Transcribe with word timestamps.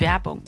Werbung. 0.00 0.44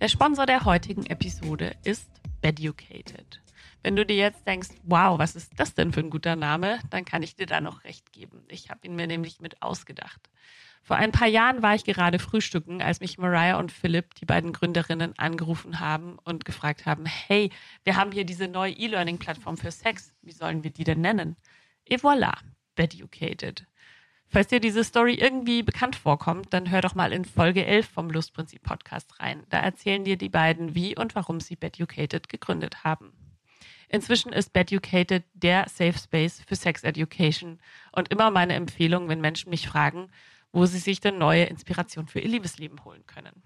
Der 0.00 0.08
Sponsor 0.08 0.46
der 0.46 0.64
heutigen 0.64 1.06
Episode 1.06 1.76
ist 1.84 2.10
Beducated. 2.40 3.40
Wenn 3.82 3.94
du 3.94 4.04
dir 4.04 4.16
jetzt 4.16 4.46
denkst, 4.46 4.70
wow, 4.82 5.18
was 5.18 5.36
ist 5.36 5.52
das 5.56 5.74
denn 5.74 5.92
für 5.92 6.00
ein 6.00 6.10
guter 6.10 6.34
Name, 6.34 6.80
dann 6.90 7.04
kann 7.04 7.22
ich 7.22 7.36
dir 7.36 7.46
da 7.46 7.60
noch 7.60 7.84
recht 7.84 8.12
geben. 8.12 8.42
Ich 8.48 8.68
habe 8.68 8.86
ihn 8.86 8.96
mir 8.96 9.06
nämlich 9.06 9.40
mit 9.40 9.62
ausgedacht. 9.62 10.28
Vor 10.82 10.96
ein 10.96 11.12
paar 11.12 11.28
Jahren 11.28 11.62
war 11.62 11.74
ich 11.74 11.84
gerade 11.84 12.18
frühstücken, 12.18 12.82
als 12.82 13.00
mich 13.00 13.16
Mariah 13.16 13.58
und 13.58 13.70
Philipp, 13.70 14.14
die 14.16 14.26
beiden 14.26 14.52
Gründerinnen, 14.52 15.16
angerufen 15.18 15.78
haben 15.78 16.18
und 16.24 16.44
gefragt 16.44 16.84
haben, 16.84 17.06
hey, 17.06 17.50
wir 17.84 17.96
haben 17.96 18.12
hier 18.12 18.24
diese 18.24 18.48
neue 18.48 18.72
E-Learning-Plattform 18.72 19.56
für 19.56 19.70
Sex. 19.70 20.12
Wie 20.22 20.32
sollen 20.32 20.64
wir 20.64 20.70
die 20.70 20.84
denn 20.84 21.00
nennen? 21.00 21.36
Et 21.84 22.00
voilà, 22.00 22.32
Beducated. 22.74 23.66
Falls 24.32 24.46
dir 24.46 24.60
diese 24.60 24.84
Story 24.84 25.14
irgendwie 25.14 25.64
bekannt 25.64 25.96
vorkommt, 25.96 26.52
dann 26.52 26.70
hör 26.70 26.82
doch 26.82 26.94
mal 26.94 27.12
in 27.12 27.24
Folge 27.24 27.66
11 27.66 27.88
vom 27.88 28.10
Lustprinzip 28.10 28.62
Podcast 28.62 29.18
rein. 29.18 29.42
Da 29.48 29.58
erzählen 29.58 30.04
dir 30.04 30.16
die 30.16 30.28
beiden, 30.28 30.76
wie 30.76 30.96
und 30.96 31.16
warum 31.16 31.40
sie 31.40 31.56
Beducated 31.56 32.28
gegründet 32.28 32.84
haben. 32.84 33.12
Inzwischen 33.88 34.32
ist 34.32 34.52
Beducated 34.52 35.24
der 35.34 35.68
Safe 35.68 35.98
Space 35.98 36.44
für 36.46 36.54
Sex 36.54 36.84
Education 36.84 37.58
und 37.90 38.12
immer 38.12 38.30
meine 38.30 38.54
Empfehlung, 38.54 39.08
wenn 39.08 39.20
Menschen 39.20 39.50
mich 39.50 39.66
fragen, 39.66 40.12
wo 40.52 40.64
sie 40.64 40.78
sich 40.78 41.00
denn 41.00 41.18
neue 41.18 41.46
Inspiration 41.46 42.06
für 42.06 42.20
ihr 42.20 42.28
Liebesleben 42.28 42.84
holen 42.84 43.04
können. 43.08 43.42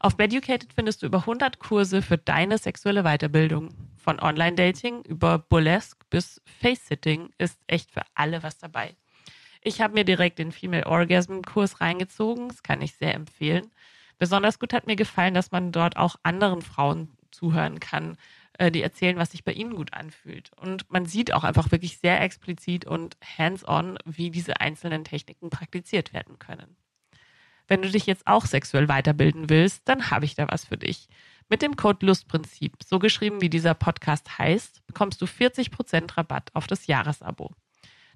Auf 0.00 0.16
Beducated 0.16 0.72
findest 0.72 1.02
du 1.02 1.06
über 1.06 1.18
100 1.18 1.58
Kurse 1.58 2.00
für 2.00 2.16
deine 2.16 2.56
sexuelle 2.56 3.02
Weiterbildung. 3.02 3.68
Von 3.98 4.18
Online-Dating 4.18 5.02
über 5.02 5.38
Burlesque 5.38 6.06
bis 6.08 6.40
Face-Sitting 6.62 7.34
ist 7.36 7.60
echt 7.66 7.90
für 7.90 8.02
alle 8.14 8.42
was 8.42 8.56
dabei. 8.56 8.96
Ich 9.66 9.80
habe 9.80 9.94
mir 9.94 10.04
direkt 10.04 10.38
den 10.38 10.52
Female 10.52 10.86
Orgasm 10.86 11.40
Kurs 11.40 11.80
reingezogen. 11.80 12.46
Das 12.46 12.62
kann 12.62 12.80
ich 12.82 12.94
sehr 12.94 13.14
empfehlen. 13.14 13.68
Besonders 14.16 14.60
gut 14.60 14.72
hat 14.72 14.86
mir 14.86 14.94
gefallen, 14.94 15.34
dass 15.34 15.50
man 15.50 15.72
dort 15.72 15.96
auch 15.96 16.14
anderen 16.22 16.62
Frauen 16.62 17.08
zuhören 17.32 17.80
kann, 17.80 18.16
äh, 18.60 18.70
die 18.70 18.80
erzählen, 18.80 19.16
was 19.16 19.32
sich 19.32 19.42
bei 19.42 19.52
ihnen 19.52 19.74
gut 19.74 19.92
anfühlt. 19.92 20.52
Und 20.56 20.88
man 20.92 21.04
sieht 21.04 21.32
auch 21.32 21.42
einfach 21.42 21.72
wirklich 21.72 21.98
sehr 21.98 22.20
explizit 22.20 22.84
und 22.84 23.16
hands-on, 23.38 23.98
wie 24.04 24.30
diese 24.30 24.60
einzelnen 24.60 25.02
Techniken 25.02 25.50
praktiziert 25.50 26.12
werden 26.12 26.38
können. 26.38 26.76
Wenn 27.66 27.82
du 27.82 27.90
dich 27.90 28.06
jetzt 28.06 28.28
auch 28.28 28.46
sexuell 28.46 28.86
weiterbilden 28.88 29.50
willst, 29.50 29.88
dann 29.88 30.12
habe 30.12 30.26
ich 30.26 30.36
da 30.36 30.46
was 30.48 30.64
für 30.64 30.76
dich. 30.76 31.08
Mit 31.48 31.60
dem 31.60 31.74
Code 31.74 32.06
Lustprinzip, 32.06 32.84
so 32.84 33.00
geschrieben 33.00 33.40
wie 33.40 33.50
dieser 33.50 33.74
Podcast 33.74 34.38
heißt, 34.38 34.86
bekommst 34.86 35.20
du 35.20 35.24
40% 35.24 36.16
Rabatt 36.16 36.50
auf 36.54 36.68
das 36.68 36.86
Jahresabo. 36.86 37.50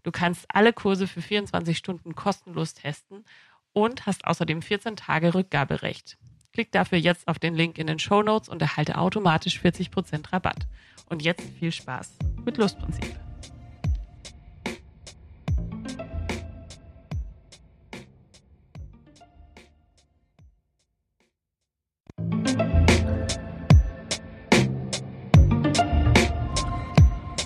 Du 0.02 0.10
kannst 0.10 0.46
alle 0.48 0.72
Kurse 0.72 1.06
für 1.06 1.22
24 1.22 1.76
Stunden 1.76 2.14
kostenlos 2.14 2.74
testen 2.74 3.24
und 3.72 4.06
hast 4.06 4.26
außerdem 4.26 4.62
14 4.62 4.96
Tage 4.96 5.34
Rückgaberecht. 5.34 6.18
Klick 6.52 6.72
dafür 6.72 6.98
jetzt 6.98 7.28
auf 7.28 7.38
den 7.38 7.54
Link 7.54 7.78
in 7.78 7.86
den 7.86 7.98
Show 7.98 8.22
Notes 8.22 8.48
und 8.48 8.60
erhalte 8.60 8.98
automatisch 8.98 9.60
40% 9.60 10.32
Rabatt. 10.32 10.66
Und 11.08 11.22
jetzt 11.22 11.48
viel 11.58 11.72
Spaß 11.72 12.16
mit 12.44 12.56
Lustprinzip. 12.56 13.29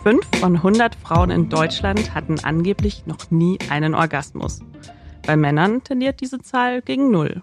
Fünf 0.04 0.26
von 0.38 0.56
100 0.56 0.96
Frauen 0.96 1.30
in 1.30 1.48
Deutschland 1.48 2.12
hatten 2.12 2.38
angeblich 2.40 3.06
noch 3.06 3.30
nie 3.30 3.58
einen 3.70 3.94
Orgasmus. 3.94 4.60
Bei 5.26 5.34
Männern 5.34 5.82
tendiert 5.82 6.20
diese 6.20 6.40
Zahl 6.40 6.82
gegen 6.82 7.10
Null. 7.10 7.42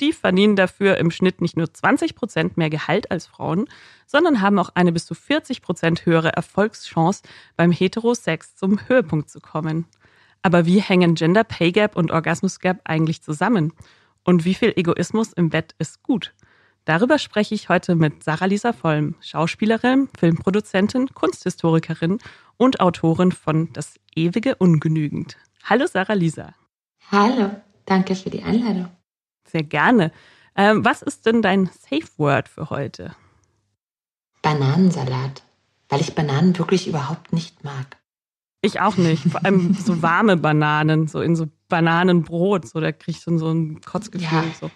Die 0.00 0.12
verdienen 0.12 0.56
dafür 0.56 0.96
im 0.96 1.12
Schnitt 1.12 1.40
nicht 1.40 1.56
nur 1.56 1.72
20 1.72 2.16
Prozent 2.16 2.56
mehr 2.56 2.68
Gehalt 2.68 3.12
als 3.12 3.28
Frauen, 3.28 3.66
sondern 4.06 4.40
haben 4.40 4.58
auch 4.58 4.70
eine 4.74 4.90
bis 4.90 5.06
zu 5.06 5.14
40 5.14 5.62
Prozent 5.62 6.04
höhere 6.04 6.32
Erfolgschance, 6.32 7.22
beim 7.56 7.70
Heterosex 7.70 8.56
zum 8.56 8.80
Höhepunkt 8.88 9.30
zu 9.30 9.38
kommen. 9.38 9.86
Aber 10.42 10.66
wie 10.66 10.80
hängen 10.80 11.14
Gender 11.14 11.44
Pay 11.44 11.70
Gap 11.70 11.94
und 11.94 12.10
Orgasmus 12.10 12.58
Gap 12.58 12.80
eigentlich 12.82 13.22
zusammen? 13.22 13.72
Und 14.24 14.44
wie 14.44 14.54
viel 14.54 14.72
Egoismus 14.74 15.32
im 15.32 15.48
Bett 15.48 15.76
ist 15.78 16.02
gut? 16.02 16.34
Darüber 16.84 17.18
spreche 17.18 17.54
ich 17.54 17.68
heute 17.68 17.94
mit 17.94 18.24
Sarah 18.24 18.46
Lisa 18.46 18.72
Vollm, 18.72 19.14
Schauspielerin, 19.20 20.08
Filmproduzentin, 20.18 21.08
Kunsthistorikerin 21.14 22.18
und 22.56 22.80
Autorin 22.80 23.32
von 23.32 23.72
Das 23.72 23.94
ewige 24.14 24.56
Ungenügend. 24.56 25.36
Hallo 25.64 25.86
Sarah 25.86 26.14
Lisa. 26.14 26.54
Hallo, 27.10 27.50
danke 27.84 28.14
für 28.14 28.30
die 28.30 28.42
Einladung. 28.42 28.88
Sehr 29.46 29.62
gerne. 29.62 30.12
Ähm, 30.56 30.84
was 30.84 31.02
ist 31.02 31.26
denn 31.26 31.42
dein 31.42 31.66
Safe 31.66 32.08
Word 32.16 32.48
für 32.48 32.70
heute? 32.70 33.14
Bananensalat, 34.42 35.42
weil 35.88 36.00
ich 36.00 36.14
Bananen 36.14 36.58
wirklich 36.58 36.88
überhaupt 36.88 37.32
nicht 37.32 37.62
mag. 37.62 37.98
Ich 38.62 38.80
auch 38.80 38.96
nicht. 38.96 39.24
Vor 39.30 39.44
allem 39.44 39.74
so 39.78 40.02
warme 40.02 40.36
Bananen, 40.36 41.08
so 41.08 41.20
in 41.20 41.36
so 41.36 41.46
Bananenbrot. 41.68 42.66
So, 42.66 42.80
da 42.80 42.92
kriege 42.92 43.18
ich 43.18 43.24
dann 43.24 43.38
so 43.38 43.50
ein 43.50 43.80
Kotzgefühl. 43.80 44.28
Ja. 44.28 44.54
So. 44.58 44.70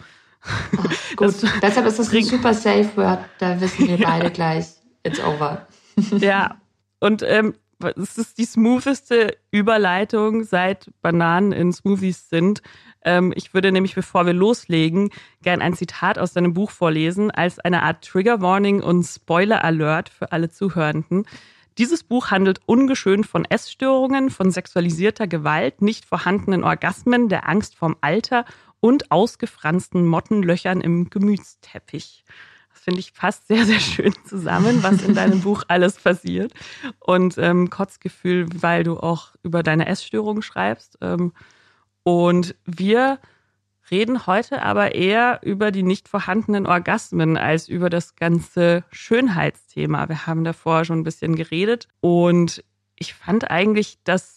Oh, 0.77 0.83
gut, 1.17 1.43
das, 1.43 1.53
deshalb 1.63 1.87
ist 1.87 1.99
das 1.99 2.13
ein 2.13 2.25
super 2.25 2.53
Safe 2.53 2.91
Word. 2.97 3.21
Da 3.39 3.61
wissen 3.61 3.87
wir 3.87 3.99
beide 3.99 4.31
gleich, 4.31 4.67
it's 5.05 5.21
over. 5.21 5.67
ja, 6.19 6.57
und 7.01 7.23
ähm, 7.23 7.55
es 7.97 8.19
ist 8.19 8.39
die 8.39 8.45
smootheste 8.45 9.37
Überleitung, 9.51 10.45
seit 10.45 10.91
Bananen 11.03 11.53
in 11.53 11.73
Smoothies 11.73 12.29
sind. 12.29 12.63
Ähm, 13.05 13.33
ich 13.37 13.55
würde 13.55 13.73
nämlich, 13.73 13.95
bevor 13.95 14.27
wir 14.27 14.33
loslegen, 14.33 15.11
gern 15.43 15.63
ein 15.63 15.75
Zitat 15.75 16.19
aus 16.19 16.33
deinem 16.33 16.55
Buch 16.55 16.71
vorlesen, 16.71 17.31
als 17.31 17.59
eine 17.59 17.83
Art 17.83 18.05
Trigger 18.05 18.41
Warning 18.41 18.83
und 18.83 19.05
Spoiler 19.05 19.65
Alert 19.65 20.09
für 20.09 20.33
alle 20.33 20.51
Zuhörenden. 20.51 21.27
Dieses 21.77 22.05
Buch 22.05 22.31
handelt 22.31 22.61
ungeschönt 22.67 23.27
von 23.27 23.45
Essstörungen, 23.45 24.31
von 24.31 24.53
sexualisierter 24.53 25.27
Gewalt, 25.27 25.83
nicht 25.83 26.05
vorhandenen 26.05 26.63
Orgasmen, 26.63 27.29
der 27.29 27.49
Angst 27.49 27.75
vorm 27.75 27.97
Alter 28.01 28.45
und 28.81 29.11
ausgefransten 29.11 30.07
Mottenlöchern 30.07 30.81
im 30.81 31.11
Gemütsteppich. 31.11 32.25
Das 32.73 32.83
finde 32.83 33.01
ich 33.01 33.15
passt 33.15 33.49
sehr, 33.49 33.65
sehr 33.65 33.81
schön 33.81 34.15
zusammen, 34.27 34.83
was 34.83 35.03
in 35.03 35.15
deinem 35.15 35.41
Buch 35.41 35.63
alles 35.69 35.97
passiert. 35.97 36.53
Und 37.01 37.39
ähm, 37.39 37.71
Kotzgefühl, 37.71 38.47
weil 38.55 38.85
du 38.85 38.99
auch 38.99 39.35
über 39.43 39.63
deine 39.63 39.87
Essstörung 39.87 40.43
schreibst. 40.43 40.99
Ähm, 41.01 41.33
und 42.03 42.55
wir 42.65 43.19
reden 43.91 44.27
heute 44.27 44.63
aber 44.63 44.95
eher 44.95 45.41
über 45.43 45.71
die 45.71 45.83
nicht 45.83 46.09
vorhandenen 46.09 46.67
Orgasmen 46.67 47.37
als 47.37 47.69
über 47.69 47.91
das 47.91 48.17
ganze 48.17 48.85
Schönheitsthema. 48.91 50.09
Wir 50.09 50.27
haben 50.27 50.45
davor 50.45 50.85
schon 50.85 51.01
ein 51.01 51.05
bisschen 51.05 51.37
geredet 51.37 51.89
und 52.01 52.65
ich 52.97 53.15
fand 53.15 53.51
eigentlich 53.51 53.99
das, 54.05 54.34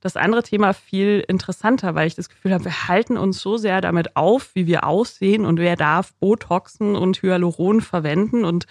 das 0.00 0.16
andere 0.16 0.42
Thema 0.42 0.72
viel 0.72 1.24
interessanter, 1.28 1.94
weil 1.94 2.06
ich 2.06 2.14
das 2.14 2.28
Gefühl 2.28 2.54
habe, 2.54 2.64
wir 2.64 2.88
halten 2.88 3.16
uns 3.16 3.40
so 3.40 3.56
sehr 3.56 3.80
damit 3.80 4.16
auf, 4.16 4.54
wie 4.54 4.66
wir 4.66 4.84
aussehen 4.84 5.44
und 5.44 5.58
wer 5.58 5.76
darf 5.76 6.14
Botoxen 6.14 6.96
und 6.96 7.22
Hyaluron 7.22 7.80
verwenden 7.80 8.44
und 8.44 8.66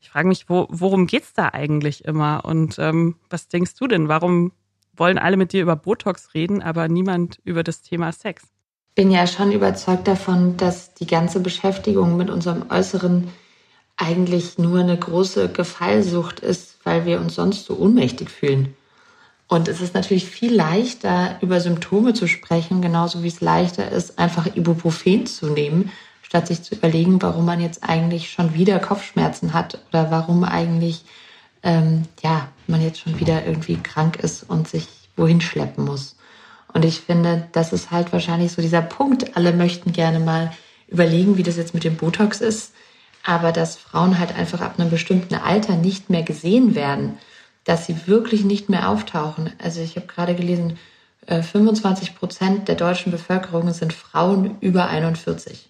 ich 0.00 0.10
frage 0.10 0.28
mich, 0.28 0.48
wo, 0.48 0.68
worum 0.70 1.08
geht's 1.08 1.32
da 1.32 1.48
eigentlich 1.48 2.04
immer? 2.04 2.44
Und 2.44 2.78
ähm, 2.78 3.16
was 3.30 3.48
denkst 3.48 3.74
du 3.74 3.88
denn? 3.88 4.08
Warum 4.08 4.52
wollen 4.98 5.18
alle 5.18 5.36
mit 5.36 5.52
dir 5.52 5.62
über 5.62 5.76
Botox 5.76 6.34
reden, 6.34 6.62
aber 6.62 6.88
niemand 6.88 7.40
über 7.44 7.62
das 7.62 7.82
Thema 7.82 8.12
Sex. 8.12 8.44
Bin 8.94 9.10
ja 9.10 9.26
schon 9.26 9.52
überzeugt 9.52 10.08
davon, 10.08 10.56
dass 10.56 10.94
die 10.94 11.06
ganze 11.06 11.40
Beschäftigung 11.40 12.16
mit 12.16 12.30
unserem 12.30 12.64
Äußeren 12.70 13.28
eigentlich 13.96 14.58
nur 14.58 14.80
eine 14.80 14.96
große 14.96 15.50
Gefallsucht 15.50 16.40
ist, 16.40 16.78
weil 16.84 17.04
wir 17.04 17.20
uns 17.20 17.34
sonst 17.34 17.66
so 17.66 17.76
ohnmächtig 17.76 18.30
fühlen. 18.30 18.74
Und 19.48 19.66
es 19.66 19.80
ist 19.80 19.94
natürlich 19.94 20.26
viel 20.26 20.54
leichter, 20.54 21.38
über 21.40 21.60
Symptome 21.60 22.12
zu 22.12 22.26
sprechen, 22.26 22.82
genauso 22.82 23.22
wie 23.22 23.28
es 23.28 23.40
leichter 23.40 23.90
ist, 23.90 24.18
einfach 24.18 24.54
Ibuprofen 24.54 25.26
zu 25.26 25.46
nehmen, 25.46 25.90
statt 26.22 26.46
sich 26.46 26.62
zu 26.62 26.74
überlegen, 26.74 27.20
warum 27.22 27.46
man 27.46 27.60
jetzt 27.60 27.82
eigentlich 27.82 28.30
schon 28.30 28.52
wieder 28.52 28.78
Kopfschmerzen 28.78 29.54
hat 29.54 29.78
oder 29.88 30.10
warum 30.10 30.44
eigentlich 30.44 31.04
ähm, 31.62 32.04
ja, 32.22 32.48
man 32.66 32.82
jetzt 32.82 33.00
schon 33.00 33.18
wieder 33.18 33.46
irgendwie 33.46 33.76
krank 33.76 34.16
ist 34.16 34.44
und 34.48 34.68
sich 34.68 34.86
wohin 35.16 35.40
schleppen 35.40 35.84
muss. 35.84 36.16
Und 36.74 36.84
ich 36.84 37.00
finde, 37.00 37.48
das 37.52 37.72
ist 37.72 37.90
halt 37.90 38.12
wahrscheinlich 38.12 38.52
so 38.52 38.60
dieser 38.60 38.82
Punkt. 38.82 39.36
Alle 39.36 39.54
möchten 39.54 39.92
gerne 39.92 40.20
mal 40.20 40.52
überlegen, 40.88 41.38
wie 41.38 41.42
das 41.42 41.56
jetzt 41.56 41.74
mit 41.74 41.84
dem 41.84 41.96
Botox 41.96 42.42
ist, 42.42 42.72
aber 43.24 43.52
dass 43.52 43.76
Frauen 43.76 44.18
halt 44.18 44.36
einfach 44.36 44.60
ab 44.60 44.74
einem 44.78 44.90
bestimmten 44.90 45.34
Alter 45.34 45.76
nicht 45.76 46.10
mehr 46.10 46.22
gesehen 46.22 46.74
werden, 46.74 47.18
dass 47.64 47.86
sie 47.86 48.06
wirklich 48.06 48.44
nicht 48.44 48.68
mehr 48.68 48.88
auftauchen. 48.88 49.52
Also 49.62 49.80
ich 49.80 49.96
habe 49.96 50.06
gerade 50.06 50.34
gelesen, 50.34 50.78
25 51.26 52.08
äh, 52.08 52.12
Prozent 52.12 52.68
der 52.68 52.74
deutschen 52.74 53.12
Bevölkerung 53.12 53.72
sind 53.72 53.92
Frauen 53.92 54.56
über 54.60 54.88
41. 54.88 55.68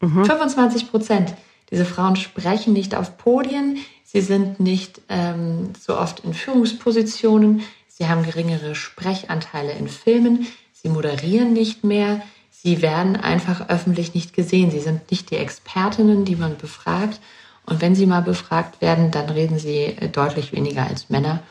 Mhm. 0.00 0.24
25 0.24 0.90
Prozent. 0.90 1.34
Diese 1.70 1.84
Frauen 1.84 2.14
sprechen 2.16 2.72
nicht 2.72 2.94
auf 2.94 3.16
Podien, 3.16 3.78
Sie 4.14 4.20
sind 4.20 4.60
nicht 4.60 5.00
ähm, 5.08 5.72
so 5.76 5.98
oft 5.98 6.20
in 6.20 6.34
Führungspositionen. 6.34 7.62
Sie 7.88 8.06
haben 8.06 8.22
geringere 8.22 8.76
Sprechanteile 8.76 9.72
in 9.72 9.88
Filmen. 9.88 10.46
Sie 10.72 10.88
moderieren 10.88 11.52
nicht 11.52 11.82
mehr. 11.82 12.22
sie 12.48 12.80
werden 12.80 13.16
einfach 13.16 13.68
öffentlich 13.68 14.14
nicht 14.14 14.32
gesehen. 14.32 14.70
Sie 14.70 14.78
sind 14.78 15.10
nicht 15.10 15.32
die 15.32 15.36
Expertinnen, 15.36 16.24
die 16.24 16.36
man 16.36 16.56
befragt. 16.56 17.20
Und 17.66 17.80
wenn 17.80 17.94
sie 17.94 18.06
mal 18.06 18.22
befragt 18.22 18.80
werden, 18.80 19.10
dann 19.10 19.28
reden 19.30 19.58
sie 19.58 19.84
äh, 19.84 20.08
deutlich 20.08 20.52
weniger 20.52 20.86
als 20.86 21.10
Männer. 21.10 21.42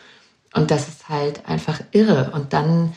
Und 0.53 0.71
das 0.71 0.87
ist 0.87 1.09
halt 1.09 1.47
einfach 1.47 1.81
irre. 1.91 2.31
Und 2.33 2.53
dann 2.53 2.93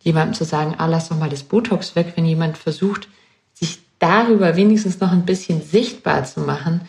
jemandem 0.00 0.34
zu 0.34 0.44
sagen, 0.44 0.74
ah, 0.78 0.86
lass 0.86 1.08
doch 1.08 1.18
mal 1.18 1.30
das 1.30 1.42
Botox 1.42 1.96
weg, 1.96 2.12
wenn 2.16 2.24
jemand 2.24 2.58
versucht, 2.58 3.08
sich 3.52 3.80
darüber 3.98 4.56
wenigstens 4.56 5.00
noch 5.00 5.12
ein 5.12 5.24
bisschen 5.24 5.62
sichtbar 5.62 6.24
zu 6.24 6.40
machen, 6.40 6.82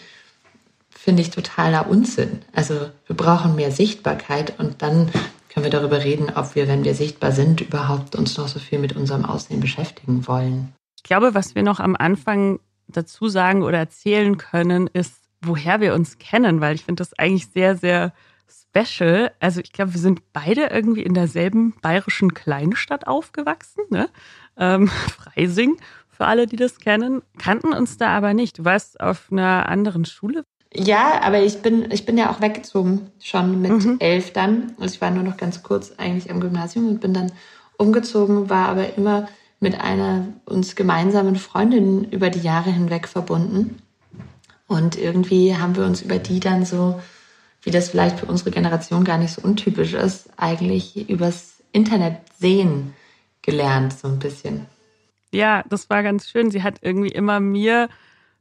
finde 0.90 1.22
ich 1.22 1.30
totaler 1.30 1.88
Unsinn. 1.88 2.42
Also 2.54 2.90
wir 3.06 3.16
brauchen 3.16 3.56
mehr 3.56 3.72
Sichtbarkeit 3.72 4.60
und 4.60 4.82
dann 4.82 5.12
können 5.50 5.64
wir 5.64 5.72
darüber 5.72 6.04
reden, 6.04 6.30
ob 6.36 6.56
wir, 6.56 6.68
wenn 6.68 6.84
wir 6.84 6.96
sichtbar 6.96 7.32
sind, 7.32 7.62
überhaupt 7.62 8.16
uns 8.16 8.38
noch 8.38 8.50
so 8.50 8.60
viel 8.60 8.80
mit 8.80 8.96
unserem 8.96 9.24
Aussehen 9.24 9.62
beschäftigen 9.62 10.28
wollen. 10.28 10.74
Ich 10.98 11.04
glaube, 11.04 11.34
was 11.34 11.56
wir 11.56 11.64
noch 11.64 11.80
am 11.80 11.96
Anfang 11.96 12.60
dazu 12.88 13.30
sagen 13.30 13.64
oder 13.64 13.78
erzählen 13.78 14.38
können, 14.38 14.88
ist, 14.88 15.25
woher 15.42 15.82
wir 15.82 15.94
uns 15.94 16.18
kennen, 16.18 16.62
weil 16.62 16.76
ich 16.76 16.86
finde 16.86 17.02
das 17.02 17.18
eigentlich 17.18 17.48
sehr, 17.48 17.76
sehr 17.76 18.14
special. 18.50 19.32
Also 19.40 19.62
ich 19.62 19.72
glaube, 19.72 19.94
wir 19.94 20.02
sind 20.02 20.22
beide 20.34 20.68
irgendwie 20.68 21.04
in 21.04 21.14
derselben 21.14 21.74
bayerischen 21.82 22.34
Kleinstadt 22.34 23.08
aufgewachsen, 23.08 23.84
ne? 23.90 24.10
Ähm, 24.58 24.88
Freising, 25.18 25.78
für 26.10 26.26
alle, 26.26 26.48
die 26.48 26.56
das 26.56 26.80
kennen, 26.80 27.22
kannten 27.38 27.74
uns 27.74 27.98
da 27.98 28.10
aber 28.10 28.34
nicht. 28.34 28.60
Du 28.60 28.66
warst 28.66 29.00
auf 29.00 29.32
einer 29.32 29.68
anderen 29.70 30.06
Schule. 30.06 30.46
Ja, 30.74 31.22
aber 31.22 31.42
ich 31.42 31.62
bin, 31.62 31.90
ich 31.92 32.06
bin 32.06 32.18
ja 32.18 32.32
auch 32.32 32.42
weggezogen, 32.42 33.12
schon 33.22 33.62
mit 33.62 33.72
mhm. 33.72 33.98
elf 34.00 34.34
dann. 34.34 34.74
Also 34.80 34.96
ich 34.96 35.02
war 35.02 35.12
nur 35.12 35.24
noch 35.24 35.38
ganz 35.38 35.64
kurz 35.64 35.94
eigentlich 35.98 36.30
am 36.30 36.42
Gymnasium 36.42 36.88
und 36.88 37.02
bin 37.02 37.14
dann 37.14 37.32
umgezogen, 37.78 38.50
war 38.50 38.70
aber 38.70 38.98
immer 38.98 39.28
mit 39.60 39.80
einer 39.80 40.28
uns 40.46 40.76
gemeinsamen 40.76 41.38
Freundin 41.38 42.06
über 42.12 42.30
die 42.30 42.42
Jahre 42.42 42.72
hinweg 42.72 43.08
verbunden. 43.08 43.78
Und 44.68 44.98
irgendwie 44.98 45.56
haben 45.56 45.76
wir 45.76 45.86
uns 45.86 46.02
über 46.02 46.18
die 46.18 46.40
dann 46.40 46.66
so, 46.66 47.02
wie 47.62 47.72
das 47.72 47.90
vielleicht 47.90 48.20
für 48.20 48.26
unsere 48.26 48.52
Generation 48.52 49.04
gar 49.04 49.18
nicht 49.18 49.34
so 49.34 49.42
untypisch 49.42 49.94
ist, 49.94 50.30
eigentlich 50.38 51.10
übers 51.10 51.56
Internet 51.72 52.18
sehen 52.40 52.94
gelernt, 53.42 53.94
so 53.94 54.08
ein 54.08 54.20
bisschen. 54.20 54.66
Ja, 55.32 55.64
das 55.70 55.90
war 55.90 56.02
ganz 56.02 56.30
schön. 56.30 56.50
Sie 56.50 56.64
hat 56.64 56.80
irgendwie 56.82 57.10
immer 57.10 57.40
mir 57.40 57.90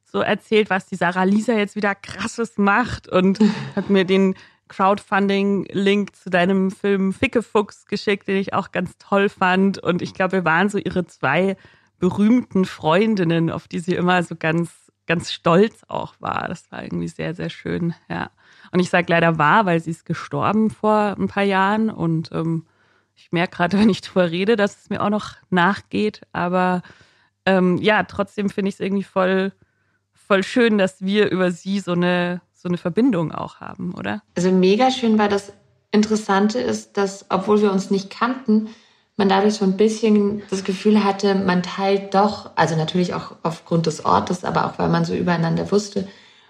so 0.04 0.20
erzählt, 0.20 0.70
was 0.70 0.86
die 0.86 0.96
Sarah 0.96 1.24
Lisa 1.24 1.54
jetzt 1.54 1.76
wieder 1.76 1.94
krasses 1.94 2.56
macht 2.56 3.08
und 3.08 3.40
hat 3.76 3.90
mir 3.90 4.04
den 4.04 4.34
Crowdfunding-Link 4.68 6.16
zu 6.16 6.30
deinem 6.30 6.70
Film 6.70 7.12
Fickefuchs 7.12 7.86
geschickt, 7.86 8.28
den 8.28 8.36
ich 8.36 8.54
auch 8.54 8.72
ganz 8.72 8.96
toll 8.98 9.28
fand. 9.28 9.78
Und 9.78 10.02
ich 10.02 10.14
glaube, 10.14 10.32
wir 10.32 10.44
waren 10.44 10.68
so 10.68 10.78
ihre 10.78 11.06
zwei 11.06 11.56
berühmten 11.98 12.64
Freundinnen, 12.64 13.50
auf 13.50 13.68
die 13.68 13.80
sie 13.80 13.94
immer 13.94 14.22
so 14.22 14.36
ganz, 14.36 14.70
ganz 15.06 15.32
stolz 15.32 15.82
auch 15.88 16.14
war. 16.20 16.48
Das 16.48 16.70
war 16.72 16.82
irgendwie 16.82 17.08
sehr, 17.08 17.34
sehr 17.34 17.50
schön, 17.50 17.94
ja. 18.08 18.30
Und 18.72 18.80
ich 18.80 18.90
sage 18.90 19.06
leider 19.08 19.38
war, 19.38 19.66
weil 19.66 19.80
sie 19.80 19.90
ist 19.90 20.04
gestorben 20.04 20.70
vor 20.70 21.16
ein 21.18 21.28
paar 21.28 21.42
Jahren 21.42 21.90
und 21.90 22.30
ähm, 22.32 22.66
ich 23.14 23.30
merke 23.32 23.56
gerade, 23.56 23.78
wenn 23.78 23.90
ich 23.90 24.00
drüber 24.00 24.30
rede, 24.30 24.56
dass 24.56 24.82
es 24.82 24.90
mir 24.90 25.02
auch 25.02 25.10
noch 25.10 25.34
nachgeht. 25.50 26.22
Aber 26.32 26.82
ähm, 27.46 27.78
ja, 27.78 28.02
trotzdem 28.04 28.50
finde 28.50 28.70
ich 28.70 28.74
es 28.74 28.80
irgendwie 28.80 29.04
voll 29.04 29.52
voll 30.26 30.42
schön, 30.42 30.78
dass 30.78 31.02
wir 31.02 31.30
über 31.30 31.50
sie 31.50 31.80
so 31.80 31.92
eine, 31.92 32.40
so 32.52 32.68
eine 32.68 32.78
Verbindung 32.78 33.32
auch 33.32 33.60
haben, 33.60 33.94
oder? 33.94 34.22
Also 34.36 34.50
mega 34.50 34.90
schön, 34.90 35.18
weil 35.18 35.28
das 35.28 35.52
Interessante 35.90 36.58
ist, 36.58 36.96
dass, 36.96 37.26
obwohl 37.28 37.62
wir 37.62 37.72
uns 37.72 37.90
nicht 37.90 38.10
kannten, 38.10 38.68
man 39.16 39.28
dadurch 39.28 39.54
so 39.54 39.64
ein 39.64 39.76
bisschen 39.76 40.42
das 40.50 40.64
Gefühl 40.64 41.04
hatte, 41.04 41.34
man 41.34 41.62
teilt 41.62 42.14
doch, 42.14 42.50
also 42.56 42.76
natürlich 42.76 43.14
auch 43.14 43.36
aufgrund 43.42 43.86
des 43.86 44.04
Ortes, 44.04 44.44
aber 44.44 44.66
auch 44.66 44.78
weil 44.78 44.88
man 44.88 45.04
so 45.04 45.14
übereinander 45.14 45.70
wusste, 45.70 46.08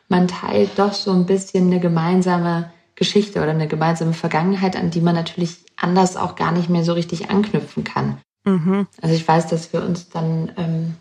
man 0.09 0.29
teilt 0.29 0.79
doch 0.79 0.95
so 0.95 1.13
ein 1.13 1.27
bisschen 1.27 1.67
eine 1.67 1.81
gemeinsame 1.81 2.71
Geschichte 2.95 3.43
oder 3.43 3.51
eine 3.51 3.69
gemeinsame 3.69 4.13
Vergangenheit, 4.13 4.77
an 4.77 4.91
die 4.91 5.01
man 5.01 5.15
natürlich 5.15 5.59
anders 5.77 6.17
auch 6.17 6.37
gar 6.37 6.53
nicht 6.53 6.71
mehr 6.71 6.85
so 6.85 6.93
richtig 6.93 7.31
anknüpfen 7.31 7.85
kann. 7.85 8.19
Mhm. 8.45 8.87
Also 9.03 9.15
ich 9.15 9.27
weiß, 9.27 9.49
dass 9.49 9.73
wir 9.73 9.83
uns 9.83 10.09
dann 10.09 10.53
ähm, 10.57 10.95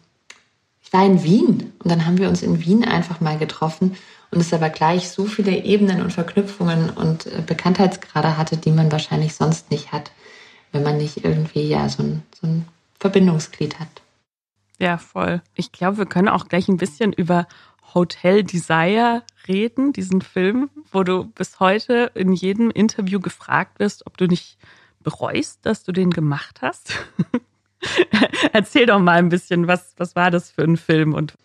war 0.94 1.06
in 1.06 1.24
Wien 1.24 1.74
und 1.83 1.92
dann 1.92 2.06
haben 2.06 2.19
wir 2.19 2.30
uns 2.30 2.44
in 2.44 2.63
Wien 2.63 2.86
einfach 2.86 3.19
mal 3.19 3.38
getroffen 3.38 3.98
und 4.31 4.39
es 4.39 4.54
aber 4.54 4.69
gleich 4.69 5.10
so 5.10 5.25
viele 5.25 5.51
Ebenen 5.51 6.01
und 6.01 6.13
Verknüpfungen 6.13 6.92
und 6.92 7.25
äh, 7.25 7.42
Bekanntheitsgrade 7.45 8.38
hatte, 8.38 8.57
die 8.57 8.71
man 8.71 8.92
wahrscheinlich 8.92 9.33
sonst 9.33 9.71
nicht 9.71 9.92
hat, 9.92 10.12
wenn 10.73 10.83
man 10.83 10.97
nicht 10.97 11.23
irgendwie 11.23 11.67
ja 11.69 11.87
so 11.87 12.03
ein, 12.03 12.23
so 12.39 12.47
ein 12.47 12.65
Verbindungsglied 12.99 13.79
hat. 13.79 13.87
Ja, 14.79 14.97
voll. 14.97 15.41
Ich 15.55 15.71
glaube, 15.71 15.99
wir 15.99 16.05
können 16.05 16.27
auch 16.27 16.49
gleich 16.49 16.67
ein 16.67 16.77
bisschen 16.77 17.13
über 17.13 17.47
Hotel 17.93 18.43
Desire 18.43 19.23
reden, 19.47 19.93
diesen 19.93 20.21
Film, 20.21 20.69
wo 20.91 21.03
du 21.03 21.25
bis 21.25 21.59
heute 21.59 22.11
in 22.15 22.33
jedem 22.33 22.71
Interview 22.71 23.19
gefragt 23.19 23.79
wirst, 23.79 24.07
ob 24.07 24.17
du 24.17 24.25
nicht 24.25 24.57
bereust, 25.01 25.59
dass 25.63 25.83
du 25.83 25.91
den 25.91 26.09
gemacht 26.09 26.61
hast. 26.61 26.93
Erzähl 28.53 28.87
doch 28.87 28.99
mal 28.99 29.19
ein 29.19 29.29
bisschen, 29.29 29.67
was, 29.67 29.93
was 29.97 30.15
war 30.15 30.31
das 30.31 30.49
für 30.49 30.63
ein 30.63 30.77
Film? 30.77 31.13
Und 31.13 31.35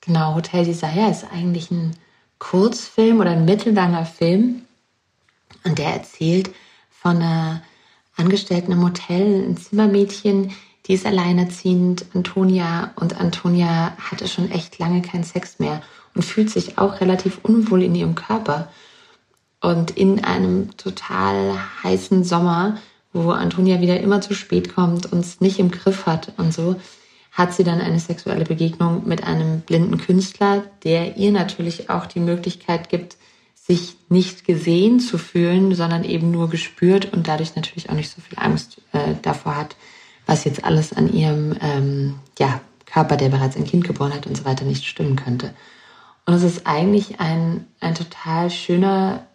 genau, 0.00 0.34
Hotel 0.34 0.64
Desire 0.64 1.10
ist 1.10 1.26
eigentlich 1.32 1.70
ein 1.70 1.96
Kurzfilm 2.38 3.20
oder 3.20 3.30
ein 3.30 3.44
mittellanger 3.44 4.06
Film. 4.06 4.62
Und 5.64 5.78
der 5.78 5.94
erzählt 5.94 6.50
von 6.90 7.16
einer 7.16 7.62
Angestellten 8.16 8.72
im 8.72 8.82
Hotel, 8.82 9.48
ein 9.48 9.56
Zimmermädchen, 9.56 10.52
die 10.86 10.94
ist 10.94 11.06
alleinerziehend, 11.06 12.06
Antonia. 12.14 12.92
Und 12.96 13.20
Antonia 13.20 13.96
hatte 13.98 14.28
schon 14.28 14.50
echt 14.50 14.78
lange 14.78 15.02
keinen 15.02 15.24
Sex 15.24 15.58
mehr 15.58 15.82
und 16.14 16.24
fühlt 16.24 16.50
sich 16.50 16.78
auch 16.78 17.00
relativ 17.00 17.38
unwohl 17.42 17.82
in 17.82 17.94
ihrem 17.94 18.14
Körper. 18.14 18.68
Und 19.60 19.92
in 19.92 20.24
einem 20.24 20.76
total 20.76 21.58
heißen 21.82 22.24
Sommer 22.24 22.78
wo 23.12 23.30
Antonia 23.30 23.80
wieder 23.80 24.00
immer 24.00 24.20
zu 24.20 24.34
spät 24.34 24.74
kommt 24.74 25.12
und 25.12 25.20
es 25.20 25.40
nicht 25.40 25.58
im 25.58 25.70
Griff 25.70 26.06
hat 26.06 26.32
und 26.38 26.52
so, 26.52 26.76
hat 27.32 27.54
sie 27.54 27.64
dann 27.64 27.80
eine 27.80 27.98
sexuelle 27.98 28.44
Begegnung 28.44 29.06
mit 29.06 29.24
einem 29.24 29.60
blinden 29.60 29.98
Künstler, 29.98 30.64
der 30.84 31.16
ihr 31.16 31.32
natürlich 31.32 31.88
auch 31.88 32.06
die 32.06 32.20
Möglichkeit 32.20 32.88
gibt, 32.88 33.16
sich 33.72 33.96
nicht 34.10 34.44
gesehen 34.44 35.00
zu 35.00 35.16
fühlen, 35.16 35.74
sondern 35.74 36.04
eben 36.04 36.30
nur 36.30 36.50
gespürt 36.50 37.12
und 37.12 37.26
dadurch 37.26 37.56
natürlich 37.56 37.88
auch 37.88 37.94
nicht 37.94 38.10
so 38.10 38.20
viel 38.20 38.38
Angst 38.38 38.82
äh, 38.92 39.14
davor 39.22 39.56
hat, 39.56 39.76
was 40.26 40.44
jetzt 40.44 40.64
alles 40.64 40.92
an 40.92 41.12
ihrem 41.12 41.56
ähm, 41.60 42.14
ja, 42.38 42.60
Körper, 42.84 43.16
der 43.16 43.30
bereits 43.30 43.56
ein 43.56 43.64
Kind 43.64 43.84
geboren 43.84 44.12
hat 44.12 44.26
und 44.26 44.36
so 44.36 44.44
weiter, 44.44 44.64
nicht 44.64 44.84
stimmen 44.84 45.16
könnte. 45.16 45.54
Und 46.26 46.34
es 46.34 46.42
ist 46.42 46.66
eigentlich 46.66 47.18
ein, 47.18 47.66
ein 47.80 47.94
total 47.94 48.50
schöner 48.50 49.26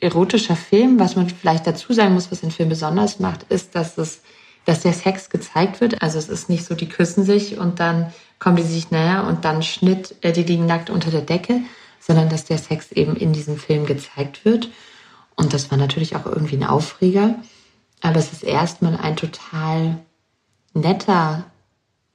erotischer 0.00 0.56
Film. 0.56 0.98
Was 0.98 1.16
man 1.16 1.28
vielleicht 1.28 1.66
dazu 1.66 1.92
sagen 1.92 2.14
muss, 2.14 2.30
was 2.30 2.40
den 2.40 2.52
Film 2.52 2.68
besonders 2.68 3.18
macht, 3.18 3.42
ist, 3.50 3.74
dass 3.74 3.98
es, 3.98 4.22
dass 4.64 4.80
der 4.80 4.92
Sex 4.92 5.28
gezeigt 5.28 5.80
wird. 5.80 6.02
Also 6.02 6.18
es 6.18 6.28
ist 6.28 6.48
nicht 6.48 6.64
so, 6.64 6.74
die 6.74 6.88
küssen 6.88 7.24
sich 7.24 7.58
und 7.58 7.80
dann 7.80 8.12
kommen 8.38 8.56
die 8.56 8.62
sich 8.62 8.90
näher 8.90 9.24
und 9.26 9.44
dann 9.44 9.62
Schnitt, 9.62 10.14
äh, 10.22 10.32
die 10.32 10.44
liegen 10.44 10.66
nackt 10.66 10.88
unter 10.88 11.10
der 11.10 11.22
Decke, 11.22 11.60
sondern 12.10 12.28
dass 12.28 12.44
der 12.44 12.58
Sex 12.58 12.90
eben 12.90 13.14
in 13.14 13.32
diesem 13.32 13.56
Film 13.56 13.86
gezeigt 13.86 14.44
wird. 14.44 14.68
Und 15.36 15.54
das 15.54 15.70
war 15.70 15.78
natürlich 15.78 16.16
auch 16.16 16.26
irgendwie 16.26 16.56
ein 16.56 16.64
Aufreger. 16.64 17.36
Aber 18.00 18.16
es 18.16 18.32
ist 18.32 18.42
erstmal 18.42 18.96
ein 18.96 19.14
total 19.14 19.98
netter, 20.74 21.44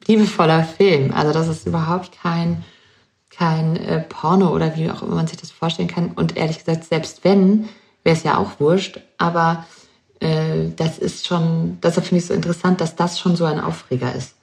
liebevoller 0.05 0.65
Film. 0.65 1.13
Also 1.13 1.31
das 1.31 1.47
ist 1.47 1.65
überhaupt 1.65 2.11
kein 2.21 2.65
kein 3.29 3.77
äh, 3.77 4.01
Porno 4.01 4.53
oder 4.53 4.75
wie 4.75 4.91
auch 4.91 5.01
immer 5.01 5.15
man 5.15 5.27
sich 5.27 5.37
das 5.37 5.51
vorstellen 5.51 5.87
kann. 5.87 6.11
Und 6.11 6.35
ehrlich 6.35 6.57
gesagt, 6.59 6.83
selbst 6.83 7.23
wenn, 7.23 7.69
wäre 8.03 8.17
es 8.17 8.23
ja 8.23 8.37
auch 8.37 8.59
wurscht. 8.59 8.99
Aber 9.17 9.65
äh, 10.19 10.71
das 10.75 10.97
ist 10.97 11.25
schon, 11.25 11.77
deshalb 11.81 12.05
finde 12.05 12.19
ich 12.19 12.27
so 12.27 12.33
interessant, 12.33 12.81
dass 12.81 12.97
das 12.97 13.17
schon 13.17 13.37
so 13.37 13.45
ein 13.45 13.61
Aufreger 13.61 14.13
ist. 14.13 14.35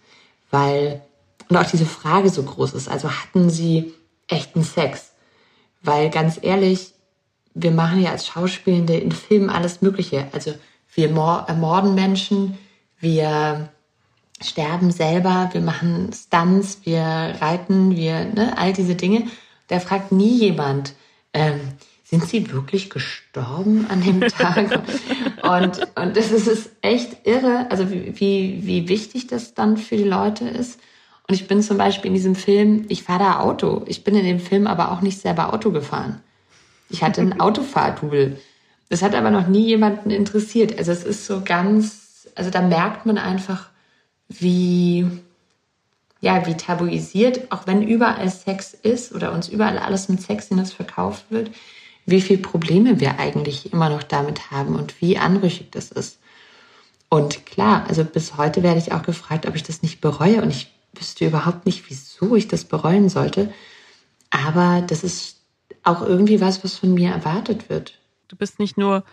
Weil, 0.50 1.02
und 1.50 1.58
auch 1.58 1.70
diese 1.70 1.84
Frage 1.84 2.30
so 2.30 2.42
groß 2.42 2.72
ist. 2.72 2.88
Also 2.88 3.10
hatten 3.10 3.50
sie 3.50 3.92
echten 4.28 4.64
Sex? 4.64 5.11
Weil 5.82 6.10
ganz 6.10 6.38
ehrlich, 6.40 6.92
wir 7.54 7.70
machen 7.70 8.00
ja 8.00 8.10
als 8.10 8.26
Schauspielende 8.26 8.96
in 8.96 9.12
Filmen 9.12 9.50
alles 9.50 9.82
Mögliche. 9.82 10.28
Also 10.32 10.54
wir 10.94 11.08
ermorden 11.08 11.94
Menschen, 11.94 12.58
wir 13.00 13.68
sterben 14.40 14.90
selber, 14.90 15.50
wir 15.52 15.60
machen 15.60 16.10
Stunts, 16.12 16.80
wir 16.84 17.02
reiten, 17.02 17.96
wir, 17.96 18.24
ne, 18.24 18.56
all 18.56 18.72
diese 18.72 18.94
Dinge. 18.94 19.26
Da 19.68 19.80
fragt 19.80 20.12
nie 20.12 20.38
jemand, 20.38 20.94
ähm, 21.32 21.60
sind 22.04 22.28
sie 22.28 22.52
wirklich 22.52 22.90
gestorben 22.90 23.86
an 23.88 24.02
dem 24.02 24.20
Tag? 24.28 24.82
und, 25.42 25.80
und 25.96 26.16
das 26.16 26.30
ist, 26.30 26.70
echt 26.82 27.26
irre, 27.26 27.70
also 27.70 27.90
wie, 27.90 28.20
wie, 28.20 28.66
wie 28.66 28.88
wichtig 28.88 29.28
das 29.28 29.54
dann 29.54 29.76
für 29.76 29.96
die 29.96 30.04
Leute 30.04 30.46
ist. 30.46 30.78
Und 31.28 31.34
ich 31.34 31.46
bin 31.46 31.62
zum 31.62 31.78
Beispiel 31.78 32.08
in 32.08 32.14
diesem 32.14 32.34
Film, 32.34 32.84
ich 32.88 33.04
fahre 33.04 33.20
da 33.20 33.40
Auto. 33.40 33.82
Ich 33.86 34.04
bin 34.04 34.14
in 34.14 34.24
dem 34.24 34.40
Film 34.40 34.66
aber 34.66 34.92
auch 34.92 35.00
nicht 35.00 35.20
selber 35.20 35.52
Auto 35.54 35.70
gefahren. 35.70 36.20
Ich 36.88 37.02
hatte 37.02 37.20
ein 37.20 37.40
Autofahrdouble. 37.40 38.38
Das 38.88 39.02
hat 39.02 39.14
aber 39.14 39.30
noch 39.30 39.46
nie 39.46 39.66
jemanden 39.66 40.10
interessiert. 40.10 40.76
Also 40.76 40.92
es 40.92 41.04
ist 41.04 41.26
so 41.26 41.40
ganz, 41.42 42.28
also 42.34 42.50
da 42.50 42.60
merkt 42.60 43.06
man 43.06 43.18
einfach, 43.18 43.70
wie, 44.28 45.06
ja, 46.20 46.46
wie 46.46 46.56
tabuisiert, 46.56 47.50
auch 47.50 47.66
wenn 47.66 47.82
überall 47.82 48.28
Sex 48.28 48.74
ist 48.74 49.14
oder 49.14 49.32
uns 49.32 49.48
überall 49.48 49.78
alles 49.78 50.08
mit 50.08 50.20
Sexiness 50.20 50.72
verkauft 50.72 51.26
wird, 51.30 51.50
wie 52.04 52.20
viele 52.20 52.40
Probleme 52.40 53.00
wir 53.00 53.18
eigentlich 53.18 53.72
immer 53.72 53.88
noch 53.88 54.02
damit 54.02 54.50
haben 54.50 54.74
und 54.76 55.00
wie 55.00 55.18
anrüchig 55.18 55.70
das 55.70 55.90
ist. 55.90 56.18
Und 57.08 57.46
klar, 57.46 57.84
also 57.88 58.04
bis 58.04 58.36
heute 58.36 58.62
werde 58.62 58.78
ich 58.78 58.92
auch 58.92 59.02
gefragt, 59.02 59.46
ob 59.46 59.54
ich 59.54 59.62
das 59.62 59.82
nicht 59.82 60.00
bereue 60.00 60.42
und 60.42 60.50
ich 60.50 60.72
wüsste 60.94 61.26
überhaupt 61.26 61.66
nicht, 61.66 61.88
wieso 61.88 62.36
ich 62.36 62.48
das 62.48 62.64
bereuen 62.64 63.08
sollte. 63.08 63.52
Aber 64.30 64.82
das 64.82 65.04
ist 65.04 65.40
auch 65.82 66.02
irgendwie 66.02 66.40
was, 66.40 66.62
was 66.64 66.78
von 66.78 66.94
mir 66.94 67.10
erwartet 67.10 67.68
wird. 67.68 67.98
Du 68.28 68.36
bist 68.36 68.58
nicht 68.58 68.78
nur 68.78 69.04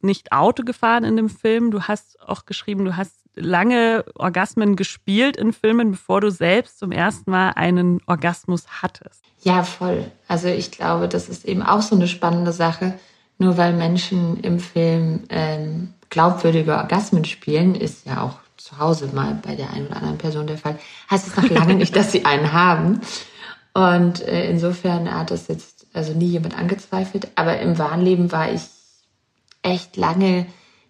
nicht 0.00 0.32
Auto 0.32 0.62
gefahren 0.62 1.04
in 1.04 1.16
dem 1.16 1.28
Film, 1.28 1.70
du 1.70 1.82
hast 1.82 2.20
auch 2.20 2.46
geschrieben, 2.46 2.84
du 2.84 2.96
hast 2.96 3.14
lange 3.34 4.04
Orgasmen 4.14 4.76
gespielt 4.76 5.36
in 5.36 5.52
Filmen, 5.52 5.92
bevor 5.92 6.20
du 6.20 6.30
selbst 6.30 6.78
zum 6.78 6.92
ersten 6.92 7.30
Mal 7.30 7.50
einen 7.50 8.00
Orgasmus 8.06 8.66
hattest. 8.82 9.22
Ja, 9.42 9.62
voll. 9.62 10.10
Also 10.26 10.48
ich 10.48 10.70
glaube, 10.70 11.08
das 11.08 11.28
ist 11.28 11.44
eben 11.44 11.62
auch 11.62 11.82
so 11.82 11.94
eine 11.94 12.08
spannende 12.08 12.52
Sache. 12.52 12.98
Nur 13.38 13.58
weil 13.58 13.74
Menschen 13.74 14.40
im 14.40 14.58
Film 14.58 15.24
ähm, 15.28 15.92
glaubwürdige 16.08 16.76
Orgasmen 16.76 17.26
spielen, 17.26 17.74
ist 17.74 18.06
ja 18.06 18.22
auch 18.22 18.38
zu 18.66 18.78
Hause 18.78 19.08
mal 19.12 19.38
bei 19.46 19.54
der 19.54 19.70
einen 19.70 19.86
oder 19.86 19.96
anderen 19.96 20.18
Person 20.18 20.46
der 20.48 20.58
Fall, 20.58 20.78
heißt 21.08 21.28
es 21.28 21.36
noch 21.36 21.48
lange 21.50 21.74
nicht, 21.74 21.94
dass 21.94 22.10
sie 22.10 22.24
einen 22.24 22.52
haben. 22.52 23.00
Und 23.74 24.22
äh, 24.22 24.50
insofern 24.50 25.12
hat 25.12 25.30
das 25.30 25.48
jetzt 25.48 25.86
also 25.92 26.12
nie 26.12 26.26
jemand 26.26 26.58
angezweifelt. 26.58 27.28
Aber 27.36 27.58
im 27.60 27.78
Wahnleben 27.78 28.32
war 28.32 28.50
ich 28.52 28.62
echt 29.62 29.96
lange 29.96 30.46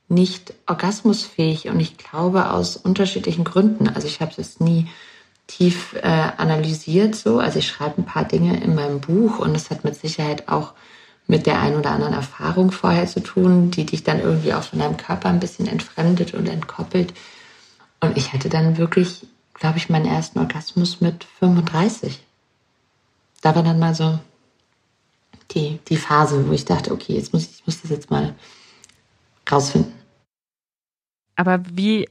nicht 0.09 0.55
orgasmusfähig 0.67 1.69
und 1.69 1.81
ich 1.81 1.99
glaube 1.99 2.51
aus 2.51 2.77
unterschiedlichen 2.77 3.45
Gründen. 3.45 3.89
Also 3.89 4.07
ich 4.07 4.21
habe 4.21 4.33
es 4.37 4.61
nie 4.61 4.89
tief 5.47 5.95
äh, 5.95 6.31
analysiert 6.37 7.15
so. 7.15 7.41
Also 7.41 7.59
ich 7.59 7.69
schreibe 7.69 8.01
ein 8.01 8.07
paar 8.07 8.25
Dinge 8.25 8.63
in 8.63 8.75
meinem 8.75 9.01
Buch 9.01 9.39
und 9.39 9.55
es 9.55 9.71
hat 9.71 9.85
mit 9.85 9.97
Sicherheit 9.97 10.49
auch 10.49 10.73
mit 11.27 11.47
der 11.47 11.61
einen 11.61 11.77
oder 11.77 11.91
anderen 11.91 12.15
Erfahrung 12.15 12.71
vorher 12.71 13.07
zu 13.07 13.21
tun, 13.21 13.71
die 13.71 13.85
dich 13.85 14.05
dann 14.05 14.21
irgendwie 14.21 14.55
auch 14.55 14.63
von 14.63 14.79
deinem 14.79 14.97
Körper 14.97 15.29
ein 15.29 15.41
bisschen 15.41 15.67
entfremdet 15.67 16.35
und 16.35 16.49
entkoppelt. 16.49 17.13
Und 18.01 18.17
ich 18.17 18.33
hatte 18.33 18.49
dann 18.49 18.77
wirklich, 18.77 19.27
glaube 19.55 19.79
ich, 19.79 19.89
meinen 19.89 20.07
ersten 20.07 20.39
Orgasmus 20.39 21.01
mit 21.01 21.25
35. 21.39 22.23
Da 23.43 23.55
war 23.55 23.63
dann 23.63 23.79
mal 23.79 23.95
so 23.95 24.19
die, 25.53 25.79
die 25.89 25.97
Phase, 25.97 26.47
wo 26.49 26.53
ich 26.53 26.65
dachte, 26.65 26.93
okay, 26.93 27.15
jetzt 27.15 27.33
muss 27.33 27.45
ich, 27.45 27.61
ich 27.61 27.67
muss 27.67 27.81
das 27.81 27.91
jetzt 27.91 28.11
mal 28.11 28.35
rausfinden. 29.51 29.93
Aber 31.37 31.61
wie, 31.71 32.09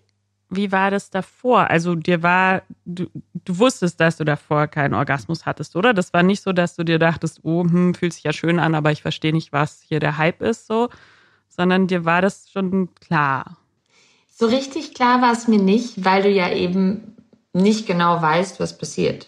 wie 0.49 0.71
war 0.71 0.91
das 0.91 1.09
davor? 1.09 1.69
Also 1.69 1.95
dir 1.95 2.23
war, 2.23 2.61
du, 2.85 3.07
du 3.33 3.57
wusstest, 3.57 3.99
dass 3.99 4.17
du 4.17 4.23
davor 4.23 4.67
keinen 4.67 4.93
Orgasmus 4.93 5.45
hattest, 5.45 5.75
oder? 5.75 5.93
Das 5.93 6.13
war 6.13 6.23
nicht 6.23 6.41
so, 6.41 6.53
dass 6.53 6.75
du 6.75 6.83
dir 6.83 6.99
dachtest, 6.99 7.39
oh, 7.43 7.63
hm, 7.63 7.95
fühlt 7.95 8.13
sich 8.13 8.23
ja 8.23 8.33
schön 8.33 8.59
an, 8.59 8.75
aber 8.75 8.91
ich 8.91 9.01
verstehe 9.01 9.33
nicht, 9.33 9.51
was 9.51 9.81
hier 9.81 9.99
der 9.99 10.17
Hype 10.17 10.41
ist, 10.41 10.67
so, 10.67 10.89
sondern 11.49 11.87
dir 11.87 12.05
war 12.05 12.21
das 12.21 12.49
schon 12.49 12.93
klar. 12.95 13.57
So 14.37 14.47
richtig 14.47 14.93
klar 14.93 15.21
war 15.21 15.31
es 15.31 15.47
mir 15.47 15.59
nicht, 15.59 16.03
weil 16.03 16.23
du 16.23 16.29
ja 16.29 16.51
eben 16.51 17.15
nicht 17.53 17.87
genau 17.87 18.21
weißt, 18.21 18.59
was 18.59 18.77
passiert. 18.77 19.27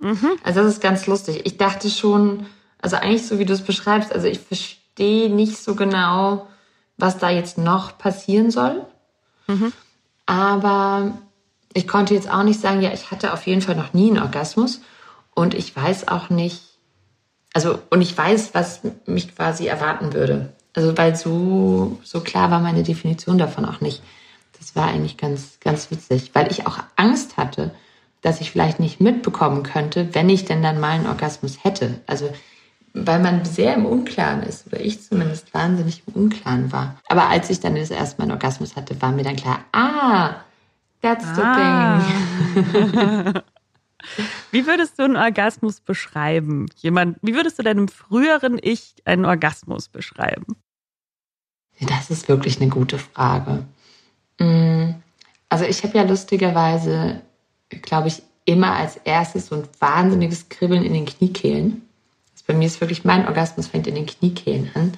Mhm. 0.00 0.30
Also 0.42 0.62
das 0.62 0.72
ist 0.72 0.80
ganz 0.80 1.06
lustig. 1.06 1.42
Ich 1.44 1.58
dachte 1.58 1.90
schon, 1.90 2.46
also 2.80 2.96
eigentlich 2.96 3.26
so 3.26 3.38
wie 3.38 3.44
du 3.44 3.52
es 3.52 3.60
beschreibst, 3.60 4.10
also 4.10 4.26
ich 4.26 4.38
verstehe 4.38 5.28
nicht 5.28 5.58
so 5.58 5.74
genau, 5.74 6.48
was 6.96 7.18
da 7.18 7.28
jetzt 7.28 7.58
noch 7.58 7.98
passieren 7.98 8.50
soll. 8.50 8.86
Mhm. 9.48 9.70
Aber 10.24 11.18
ich 11.74 11.86
konnte 11.86 12.14
jetzt 12.14 12.30
auch 12.30 12.42
nicht 12.42 12.58
sagen, 12.60 12.80
ja, 12.80 12.90
ich 12.94 13.10
hatte 13.10 13.34
auf 13.34 13.46
jeden 13.46 13.60
Fall 13.60 13.76
noch 13.76 13.92
nie 13.92 14.08
einen 14.08 14.22
Orgasmus 14.22 14.80
und 15.34 15.52
ich 15.52 15.76
weiß 15.76 16.08
auch 16.08 16.30
nicht, 16.30 16.62
also 17.52 17.78
und 17.90 18.00
ich 18.00 18.16
weiß, 18.16 18.54
was 18.54 18.80
mich 19.04 19.34
quasi 19.36 19.66
erwarten 19.66 20.14
würde. 20.14 20.54
Also 20.72 20.96
weil 20.96 21.16
so 21.16 21.98
so 22.02 22.20
klar 22.20 22.50
war 22.50 22.60
meine 22.60 22.82
Definition 22.82 23.36
davon 23.36 23.66
auch 23.66 23.82
nicht. 23.82 24.02
Das 24.68 24.76
war 24.76 24.88
eigentlich 24.88 25.16
ganz 25.16 25.58
ganz 25.60 25.90
witzig, 25.90 26.30
weil 26.34 26.50
ich 26.50 26.66
auch 26.66 26.78
Angst 26.96 27.36
hatte, 27.36 27.74
dass 28.20 28.40
ich 28.40 28.50
vielleicht 28.50 28.80
nicht 28.80 29.00
mitbekommen 29.00 29.62
könnte, 29.62 30.14
wenn 30.14 30.28
ich 30.28 30.44
denn 30.44 30.62
dann 30.62 30.78
mal 30.78 30.90
einen 30.90 31.06
Orgasmus 31.06 31.64
hätte. 31.64 32.00
Also 32.06 32.30
weil 32.92 33.20
man 33.20 33.44
sehr 33.44 33.74
im 33.74 33.86
Unklaren 33.86 34.42
ist, 34.42 34.66
oder 34.66 34.80
ich 34.80 35.02
zumindest 35.02 35.54
wahnsinnig 35.54 36.02
im 36.06 36.14
Unklaren 36.14 36.72
war. 36.72 36.98
Aber 37.08 37.28
als 37.28 37.48
ich 37.50 37.60
dann 37.60 37.76
das 37.76 37.90
erste 37.90 38.18
Mal 38.18 38.24
einen 38.24 38.32
Orgasmus 38.32 38.76
hatte, 38.76 39.00
war 39.00 39.12
mir 39.12 39.24
dann 39.24 39.36
klar, 39.36 39.60
ah, 39.72 40.36
that's 41.00 41.24
the 41.34 41.42
ah. 41.42 42.02
thing. 42.54 43.34
Wie 44.50 44.66
würdest 44.66 44.98
du 44.98 45.04
einen 45.04 45.16
Orgasmus 45.16 45.80
beschreiben? 45.80 46.66
Jemand, 46.76 47.18
wie 47.20 47.34
würdest 47.34 47.58
du 47.58 47.62
deinem 47.62 47.88
früheren 47.88 48.58
Ich 48.62 48.94
einen 49.04 49.24
Orgasmus 49.24 49.88
beschreiben? 49.88 50.56
Das 51.80 52.10
ist 52.10 52.28
wirklich 52.28 52.60
eine 52.60 52.70
gute 52.70 52.98
Frage. 52.98 53.66
Mm, 54.38 54.90
also 55.48 55.64
ich 55.64 55.82
habe 55.82 55.96
ja 55.96 56.04
lustigerweise, 56.04 57.22
glaube 57.82 58.08
ich, 58.08 58.22
immer 58.44 58.74
als 58.74 58.96
erstes 59.04 59.48
so 59.48 59.56
ein 59.56 59.68
wahnsinniges 59.78 60.48
Kribbeln 60.48 60.84
in 60.84 60.94
den 60.94 61.06
Kniekehlen. 61.06 61.82
Bei 62.48 62.54
mir 62.54 62.66
ist 62.66 62.80
wirklich 62.80 63.04
mein 63.04 63.26
Orgasmus 63.26 63.66
fängt 63.66 63.86
in 63.86 63.94
den 63.94 64.06
Kniekehlen 64.06 64.70
an. 64.74 64.92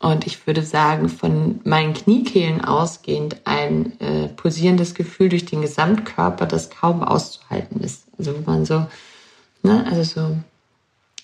Und 0.00 0.26
ich 0.26 0.44
würde 0.46 0.62
sagen, 0.62 1.08
von 1.08 1.60
meinen 1.62 1.94
Kniekehlen 1.94 2.64
ausgehend 2.64 3.36
ein 3.44 3.98
äh, 4.00 4.28
pulsierendes 4.28 4.94
Gefühl 4.94 5.28
durch 5.28 5.44
den 5.44 5.62
Gesamtkörper, 5.62 6.46
das 6.46 6.70
kaum 6.70 7.04
auszuhalten 7.04 7.80
ist. 7.80 8.06
Also 8.18 8.36
wo 8.36 8.50
man 8.50 8.64
so, 8.64 8.86
ne, 9.62 9.86
also 9.88 10.02
so 10.02 10.36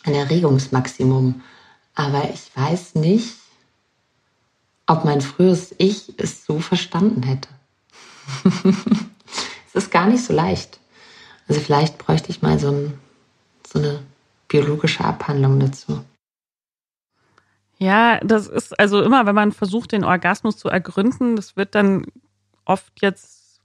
ein 0.04 0.14
Erregungsmaximum. 0.14 1.42
Aber 1.96 2.30
ich 2.32 2.50
weiß 2.54 2.94
nicht, 2.94 3.34
ob 4.86 5.04
mein 5.04 5.20
frühes 5.20 5.74
Ich 5.78 6.14
es 6.18 6.44
so 6.44 6.58
verstanden 6.58 7.22
hätte. 7.22 7.48
es 9.66 9.74
ist 9.74 9.90
gar 9.90 10.06
nicht 10.06 10.24
so 10.24 10.32
leicht. 10.32 10.78
Also 11.48 11.60
vielleicht 11.60 11.98
bräuchte 11.98 12.30
ich 12.30 12.42
mal 12.42 12.58
so, 12.58 12.70
ein, 12.70 12.98
so 13.66 13.78
eine 13.78 14.00
biologische 14.48 15.04
Abhandlung 15.04 15.60
dazu. 15.60 16.04
Ja, 17.78 18.18
das 18.20 18.46
ist 18.46 18.78
also 18.78 19.02
immer, 19.02 19.26
wenn 19.26 19.34
man 19.34 19.52
versucht, 19.52 19.92
den 19.92 20.04
Orgasmus 20.04 20.56
zu 20.56 20.68
ergründen, 20.68 21.36
das 21.36 21.56
wird 21.56 21.74
dann 21.74 22.06
oft 22.64 23.02
jetzt 23.02 23.60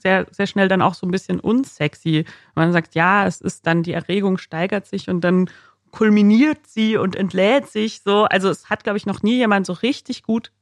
sehr, 0.00 0.26
sehr 0.30 0.46
schnell 0.46 0.68
dann 0.68 0.80
auch 0.80 0.94
so 0.94 1.06
ein 1.06 1.10
bisschen 1.10 1.40
unsexy. 1.40 2.24
Man 2.54 2.72
sagt, 2.72 2.94
ja, 2.94 3.26
es 3.26 3.40
ist 3.40 3.66
dann, 3.66 3.82
die 3.82 3.92
Erregung 3.92 4.38
steigert 4.38 4.86
sich 4.86 5.08
und 5.08 5.22
dann 5.22 5.50
kulminiert 5.90 6.66
sie 6.66 6.96
und 6.96 7.16
entlädt 7.16 7.68
sich 7.68 8.00
so. 8.02 8.24
Also 8.24 8.48
es 8.48 8.70
hat, 8.70 8.84
glaube 8.84 8.98
ich, 8.98 9.06
noch 9.06 9.22
nie 9.22 9.36
jemand 9.36 9.66
so 9.66 9.72
richtig 9.72 10.22
gut 10.22 10.52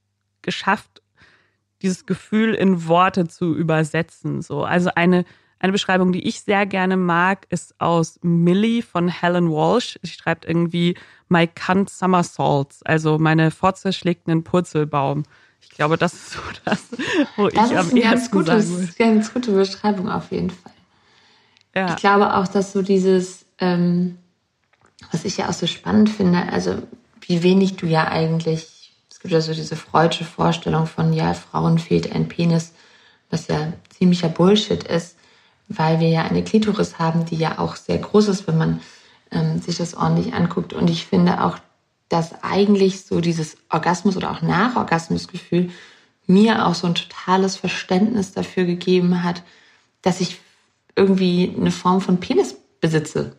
geschafft, 0.43 1.03
dieses 1.83 2.07
Gefühl 2.07 2.55
in 2.55 2.87
Worte 2.87 3.29
zu 3.29 3.55
übersetzen. 3.55 4.43
So, 4.43 4.65
also 4.65 4.91
eine 4.95 5.25
eine 5.59 5.73
Beschreibung, 5.73 6.13
die 6.13 6.27
ich 6.27 6.43
sehr 6.43 6.67
gerne 6.67 6.97
mag, 6.97 7.47
ist 7.49 7.81
aus 7.81 8.19
Millie 8.23 8.83
von 8.83 9.09
Helen 9.09 9.51
Walsh. 9.51 9.99
Sie 10.03 10.11
schreibt 10.11 10.45
irgendwie 10.45 10.97
My 11.29 11.47
Cunt 11.47 11.89
Somersaults, 11.89 12.83
also 12.83 13.19
meine 13.19 13.51
Fotze 13.51 13.93
schlägt 13.93 14.29
einen 14.29 14.45
Purzelbaum. 14.45 15.23
Ich 15.61 15.71
glaube, 15.71 15.97
das 15.97 16.13
ist 16.13 16.31
so 16.33 16.41
das, 16.65 16.83
wo 17.37 17.49
das 17.49 17.71
ich 17.71 17.79
am 17.79 17.87
ehesten 17.87 18.01
ganz 18.01 18.31
gutes, 18.31 18.69
sagen 18.69 18.81
würde. 18.81 18.93
ganz 18.99 19.33
gute 19.33 19.53
Beschreibung 19.53 20.09
auf 20.11 20.31
jeden 20.31 20.51
Fall. 20.51 20.73
Ja. 21.75 21.91
Ich 21.91 21.97
glaube 21.97 22.35
auch, 22.35 22.49
dass 22.49 22.73
so 22.73 22.83
dieses, 22.83 23.47
ähm, 23.59 24.19
was 25.13 25.25
ich 25.25 25.37
ja 25.37 25.49
auch 25.49 25.55
so 25.55 25.67
spannend 25.67 26.11
finde, 26.11 26.53
also 26.53 26.83
wie 27.21 27.43
wenig 27.43 27.77
du 27.77 27.87
ja 27.87 28.09
eigentlich, 28.09 28.93
es 29.11 29.21
gibt 29.21 29.33
ja 29.33 29.41
so 29.41 29.53
diese 29.53 29.77
freudsche 29.77 30.25
Vorstellung 30.25 30.87
von, 30.87 31.13
ja, 31.13 31.35
Frauen 31.35 31.79
fehlt 31.79 32.13
ein 32.15 32.29
Penis, 32.29 32.73
was 33.31 33.49
ja 33.49 33.73
ziemlicher 33.91 34.29
Bullshit 34.29 34.85
ist 34.85 35.17
weil 35.69 36.01
wir 36.01 36.09
ja 36.09 36.23
eine 36.23 36.45
Klitoris 36.45 36.99
haben, 36.99 37.25
die 37.25 37.37
ja 37.37 37.59
auch 37.59 37.77
sehr 37.77 37.99
groß 37.99 38.29
ist, 38.29 38.47
wenn 38.47 38.59
man 38.59 38.81
ähm, 39.31 39.61
sich 39.61 39.77
das 39.77 39.95
ordentlich 39.95 40.35
anguckt. 40.35 40.73
Und 40.73 40.91
ich 40.91 41.07
finde 41.07 41.43
auch, 41.45 41.59
dass 42.09 42.43
eigentlich 42.43 43.05
so 43.05 43.21
dieses 43.21 43.57
Orgasmus 43.69 44.17
oder 44.17 44.31
auch 44.31 44.43
Nachorgasmusgefühl 44.43 45.71
mir 46.27 46.67
auch 46.67 46.75
so 46.75 46.87
ein 46.87 46.95
totales 46.95 47.57
Verständnis 47.57 48.33
dafür 48.33 48.65
gegeben 48.65 49.23
hat, 49.23 49.43
dass 50.03 50.21
ich 50.21 50.41
irgendwie 50.95 51.55
eine 51.57 51.71
Form 51.71 52.01
von 52.01 52.21
Penis 52.21 52.57
besitze. 52.81 53.37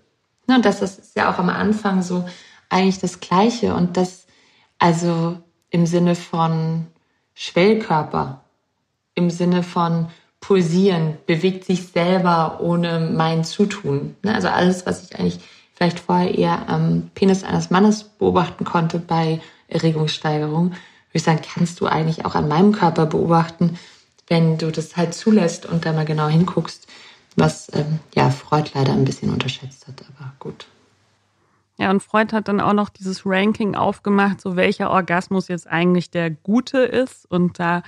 Und 0.56 0.66
das 0.66 0.82
ist 0.82 1.16
ja 1.16 1.32
auch 1.32 1.40
am 1.40 1.50
Anfang 1.50 2.02
so 2.02 2.26
eigentlich 2.70 3.00
das 3.00 3.20
Gleiche. 3.20 3.74
Und 3.74 3.98
das 3.98 4.28
also 4.80 5.38
im 5.70 5.86
Sinne 5.86 6.16
von 6.16 6.88
Schwellkörper, 7.34 8.42
im 9.16 9.30
Sinne 9.30 9.64
von 9.64 10.08
pulsieren, 10.40 11.18
bewegt 11.26 11.66
sich 11.66 11.88
selber 11.88 12.60
ohne 12.62 13.00
mein 13.00 13.44
Zutun. 13.44 14.16
Ne? 14.24 14.34
Also 14.34 14.48
alles, 14.50 14.86
was 14.86 15.04
ich 15.04 15.20
eigentlich 15.20 15.40
vielleicht 15.74 16.00
vorher 16.00 16.38
eher 16.38 16.70
am 16.70 17.12
Penis 17.16 17.44
eines 17.44 17.70
Mannes 17.70 18.04
beobachten 18.04 18.66
konnte 18.66 19.00
bei 19.00 19.42
Erregungssteigerung, 19.68 20.70
würde 20.70 20.78
ich 21.14 21.24
sagen, 21.24 21.42
kannst 21.54 21.80
du 21.80 21.88
eigentlich 21.88 22.26
auch 22.26 22.36
an 22.36 22.48
meinem 22.48 22.72
Körper 22.72 23.06
beobachten, 23.06 23.78
wenn 24.28 24.58
du 24.58 24.72
das 24.72 24.98
halt 24.98 25.14
zulässt 25.14 25.66
und 25.66 25.86
da 25.86 25.94
mal 25.94 26.06
genau 26.06 26.28
hinguckst, 26.28 26.87
was 27.38 27.72
ähm, 27.74 28.00
ja 28.16 28.30
Freud 28.30 28.72
leider 28.74 28.92
ein 28.92 29.06
bisschen 29.06 29.32
unterschätzt 29.32 29.88
hat, 29.88 30.04
aber 30.18 30.34
gut. 30.40 30.68
Ja, 31.78 31.92
und 31.92 32.02
Freud 32.02 32.36
hat 32.36 32.48
dann 32.48 32.60
auch 32.60 32.74
noch 32.74 32.90
dieses 32.90 33.22
Ranking 33.26 33.76
aufgemacht, 33.76 34.42
so 34.42 34.56
welcher 34.56 34.90
Orgasmus 34.90 35.48
jetzt 35.48 35.68
eigentlich 35.68 36.10
der 36.10 36.32
gute 36.32 36.80
ist 36.80 37.30
und 37.30 37.60
da 37.60 37.84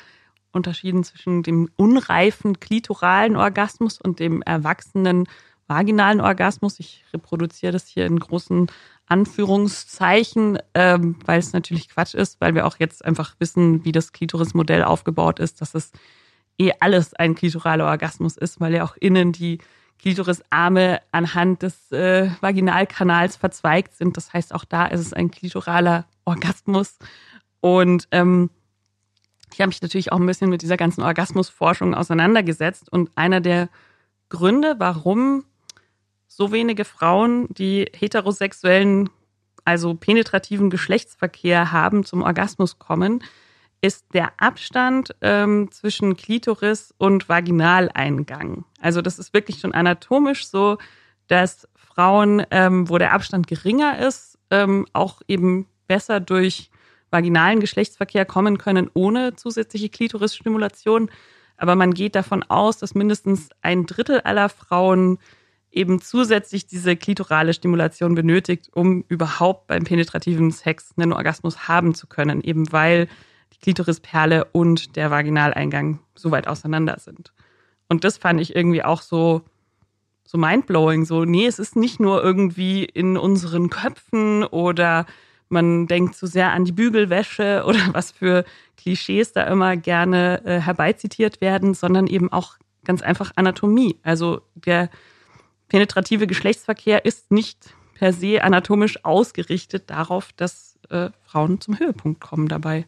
unterschieden 0.52 1.04
zwischen 1.04 1.44
dem 1.44 1.70
unreifen 1.76 2.60
klitoralen 2.60 3.36
Orgasmus 3.36 4.00
und 4.00 4.20
dem 4.20 4.42
erwachsenen 4.44 5.28
vaginalen 5.68 6.22
Orgasmus. 6.22 6.80
Ich 6.80 7.04
reproduziere 7.14 7.72
das 7.72 7.88
hier 7.88 8.06
in 8.06 8.20
großen 8.20 8.68
Anführungszeichen, 9.08 10.60
ähm, 10.76 11.16
weil 11.26 11.40
es 11.40 11.54
natürlich 11.54 11.90
Quatsch 11.90 12.14
ist, 12.14 12.40
weil 12.42 12.56
wir 12.56 12.68
auch 12.68 12.78
jetzt 12.78 13.04
einfach 13.04 13.36
wissen, 13.40 13.86
wie 13.86 13.92
das 13.92 14.12
Klitorismodell 14.12 14.84
aufgebaut 14.84 15.40
ist, 15.40 15.62
dass 15.62 15.74
es 15.74 15.92
eh 16.60 16.74
alles 16.80 17.14
ein 17.14 17.36
klitoraler 17.36 17.86
Orgasmus 17.86 18.38
ist, 18.38 18.60
weil 18.60 18.74
ja 18.74 18.84
auch 18.84 18.96
innen 18.98 19.32
die 19.32 19.60
Klitorisarme 20.00 21.02
anhand 21.12 21.62
des 21.62 21.92
äh, 21.92 22.30
Vaginalkanals 22.42 23.36
verzweigt 23.36 23.96
sind. 23.96 24.16
Das 24.16 24.34
heißt, 24.34 24.54
auch 24.54 24.66
da 24.66 24.86
ist 24.86 25.02
es 25.02 25.14
ein 25.14 25.30
klitoraler 25.30 26.06
Orgasmus. 26.26 26.98
Und 27.60 28.08
ähm, 28.12 28.50
ich 29.52 29.60
habe 29.60 29.70
mich 29.70 29.82
natürlich 29.82 30.12
auch 30.12 30.20
ein 30.20 30.26
bisschen 30.26 30.50
mit 30.50 30.62
dieser 30.62 30.78
ganzen 30.78 31.02
Orgasmusforschung 31.02 31.94
auseinandergesetzt. 31.94 32.92
Und 32.92 33.12
einer 33.16 33.42
der 33.42 33.70
Gründe, 34.30 34.76
warum 34.78 35.44
so 36.28 36.52
wenige 36.52 36.86
Frauen, 36.86 37.48
die 37.50 37.92
heterosexuellen, 37.94 39.10
also 39.66 39.96
penetrativen 39.96 40.70
Geschlechtsverkehr 40.70 41.74
haben, 41.74 42.06
zum 42.06 42.22
Orgasmus 42.22 42.80
kommen, 42.80 43.22
ist 43.82 44.06
der 44.14 44.32
Abstand 44.38 45.16
ähm, 45.22 45.70
zwischen 45.72 46.18
Klitoris 46.18 46.94
und 46.98 47.30
Vaginaleingang. 47.30 48.66
Also 48.82 49.02
das 49.02 49.20
ist 49.20 49.34
wirklich 49.34 49.60
schon 49.60 49.74
anatomisch 49.74 50.48
so, 50.48 50.78
dass 51.28 51.68
Frauen, 51.76 52.46
ähm, 52.52 52.90
wo 52.90 52.98
der 52.98 53.14
Abstand 53.14 53.48
geringer 53.48 54.00
ist, 54.06 54.38
ähm, 54.52 54.86
auch 54.94 55.22
eben 55.28 55.68
besser 55.88 56.20
durch 56.20 56.72
vaginalen 57.12 57.60
Geschlechtsverkehr 57.60 58.26
kommen 58.26 58.58
können 58.58 58.90
ohne 58.94 59.36
zusätzliche 59.36 59.90
Klitorisstimulation. 59.90 61.10
Aber 61.58 61.76
man 61.76 61.94
geht 61.94 62.16
davon 62.16 62.44
aus, 62.44 62.78
dass 62.78 62.96
mindestens 62.96 63.50
ein 63.62 63.86
Drittel 63.86 64.22
aller 64.22 64.50
Frauen 64.50 65.20
eben 65.72 66.02
zusätzlich 66.02 66.68
diese 66.68 66.96
klitorale 66.96 67.54
Stimulation 67.54 68.16
benötigt, 68.16 68.70
um 68.74 69.04
überhaupt 69.08 69.68
beim 69.68 69.84
penetrativen 69.84 70.52
Sex 70.52 70.94
einen 70.98 71.14
Orgasmus 71.14 71.68
haben 71.68 71.94
zu 71.94 72.08
können, 72.08 72.42
eben 72.42 72.72
weil 72.72 73.08
die 73.54 73.60
Klitorisperle 73.60 74.46
und 74.46 74.96
der 74.96 75.12
Vaginaleingang 75.12 76.00
so 76.16 76.32
weit 76.32 76.48
auseinander 76.48 76.98
sind. 77.00 77.34
Und 77.88 78.04
das 78.04 78.18
fand 78.18 78.40
ich 78.40 78.56
irgendwie 78.56 78.84
auch 78.84 79.02
so, 79.02 79.42
so 80.24 80.38
mindblowing. 80.38 81.06
So, 81.06 81.26
nee, 81.26 81.48
es 81.48 81.60
ist 81.60 81.76
nicht 81.76 82.00
nur 82.00 82.24
irgendwie 82.24 82.86
in 82.86 83.18
unseren 83.18 83.70
Köpfen 83.70 84.44
oder 84.44 85.06
man 85.50 85.88
denkt 85.88 86.16
zu 86.16 86.28
sehr 86.28 86.52
an 86.52 86.66
die 86.66 86.72
Bügelwäsche 86.72 87.64
oder 87.68 87.80
was 87.94 88.12
für 88.12 88.46
Klischees 88.78 89.34
da 89.34 89.44
immer 89.44 89.76
gerne 89.76 90.46
äh, 90.46 90.62
herbeizitiert 90.62 91.42
werden, 91.42 91.74
sondern 91.74 92.08
eben 92.08 92.32
auch 92.32 92.58
ganz 92.86 93.02
einfach 93.02 93.32
Anatomie. 93.36 93.98
Also 94.04 94.42
der 94.54 94.90
penetrative 95.68 96.28
Geschlechtsverkehr 96.28 97.06
ist 97.06 97.32
nicht 97.32 97.74
per 97.96 98.14
se 98.14 98.44
anatomisch 98.44 99.04
ausgerichtet 99.04 99.90
darauf, 99.90 100.32
dass 100.34 100.80
äh, 100.90 101.10
Frauen 101.26 101.60
zum 101.60 101.78
Höhepunkt 101.78 102.22
kommen 102.22 102.48
dabei. 102.48 102.88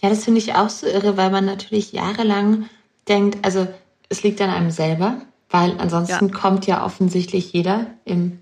Ja, 0.00 0.08
das 0.08 0.24
finde 0.24 0.38
ich 0.38 0.54
auch 0.54 0.70
so 0.70 0.86
irre, 0.86 1.16
weil 1.16 1.30
man 1.30 1.44
natürlich 1.44 1.92
jahrelang 1.92 2.68
denkt, 3.08 3.44
also 3.44 3.66
es 4.08 4.22
liegt 4.22 4.40
an 4.40 4.50
einem 4.50 4.70
selber, 4.70 5.20
weil 5.50 5.74
ansonsten 5.78 6.28
ja. 6.28 6.34
kommt 6.34 6.66
ja 6.66 6.84
offensichtlich 6.84 7.52
jeder 7.52 7.86
im 8.04 8.38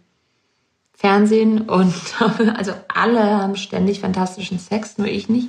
Fernsehen 0.92 1.62
und 1.62 1.94
also 2.56 2.72
alle 2.88 3.22
haben 3.22 3.56
ständig 3.56 4.00
fantastischen 4.00 4.58
Sex, 4.58 4.98
nur 4.98 5.08
ich 5.08 5.28
nicht. 5.28 5.48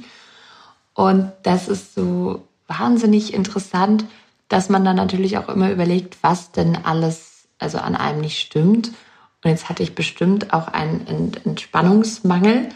Und 0.94 1.32
das 1.44 1.68
ist 1.68 1.94
so 1.94 2.44
wahnsinnig 2.68 3.34
interessant, 3.34 4.06
dass 4.50 4.70
man 4.70 4.86
dann 4.86 4.96
natürlich 4.96 5.38
auch 5.38 5.50
immer 5.50 5.72
überlegt, 5.72 6.18
was 6.22 6.52
denn 6.52 6.78
alles 6.84 7.48
also 7.60 7.80
an 7.80 7.96
einem 7.96 8.22
nicht 8.22 8.40
stimmt. 8.40 8.90
Und 9.44 9.52
jetzt 9.52 9.70
hatte 9.70 9.84
ich 9.84 9.96
bestimmt 9.96 10.54
auch 10.54 10.68
einen 10.68 11.34
Entspannungsmangel 11.44 12.70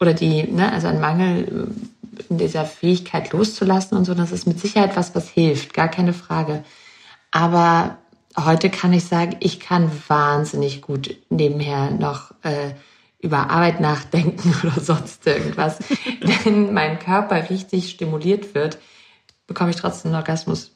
oder 0.00 0.14
die, 0.14 0.44
ne, 0.44 0.70
also 0.72 0.88
einen 0.88 1.00
Mangel 1.00 1.44
in 1.44 1.97
dieser 2.28 2.64
Fähigkeit 2.64 3.32
loszulassen 3.32 3.96
und 3.96 4.04
so, 4.04 4.14
das 4.14 4.32
ist 4.32 4.46
mit 4.46 4.60
Sicherheit 4.60 4.96
was, 4.96 5.14
was 5.14 5.28
hilft, 5.28 5.74
gar 5.74 5.88
keine 5.88 6.12
Frage. 6.12 6.64
Aber 7.30 7.98
heute 8.36 8.70
kann 8.70 8.92
ich 8.92 9.04
sagen, 9.04 9.36
ich 9.40 9.60
kann 9.60 9.90
wahnsinnig 10.08 10.82
gut 10.82 11.16
nebenher 11.30 11.90
noch 11.90 12.32
äh, 12.42 12.72
über 13.20 13.50
Arbeit 13.50 13.80
nachdenken 13.80 14.54
oder 14.62 14.80
sonst 14.80 15.26
irgendwas. 15.26 15.78
Wenn 16.44 16.72
mein 16.72 16.98
Körper 16.98 17.50
richtig 17.50 17.90
stimuliert 17.90 18.54
wird, 18.54 18.78
bekomme 19.46 19.70
ich 19.70 19.76
trotzdem 19.76 20.10
einen 20.10 20.20
Orgasmus. 20.20 20.72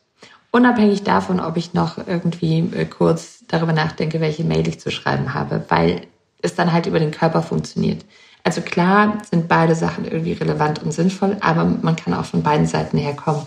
Unabhängig 0.51 1.03
davon, 1.03 1.41
ob 1.41 1.57
ich 1.57 1.73
noch 1.73 1.99
irgendwie 2.07 2.59
äh, 2.75 2.85
kurz 2.85 3.45
darüber 3.49 3.73
nachdenke, 3.73 4.21
welche 4.21 4.45
Mail 4.45 4.69
ich 4.69 4.81
zu 4.81 4.91
schreiben 4.91 5.35
habe, 5.35 5.65
weil 5.69 6.03
es 6.43 6.55
dann 6.55 6.73
halt 6.73 6.87
über 6.87 6.99
den 6.99 7.11
Körper 7.11 7.43
funktioniert. 7.43 8.05
Also 8.45 8.61
klar 8.61 9.19
sind 9.31 9.49
beide 9.49 9.75
Sachen 9.75 10.05
irgendwie 10.05 10.33
relevant 10.33 10.83
und 10.83 10.93
sinnvoll, 10.93 11.37
aber 11.41 11.65
man 11.65 11.97
kann 11.97 12.15
auch 12.15 12.25
von 12.25 12.43
beiden 12.43 12.67
Seiten 12.67 12.99
herkommen. 12.99 13.43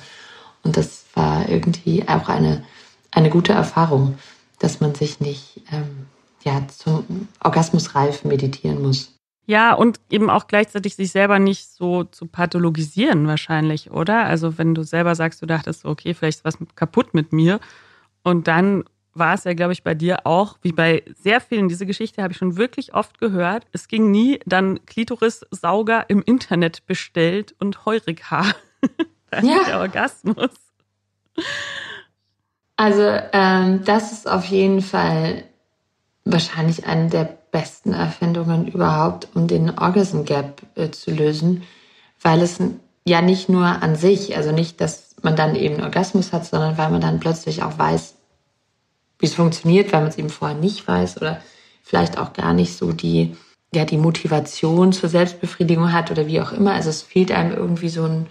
Und 0.63 0.77
das 0.77 1.05
war 1.13 1.47
irgendwie 1.49 2.07
auch 2.07 2.29
eine, 2.29 2.63
eine 3.11 3.29
gute 3.29 3.53
Erfahrung, 3.53 4.17
dass 4.59 4.79
man 4.79 4.95
sich 4.95 5.19
nicht 5.19 5.61
ähm, 5.71 6.07
ja, 6.43 6.65
zum 6.67 7.27
Orgasmusreif 7.43 8.23
meditieren 8.23 8.81
muss. 8.81 9.11
Ja, 9.47 9.73
und 9.73 9.99
eben 10.09 10.29
auch 10.29 10.47
gleichzeitig 10.47 10.95
sich 10.95 11.11
selber 11.11 11.37
nicht 11.37 11.69
so 11.69 12.03
zu 12.03 12.25
pathologisieren 12.25 13.27
wahrscheinlich, 13.27 13.91
oder? 13.91 14.25
Also 14.25 14.57
wenn 14.57 14.73
du 14.73 14.83
selber 14.83 15.13
sagst, 15.13 15.41
du 15.41 15.45
dachtest, 15.45 15.85
okay, 15.85 16.13
vielleicht 16.15 16.39
ist 16.39 16.45
was 16.45 16.57
kaputt 16.75 17.13
mit 17.13 17.31
mir 17.31 17.59
und 18.23 18.47
dann 18.47 18.85
war 19.15 19.33
es 19.33 19.45
ja, 19.45 19.53
glaube 19.53 19.73
ich, 19.73 19.83
bei 19.83 19.95
dir 19.95 20.25
auch, 20.25 20.57
wie 20.61 20.71
bei 20.71 21.03
sehr 21.17 21.41
vielen, 21.41 21.67
diese 21.67 21.85
Geschichte 21.85 22.21
habe 22.21 22.33
ich 22.33 22.37
schon 22.37 22.57
wirklich 22.57 22.93
oft 22.93 23.19
gehört. 23.19 23.65
Es 23.71 23.87
ging 23.87 24.11
nie 24.11 24.39
dann 24.45 24.85
Klitoris-Sauger 24.85 26.09
im 26.09 26.21
Internet 26.21 26.85
bestellt 26.85 27.55
und 27.59 27.85
Heurika. 27.85 28.45
ja. 29.41 29.63
der 29.65 29.79
Orgasmus. 29.79 30.51
Also 32.77 33.17
ähm, 33.31 33.83
das 33.85 34.11
ist 34.11 34.29
auf 34.29 34.45
jeden 34.45 34.81
Fall 34.81 35.43
wahrscheinlich 36.25 36.85
eine 36.85 37.09
der 37.09 37.37
besten 37.51 37.93
Erfindungen 37.93 38.67
überhaupt, 38.67 39.29
um 39.33 39.47
den 39.47 39.77
Orgasm 39.77 40.23
Gap 40.23 40.61
äh, 40.75 40.89
zu 40.91 41.11
lösen, 41.11 41.63
weil 42.21 42.41
es 42.41 42.59
ja 43.05 43.21
nicht 43.21 43.47
nur 43.47 43.65
an 43.65 43.95
sich, 43.95 44.35
also 44.35 44.51
nicht, 44.51 44.81
dass 44.81 45.15
man 45.21 45.35
dann 45.35 45.55
eben 45.55 45.81
Orgasmus 45.81 46.33
hat, 46.33 46.45
sondern 46.45 46.77
weil 46.77 46.89
man 46.89 47.01
dann 47.01 47.19
plötzlich 47.19 47.63
auch 47.63 47.77
weiß, 47.77 48.14
wie 49.19 49.25
es 49.25 49.35
funktioniert, 49.35 49.93
weil 49.93 50.01
man 50.01 50.09
es 50.09 50.17
eben 50.17 50.29
vorher 50.29 50.57
nicht 50.57 50.87
weiß 50.87 51.17
oder 51.17 51.41
vielleicht 51.83 52.17
auch 52.17 52.33
gar 52.33 52.53
nicht 52.53 52.75
so 52.75 52.91
die, 52.91 53.35
ja, 53.73 53.85
die 53.85 53.97
Motivation 53.97 54.91
zur 54.91 55.09
Selbstbefriedigung 55.09 55.93
hat 55.93 56.11
oder 56.11 56.27
wie 56.27 56.41
auch 56.41 56.51
immer. 56.51 56.73
Also 56.73 56.89
es 56.89 57.01
fehlt 57.01 57.31
einem 57.31 57.53
irgendwie 57.53 57.89
so 57.89 58.03
ein, 58.03 58.27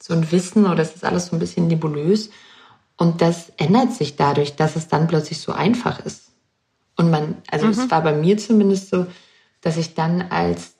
so 0.00 0.14
ein 0.14 0.30
Wissen 0.32 0.66
oder 0.66 0.82
es 0.82 0.94
ist 0.94 1.04
alles 1.04 1.26
so 1.26 1.36
ein 1.36 1.38
bisschen 1.38 1.66
nebulös. 1.66 2.30
Und 2.96 3.20
das 3.20 3.52
ändert 3.58 3.92
sich 3.92 4.16
dadurch, 4.16 4.56
dass 4.56 4.76
es 4.76 4.88
dann 4.88 5.06
plötzlich 5.06 5.40
so 5.40 5.52
einfach 5.52 6.00
ist. 6.00 6.32
Und 6.96 7.10
man, 7.10 7.36
also 7.50 7.66
mhm. 7.66 7.72
es 7.72 7.90
war 7.90 8.02
bei 8.02 8.14
mir 8.14 8.38
zumindest 8.38 8.88
so, 8.88 9.06
dass 9.60 9.76
ich 9.76 9.94
dann 9.94 10.22
als, 10.22 10.74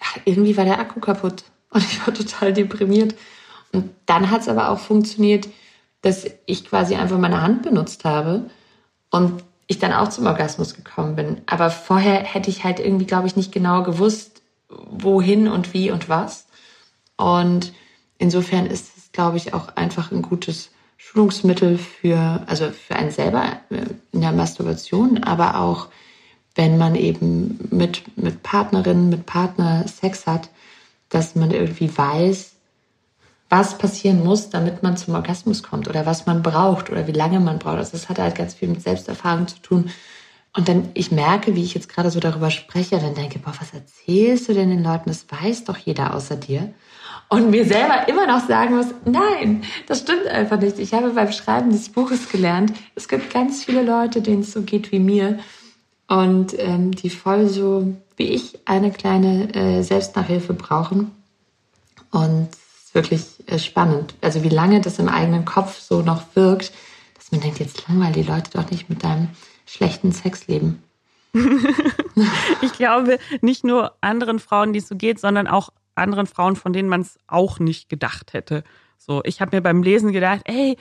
ach, 0.00 0.18
irgendwie 0.24 0.56
war 0.56 0.64
der 0.64 0.78
Akku 0.78 1.00
kaputt 1.00 1.44
und 1.70 1.84
ich 1.84 2.04
war 2.06 2.14
total 2.14 2.52
deprimiert. 2.52 3.14
Und 3.72 3.90
dann 4.06 4.30
hat 4.30 4.42
es 4.42 4.48
aber 4.48 4.70
auch 4.70 4.78
funktioniert, 4.78 5.48
dass 6.02 6.26
ich 6.46 6.64
quasi 6.64 6.94
einfach 6.94 7.18
meine 7.18 7.42
Hand 7.42 7.62
benutzt 7.62 8.04
habe 8.04 8.50
und 9.10 9.42
ich 9.66 9.78
dann 9.78 9.92
auch 9.92 10.08
zum 10.08 10.26
Orgasmus 10.26 10.74
gekommen 10.74 11.16
bin. 11.16 11.40
Aber 11.46 11.70
vorher 11.70 12.22
hätte 12.22 12.50
ich 12.50 12.64
halt 12.64 12.80
irgendwie, 12.80 13.06
glaube 13.06 13.26
ich, 13.26 13.36
nicht 13.36 13.52
genau 13.52 13.82
gewusst, 13.82 14.42
wohin 14.68 15.48
und 15.48 15.72
wie 15.72 15.90
und 15.90 16.08
was. 16.08 16.46
Und 17.16 17.72
insofern 18.18 18.66
ist 18.66 18.96
es, 18.96 19.12
glaube 19.12 19.36
ich, 19.36 19.54
auch 19.54 19.76
einfach 19.76 20.10
ein 20.12 20.22
gutes 20.22 20.70
Schulungsmittel 20.96 21.78
für, 21.78 22.42
also 22.46 22.70
für 22.70 22.96
einen 22.96 23.10
selber 23.10 23.60
äh, 23.70 23.86
in 24.12 24.20
der 24.20 24.32
Masturbation, 24.32 25.22
aber 25.22 25.58
auch 25.58 25.88
wenn 26.54 26.78
man 26.78 26.94
eben 26.94 27.58
mit, 27.70 28.16
mit 28.16 28.42
Partnerinnen, 28.42 29.08
mit 29.08 29.26
Partner 29.26 29.86
Sex 29.88 30.26
hat, 30.26 30.50
dass 31.08 31.34
man 31.34 31.50
irgendwie 31.50 31.96
weiß, 31.96 32.51
was 33.52 33.76
passieren 33.76 34.24
muss, 34.24 34.48
damit 34.48 34.82
man 34.82 34.96
zum 34.96 35.14
Orgasmus 35.14 35.62
kommt 35.62 35.86
oder 35.86 36.06
was 36.06 36.24
man 36.24 36.42
braucht 36.42 36.88
oder 36.88 37.06
wie 37.06 37.12
lange 37.12 37.38
man 37.38 37.58
braucht. 37.58 37.76
Also 37.76 37.92
das 37.92 38.08
hat 38.08 38.18
halt 38.18 38.34
ganz 38.34 38.54
viel 38.54 38.66
mit 38.66 38.80
Selbsterfahrung 38.80 39.46
zu 39.46 39.58
tun. 39.60 39.90
Und 40.56 40.70
dann, 40.70 40.88
ich 40.94 41.12
merke, 41.12 41.54
wie 41.54 41.62
ich 41.62 41.74
jetzt 41.74 41.90
gerade 41.90 42.10
so 42.10 42.18
darüber 42.18 42.50
spreche, 42.50 42.98
dann 42.98 43.14
denke, 43.14 43.38
boah, 43.38 43.52
was 43.60 43.74
erzählst 43.74 44.48
du 44.48 44.54
denn 44.54 44.70
den 44.70 44.82
Leuten? 44.82 45.10
Das 45.10 45.26
weiß 45.28 45.64
doch 45.64 45.76
jeder 45.76 46.14
außer 46.14 46.36
dir. 46.36 46.72
und 47.28 47.50
mir 47.50 47.66
selber 47.66 48.08
immer 48.08 48.26
noch 48.26 48.46
sagen 48.48 48.74
muss, 48.74 48.86
nein, 49.04 49.64
das 49.86 50.00
stimmt 50.00 50.28
einfach 50.28 50.58
nicht. 50.58 50.78
Ich 50.78 50.94
habe 50.94 51.10
beim 51.10 51.30
Schreiben 51.30 51.72
des 51.72 51.90
Buches 51.90 52.30
gelernt, 52.30 52.72
es 52.94 53.06
gibt 53.06 53.34
ganz 53.34 53.64
viele 53.64 53.82
Leute, 53.82 54.22
denen 54.22 54.40
es 54.40 54.52
so 54.52 54.62
geht 54.62 54.92
wie 54.92 54.98
mir 54.98 55.40
und 56.08 56.58
ähm, 56.58 56.92
die 56.92 57.10
voll 57.10 57.48
so 57.48 57.94
wie 58.16 58.30
ich 58.30 58.60
eine 58.64 58.90
kleine 58.92 59.54
äh, 59.54 59.82
Selbstnachhilfe 59.82 60.54
brauchen. 60.54 61.10
Und 62.10 62.48
wirklich 62.92 63.31
spannend. 63.58 64.14
Also 64.20 64.42
wie 64.42 64.48
lange 64.48 64.80
das 64.80 64.98
im 64.98 65.08
eigenen 65.08 65.44
Kopf 65.44 65.78
so 65.78 66.02
noch 66.02 66.22
wirkt, 66.34 66.72
dass 67.14 67.32
man 67.32 67.40
denkt, 67.40 67.58
jetzt 67.58 67.88
langweilen 67.88 68.12
die 68.12 68.22
Leute 68.22 68.50
doch 68.52 68.70
nicht 68.70 68.88
mit 68.88 69.04
deinem 69.04 69.28
schlechten 69.66 70.12
Sexleben. 70.12 70.82
ich 72.62 72.72
glaube, 72.74 73.18
nicht 73.40 73.64
nur 73.64 73.94
anderen 74.00 74.38
Frauen, 74.38 74.72
die 74.72 74.80
es 74.80 74.88
so 74.88 74.96
geht, 74.96 75.18
sondern 75.18 75.46
auch 75.46 75.70
anderen 75.94 76.26
Frauen, 76.26 76.56
von 76.56 76.72
denen 76.72 76.88
man 76.88 77.00
es 77.00 77.18
auch 77.26 77.58
nicht 77.58 77.88
gedacht 77.88 78.32
hätte. 78.32 78.64
So, 78.98 79.22
ich 79.24 79.40
habe 79.40 79.56
mir 79.56 79.62
beim 79.62 79.82
Lesen 79.82 80.12
gedacht, 80.12 80.42
ey, 80.44 80.76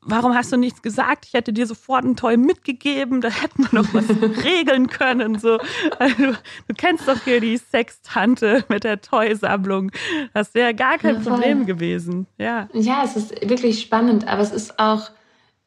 warum 0.00 0.34
hast 0.34 0.52
du 0.52 0.56
nichts 0.56 0.82
gesagt? 0.82 1.26
Ich 1.26 1.34
hätte 1.34 1.52
dir 1.52 1.66
sofort 1.66 2.04
einen 2.04 2.16
Toy 2.16 2.36
mitgegeben, 2.36 3.20
da 3.20 3.28
hätten 3.28 3.64
wir 3.64 3.82
noch 3.82 3.94
was 3.94 4.08
regeln 4.44 4.88
können. 4.88 5.38
So, 5.38 5.58
also, 5.98 6.32
du 6.68 6.74
kennst 6.76 7.08
doch 7.08 7.22
hier 7.24 7.40
die 7.40 7.56
Sextante 7.56 8.64
mit 8.68 8.84
der 8.84 9.00
Toy-Sammlung. 9.00 9.92
Das 10.34 10.54
wäre 10.54 10.74
gar 10.74 10.98
kein 10.98 11.22
ja, 11.22 11.30
Problem 11.30 11.66
gewesen. 11.66 12.26
Ja. 12.38 12.68
ja, 12.72 13.02
es 13.04 13.16
ist 13.16 13.48
wirklich 13.48 13.80
spannend, 13.80 14.26
aber 14.28 14.42
es 14.42 14.52
ist 14.52 14.78
auch, 14.78 15.10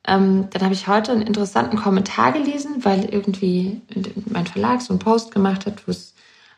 ähm, 0.07 0.47
dann 0.51 0.63
habe 0.63 0.73
ich 0.73 0.87
heute 0.87 1.11
einen 1.11 1.21
interessanten 1.21 1.77
Kommentar 1.77 2.31
gelesen, 2.31 2.83
weil 2.83 3.05
irgendwie 3.05 3.81
mein 4.25 4.47
Verlag 4.47 4.81
so 4.81 4.93
einen 4.93 4.99
Post 4.99 5.33
gemacht 5.33 5.65
hat, 5.65 5.87
wo 5.87 5.91
es 5.91 6.13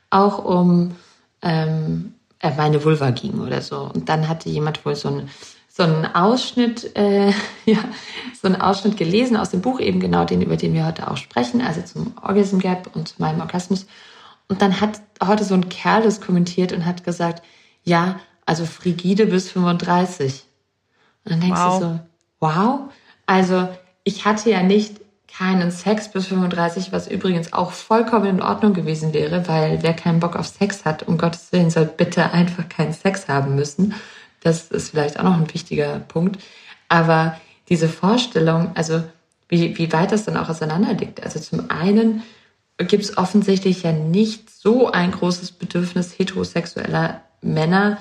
auch 0.09 0.43
um 0.43 0.95
ähm, 1.41 2.13
äh, 2.39 2.51
meine 2.55 2.83
Vulva 2.83 3.11
ging 3.11 3.39
oder 3.39 3.61
so. 3.61 3.89
Und 3.93 4.09
dann 4.09 4.27
hatte 4.27 4.49
jemand 4.49 4.85
wohl 4.85 4.95
so 4.95 5.09
ein 5.09 5.29
so 5.73 5.83
einen 5.83 6.05
Ausschnitt, 6.05 6.95
äh, 6.97 7.29
ja, 7.65 7.79
so 8.39 8.47
einen 8.47 8.59
Ausschnitt 8.59 8.97
gelesen 8.97 9.37
aus 9.37 9.51
dem 9.51 9.61
Buch, 9.61 9.79
eben 9.79 9.99
genau 9.99 10.25
den, 10.25 10.41
über 10.41 10.57
den 10.57 10.73
wir 10.73 10.85
heute 10.85 11.09
auch 11.09 11.17
sprechen, 11.17 11.61
also 11.61 11.81
zum 11.81 12.13
Orgasm 12.21 12.59
Gap 12.59 12.89
und 12.93 13.07
zu 13.07 13.15
meinem 13.19 13.39
Orgasmus. 13.39 13.85
Und 14.47 14.61
dann 14.61 14.81
hat 14.81 15.01
heute 15.25 15.45
so 15.45 15.53
ein 15.53 15.69
Kerl 15.69 16.03
das 16.03 16.19
kommentiert 16.19 16.73
und 16.73 16.85
hat 16.85 17.03
gesagt, 17.05 17.41
ja, 17.83 18.19
also 18.45 18.65
frigide 18.65 19.27
bis 19.27 19.49
35. 19.49 20.43
Und 21.23 21.31
dann 21.31 21.39
denkst 21.39 21.59
wow. 21.59 21.79
du 21.79 21.85
so, 21.85 21.99
wow, 22.41 22.79
also 23.25 23.69
ich 24.03 24.25
hatte 24.25 24.49
ja 24.49 24.61
nicht 24.63 24.99
keinen 25.27 25.71
Sex 25.71 26.11
bis 26.11 26.27
35, 26.27 26.91
was 26.91 27.07
übrigens 27.07 27.53
auch 27.53 27.71
vollkommen 27.71 28.25
in 28.25 28.41
Ordnung 28.41 28.73
gewesen 28.73 29.13
wäre, 29.13 29.47
weil 29.47 29.81
wer 29.81 29.93
keinen 29.93 30.19
Bock 30.19 30.35
auf 30.35 30.47
Sex 30.47 30.83
hat, 30.83 31.07
um 31.07 31.17
Gottes 31.17 31.53
Willen, 31.53 31.69
soll 31.69 31.85
bitte 31.85 32.31
einfach 32.31 32.67
keinen 32.67 32.91
Sex 32.91 33.29
haben 33.29 33.55
müssen. 33.55 33.93
Das 34.41 34.69
ist 34.71 34.89
vielleicht 34.89 35.19
auch 35.19 35.23
noch 35.23 35.37
ein 35.37 35.53
wichtiger 35.53 35.99
Punkt. 35.99 36.41
Aber 36.89 37.37
diese 37.69 37.87
Vorstellung, 37.87 38.71
also 38.75 39.03
wie, 39.47 39.77
wie 39.77 39.91
weit 39.93 40.11
das 40.11 40.25
dann 40.25 40.37
auch 40.37 40.49
auseinander 40.49 40.93
liegt. 40.93 41.23
Also 41.23 41.39
zum 41.39 41.69
einen 41.69 42.23
gibt 42.77 43.03
es 43.03 43.17
offensichtlich 43.17 43.83
ja 43.83 43.91
nicht 43.91 44.49
so 44.49 44.91
ein 44.91 45.11
großes 45.11 45.53
Bedürfnis 45.53 46.17
heterosexueller 46.17 47.21
Männer, 47.41 47.97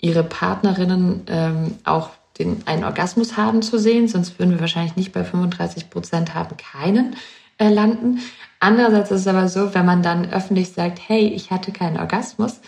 ihre 0.00 0.24
Partnerinnen 0.24 1.22
ähm, 1.28 1.74
auch 1.84 2.10
den, 2.38 2.62
einen 2.66 2.84
Orgasmus 2.84 3.36
haben 3.36 3.62
zu 3.62 3.78
sehen, 3.78 4.08
sonst 4.08 4.38
würden 4.38 4.52
wir 4.52 4.60
wahrscheinlich 4.60 4.96
nicht 4.96 5.12
bei 5.12 5.24
35 5.24 5.88
Prozent 5.88 6.34
haben 6.34 6.56
keinen 6.56 7.16
äh, 7.58 7.68
landen. 7.68 8.20
Andererseits 8.60 9.10
ist 9.10 9.20
es 9.20 9.26
aber 9.26 9.48
so, 9.48 9.74
wenn 9.74 9.86
man 9.86 10.02
dann 10.02 10.30
öffentlich 10.32 10.72
sagt, 10.72 10.98
hey, 11.06 11.28
ich 11.28 11.50
hatte 11.50 11.70
keinen 11.70 11.98
Orgasmus, 11.98 12.60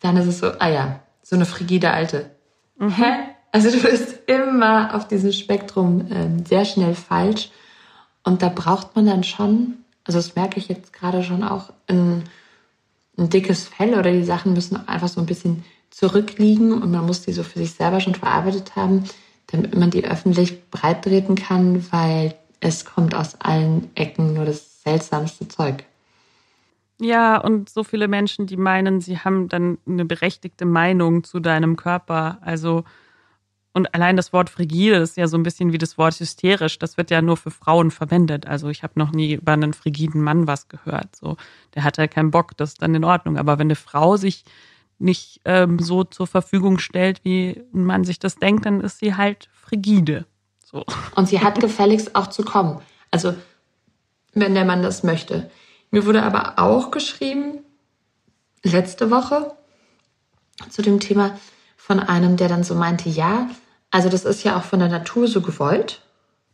dann 0.00 0.16
ist 0.16 0.26
es 0.26 0.38
so, 0.40 0.52
ah 0.58 0.68
ja, 0.68 1.00
so 1.22 1.36
eine 1.36 1.46
frigide 1.46 1.90
Alte. 1.90 2.30
Mhm. 2.76 3.04
Also 3.52 3.70
du 3.70 3.80
bist 3.80 4.18
immer 4.26 4.94
auf 4.94 5.06
diesem 5.06 5.32
Spektrum 5.32 6.10
äh, 6.10 6.44
sehr 6.44 6.64
schnell 6.64 6.94
falsch. 6.94 7.50
Und 8.24 8.42
da 8.42 8.48
braucht 8.48 8.96
man 8.96 9.06
dann 9.06 9.22
schon, 9.22 9.74
also 10.04 10.18
das 10.18 10.34
merke 10.34 10.58
ich 10.58 10.68
jetzt 10.68 10.92
gerade 10.92 11.22
schon 11.22 11.44
auch, 11.44 11.72
ein, 11.86 12.24
ein 13.16 13.28
dickes 13.28 13.68
Fell 13.68 13.94
oder 13.94 14.10
die 14.10 14.24
Sachen 14.24 14.54
müssen 14.54 14.88
einfach 14.88 15.08
so 15.08 15.20
ein 15.20 15.26
bisschen 15.26 15.64
zurückliegen 15.90 16.72
und 16.82 16.90
man 16.90 17.06
muss 17.06 17.22
die 17.22 17.32
so 17.32 17.44
für 17.44 17.60
sich 17.60 17.72
selber 17.72 18.00
schon 18.00 18.16
verarbeitet 18.16 18.74
haben, 18.74 19.04
damit 19.46 19.76
man 19.76 19.90
die 19.90 20.04
öffentlich 20.04 20.68
breittreten 20.70 21.36
kann, 21.36 21.86
weil 21.92 22.34
es 22.58 22.84
kommt 22.84 23.14
aus 23.14 23.40
allen 23.40 23.90
Ecken 23.94 24.34
nur 24.34 24.46
das 24.46 24.82
seltsamste 24.82 25.46
Zeug. 25.46 25.84
Ja, 27.00 27.38
und 27.38 27.68
so 27.68 27.82
viele 27.82 28.06
Menschen, 28.06 28.46
die 28.46 28.56
meinen, 28.56 29.00
sie 29.00 29.18
haben 29.18 29.48
dann 29.48 29.78
eine 29.86 30.04
berechtigte 30.04 30.64
Meinung 30.64 31.24
zu 31.24 31.40
deinem 31.40 31.76
Körper. 31.76 32.38
Also, 32.40 32.84
und 33.72 33.92
allein 33.92 34.16
das 34.16 34.32
Wort 34.32 34.48
frigide 34.48 34.96
ist 34.96 35.16
ja 35.16 35.26
so 35.26 35.36
ein 35.36 35.42
bisschen 35.42 35.72
wie 35.72 35.78
das 35.78 35.98
Wort 35.98 36.14
hysterisch. 36.20 36.78
Das 36.78 36.96
wird 36.96 37.10
ja 37.10 37.20
nur 37.20 37.36
für 37.36 37.50
Frauen 37.50 37.90
verwendet. 37.90 38.46
Also, 38.46 38.68
ich 38.68 38.84
habe 38.84 38.92
noch 38.96 39.10
nie 39.10 39.34
über 39.34 39.52
einen 39.52 39.72
frigiden 39.72 40.22
Mann 40.22 40.46
was 40.46 40.68
gehört. 40.68 41.16
So, 41.16 41.36
der 41.74 41.82
hat 41.82 41.96
ja 41.96 42.06
keinen 42.06 42.30
Bock, 42.30 42.56
das 42.56 42.70
ist 42.70 42.82
dann 42.82 42.94
in 42.94 43.04
Ordnung. 43.04 43.38
Aber 43.38 43.58
wenn 43.58 43.66
eine 43.66 43.76
Frau 43.76 44.16
sich 44.16 44.44
nicht 45.00 45.40
ähm, 45.44 45.80
so 45.80 46.04
zur 46.04 46.28
Verfügung 46.28 46.78
stellt, 46.78 47.24
wie 47.24 47.60
man 47.72 48.04
sich 48.04 48.20
das 48.20 48.36
denkt, 48.36 48.66
dann 48.66 48.80
ist 48.80 49.00
sie 49.00 49.16
halt 49.16 49.48
frigide. 49.52 50.26
So. 50.64 50.84
Und 51.16 51.28
sie 51.28 51.40
hat 51.40 51.60
gefälligst 51.60 52.14
auch 52.14 52.28
zu 52.28 52.44
kommen. 52.44 52.80
Also, 53.10 53.34
wenn 54.32 54.54
der 54.54 54.64
Mann 54.64 54.82
das 54.82 55.02
möchte. 55.02 55.50
Mir 55.94 56.06
wurde 56.06 56.24
aber 56.24 56.54
auch 56.56 56.90
geschrieben, 56.90 57.60
letzte 58.64 59.12
Woche, 59.12 59.52
zu 60.68 60.82
dem 60.82 60.98
Thema 60.98 61.38
von 61.76 62.00
einem, 62.00 62.36
der 62.36 62.48
dann 62.48 62.64
so 62.64 62.74
meinte, 62.74 63.08
ja, 63.08 63.48
also 63.92 64.08
das 64.08 64.24
ist 64.24 64.42
ja 64.42 64.56
auch 64.56 64.64
von 64.64 64.80
der 64.80 64.88
Natur 64.88 65.28
so 65.28 65.40
gewollt. 65.40 66.02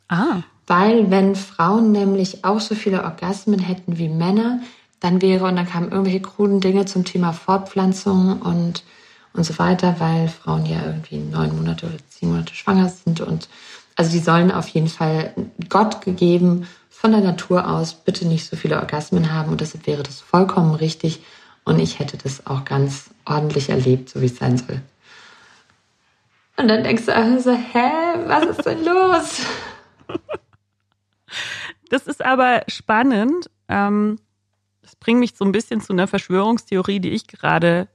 Ah. 0.09 0.43
Weil 0.67 1.11
wenn 1.11 1.37
Frauen 1.37 1.91
nämlich 1.91 2.45
auch 2.45 2.61
so 2.61 2.75
viele 2.75 3.03
Orgasmen 3.03 3.61
hätten 3.61 3.97
wie 3.97 4.11
Männer, 4.11 4.61
dann 5.01 5.23
wäre, 5.23 5.47
und 5.47 5.57
dann 5.57 5.67
kamen 5.67 5.91
irgendwelche 5.91 6.21
kruden 6.21 6.61
Dinge 6.61 6.85
zum 6.85 7.07
Thema 7.07 7.33
Fortpflanzung 7.33 8.43
und, 8.43 8.85
und 9.33 9.45
so 9.45 9.59
weiter, 9.59 9.97
weil 10.01 10.29
Frauen 10.29 10.67
ja 10.67 10.85
irgendwie 10.85 11.17
neun 11.17 11.57
Monate 11.57 11.87
oder 11.87 11.97
zehn 12.11 12.29
Monate 12.29 12.55
schwanger 12.55 12.91
sind 12.91 13.23
und 13.23 13.49
also 13.97 14.13
die 14.13 14.19
sollen 14.19 14.53
auf 14.53 14.69
jeden 14.69 14.89
Fall 14.89 15.33
Gott 15.71 16.03
gegeben 16.03 16.67
von 17.01 17.13
der 17.13 17.23
Natur 17.23 17.67
aus 17.67 17.95
bitte 17.95 18.29
nicht 18.29 18.45
so 18.45 18.57
viele 18.57 18.77
Orgasmen 18.77 19.33
haben 19.33 19.53
und 19.53 19.63
deshalb 19.63 19.87
wäre 19.87 20.03
das 20.03 20.21
vollkommen 20.21 20.75
richtig 20.75 21.23
und 21.65 21.79
ich 21.79 21.99
hätte 21.99 22.19
das 22.19 22.47
auch 22.47 22.67
ganz 22.67 23.09
ordentlich 23.25 23.71
erlebt, 23.71 24.11
so 24.11 24.21
wie 24.21 24.27
es 24.27 24.37
sein 24.37 24.59
soll. 24.59 24.83
Und 26.59 26.69
dann 26.69 26.85
denkst 26.85 27.07
du 27.07 27.17
also, 27.17 27.53
hä, 27.53 27.91
was 28.27 28.45
ist 28.45 28.67
denn 28.67 28.85
los? 28.85 29.41
Das 31.89 32.07
ist 32.07 32.25
aber 32.25 32.63
spannend. 32.69 33.51
Ähm, 33.67 34.21
das 34.81 34.95
bringt 34.95 35.19
mich 35.19 35.35
so 35.35 35.45
ein 35.45 35.51
bisschen 35.51 35.81
zu 35.81 35.93
einer 35.93 36.07
Verschwörungstheorie, 36.07 37.01
die 37.01 37.11
ich 37.11 37.27
gerade 37.27 37.89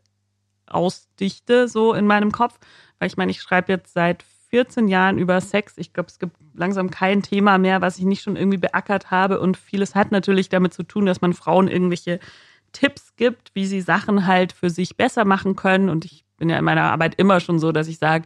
ausdichte, 0.67 1.69
so 1.69 1.93
in 1.93 2.05
meinem 2.05 2.33
Kopf. 2.33 2.59
Weil 2.99 3.07
ich 3.07 3.15
meine, 3.15 3.31
ich 3.31 3.41
schreibe 3.41 3.71
jetzt 3.71 3.93
seit 3.93 4.23
14 4.49 4.89
Jahren 4.89 5.17
über 5.17 5.39
Sex. 5.39 5.75
Ich 5.77 5.93
glaube, 5.93 6.09
es 6.09 6.19
gibt 6.19 6.35
langsam 6.55 6.89
kein 6.89 7.21
Thema 7.21 7.57
mehr, 7.57 7.81
was 7.81 7.97
ich 7.97 8.05
nicht 8.05 8.21
schon 8.21 8.35
irgendwie 8.35 8.57
beackert 8.57 9.11
habe. 9.11 9.39
Und 9.39 9.57
vieles 9.57 9.95
hat 9.95 10.11
natürlich 10.11 10.49
damit 10.49 10.73
zu 10.73 10.83
tun, 10.83 11.05
dass 11.05 11.21
man 11.21 11.33
Frauen 11.33 11.67
irgendwelche 11.67 12.19
Tipps 12.71 13.15
gibt, 13.15 13.51
wie 13.53 13.65
sie 13.65 13.81
Sachen 13.81 14.27
halt 14.27 14.53
für 14.53 14.69
sich 14.69 14.97
besser 14.97 15.25
machen 15.25 15.55
können. 15.55 15.89
Und 15.89 16.05
ich 16.05 16.25
bin 16.37 16.49
ja 16.49 16.57
in 16.57 16.65
meiner 16.65 16.91
Arbeit 16.91 17.15
immer 17.15 17.39
schon 17.39 17.59
so, 17.59 17.71
dass 17.71 17.87
ich 17.87 17.97
sage, 17.97 18.25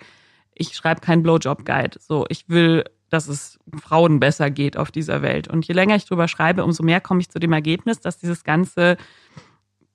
ich 0.54 0.76
schreibe 0.76 1.02
keinen 1.02 1.24
Blowjob-Guide. 1.24 2.00
So, 2.00 2.26
ich 2.30 2.50
will, 2.50 2.84
dass 3.10 3.28
es 3.28 3.60
Frauen 3.82 4.20
besser 4.20 4.50
geht 4.50 4.78
auf 4.78 4.92
dieser 4.92 5.22
Welt. 5.22 5.48
Und 5.48 5.68
je 5.68 5.74
länger 5.74 5.96
ich 5.96 6.06
drüber 6.06 6.28
schreibe, 6.28 6.64
umso 6.64 6.84
mehr 6.84 7.02
komme 7.02 7.22
ich 7.22 7.30
zu 7.30 7.40
dem 7.40 7.54
Ergebnis, 7.54 8.00
dass 8.00 8.18
dieses 8.18 8.44
ganze 8.44 8.98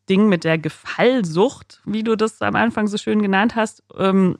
Ding 0.08 0.28
mit 0.28 0.44
der 0.44 0.58
Gefallsucht, 0.58 1.80
wie 1.84 2.02
du 2.02 2.16
das 2.16 2.40
am 2.42 2.56
Anfang 2.56 2.86
so 2.86 2.98
schön 2.98 3.22
genannt 3.22 3.56
hast, 3.56 3.82
ähm, 3.96 4.36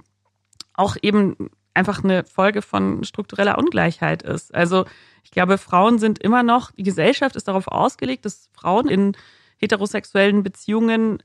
auch 0.75 0.97
eben 1.03 1.51
einfach 1.75 2.03
eine 2.03 2.25
Folge 2.25 2.63
von 2.63 3.05
struktureller 3.05 3.59
Ungleichheit 3.59 4.23
ist. 4.23 4.55
Also 4.55 4.85
ich 5.23 5.31
glaube, 5.31 5.59
Frauen 5.59 5.99
sind 5.99 6.19
immer 6.21 6.43
noch, 6.43 6.71
die 6.73 6.83
Gesellschaft 6.83 7.37
ist 7.37 7.49
darauf 7.49 7.69
ausgelegt, 7.69 8.25
dass 8.25 8.49
Frauen 8.53 8.89
in 8.89 9.17
heterosexuellen 9.57 10.43
Beziehungen 10.43 11.23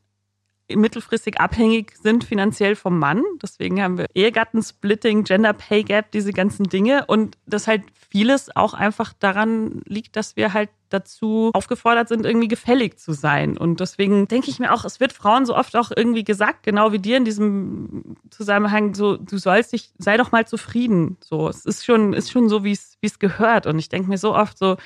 mittelfristig 0.75 1.39
abhängig 1.39 1.93
sind 2.01 2.23
finanziell 2.23 2.75
vom 2.75 2.99
Mann. 2.99 3.23
Deswegen 3.41 3.81
haben 3.81 3.97
wir 3.97 4.07
Ehegattensplitting, 4.13 5.23
Gender 5.23 5.53
Pay 5.53 5.83
Gap, 5.83 6.11
diese 6.11 6.33
ganzen 6.33 6.65
Dinge. 6.65 7.05
Und 7.07 7.37
dass 7.45 7.67
halt 7.67 7.83
vieles 8.09 8.55
auch 8.55 8.73
einfach 8.73 9.13
daran 9.13 9.81
liegt, 9.85 10.15
dass 10.15 10.35
wir 10.35 10.53
halt 10.53 10.69
dazu 10.89 11.51
aufgefordert 11.53 12.09
sind, 12.09 12.25
irgendwie 12.25 12.47
gefällig 12.47 12.99
zu 12.99 13.13
sein. 13.13 13.57
Und 13.57 13.79
deswegen 13.79 14.27
denke 14.27 14.49
ich 14.49 14.59
mir 14.59 14.73
auch, 14.73 14.85
es 14.85 14.99
wird 14.99 15.13
Frauen 15.13 15.45
so 15.45 15.55
oft 15.55 15.75
auch 15.75 15.91
irgendwie 15.95 16.23
gesagt, 16.23 16.63
genau 16.63 16.91
wie 16.91 16.99
dir 16.99 17.17
in 17.17 17.25
diesem 17.25 18.15
Zusammenhang, 18.31 18.95
so, 18.95 19.17
du 19.17 19.37
sollst 19.37 19.73
dich, 19.73 19.91
sei 19.99 20.17
doch 20.17 20.31
mal 20.31 20.47
zufrieden. 20.47 21.17
So, 21.21 21.47
es 21.47 21.65
ist 21.65 21.85
schon, 21.85 22.13
ist 22.13 22.31
schon 22.31 22.49
so, 22.49 22.63
wie 22.63 22.71
es, 22.71 22.97
wie 23.01 23.07
es 23.07 23.19
gehört. 23.19 23.67
Und 23.67 23.77
ich 23.77 23.89
denke 23.89 24.09
mir 24.09 24.17
so 24.17 24.35
oft 24.35 24.57
so, 24.57 24.77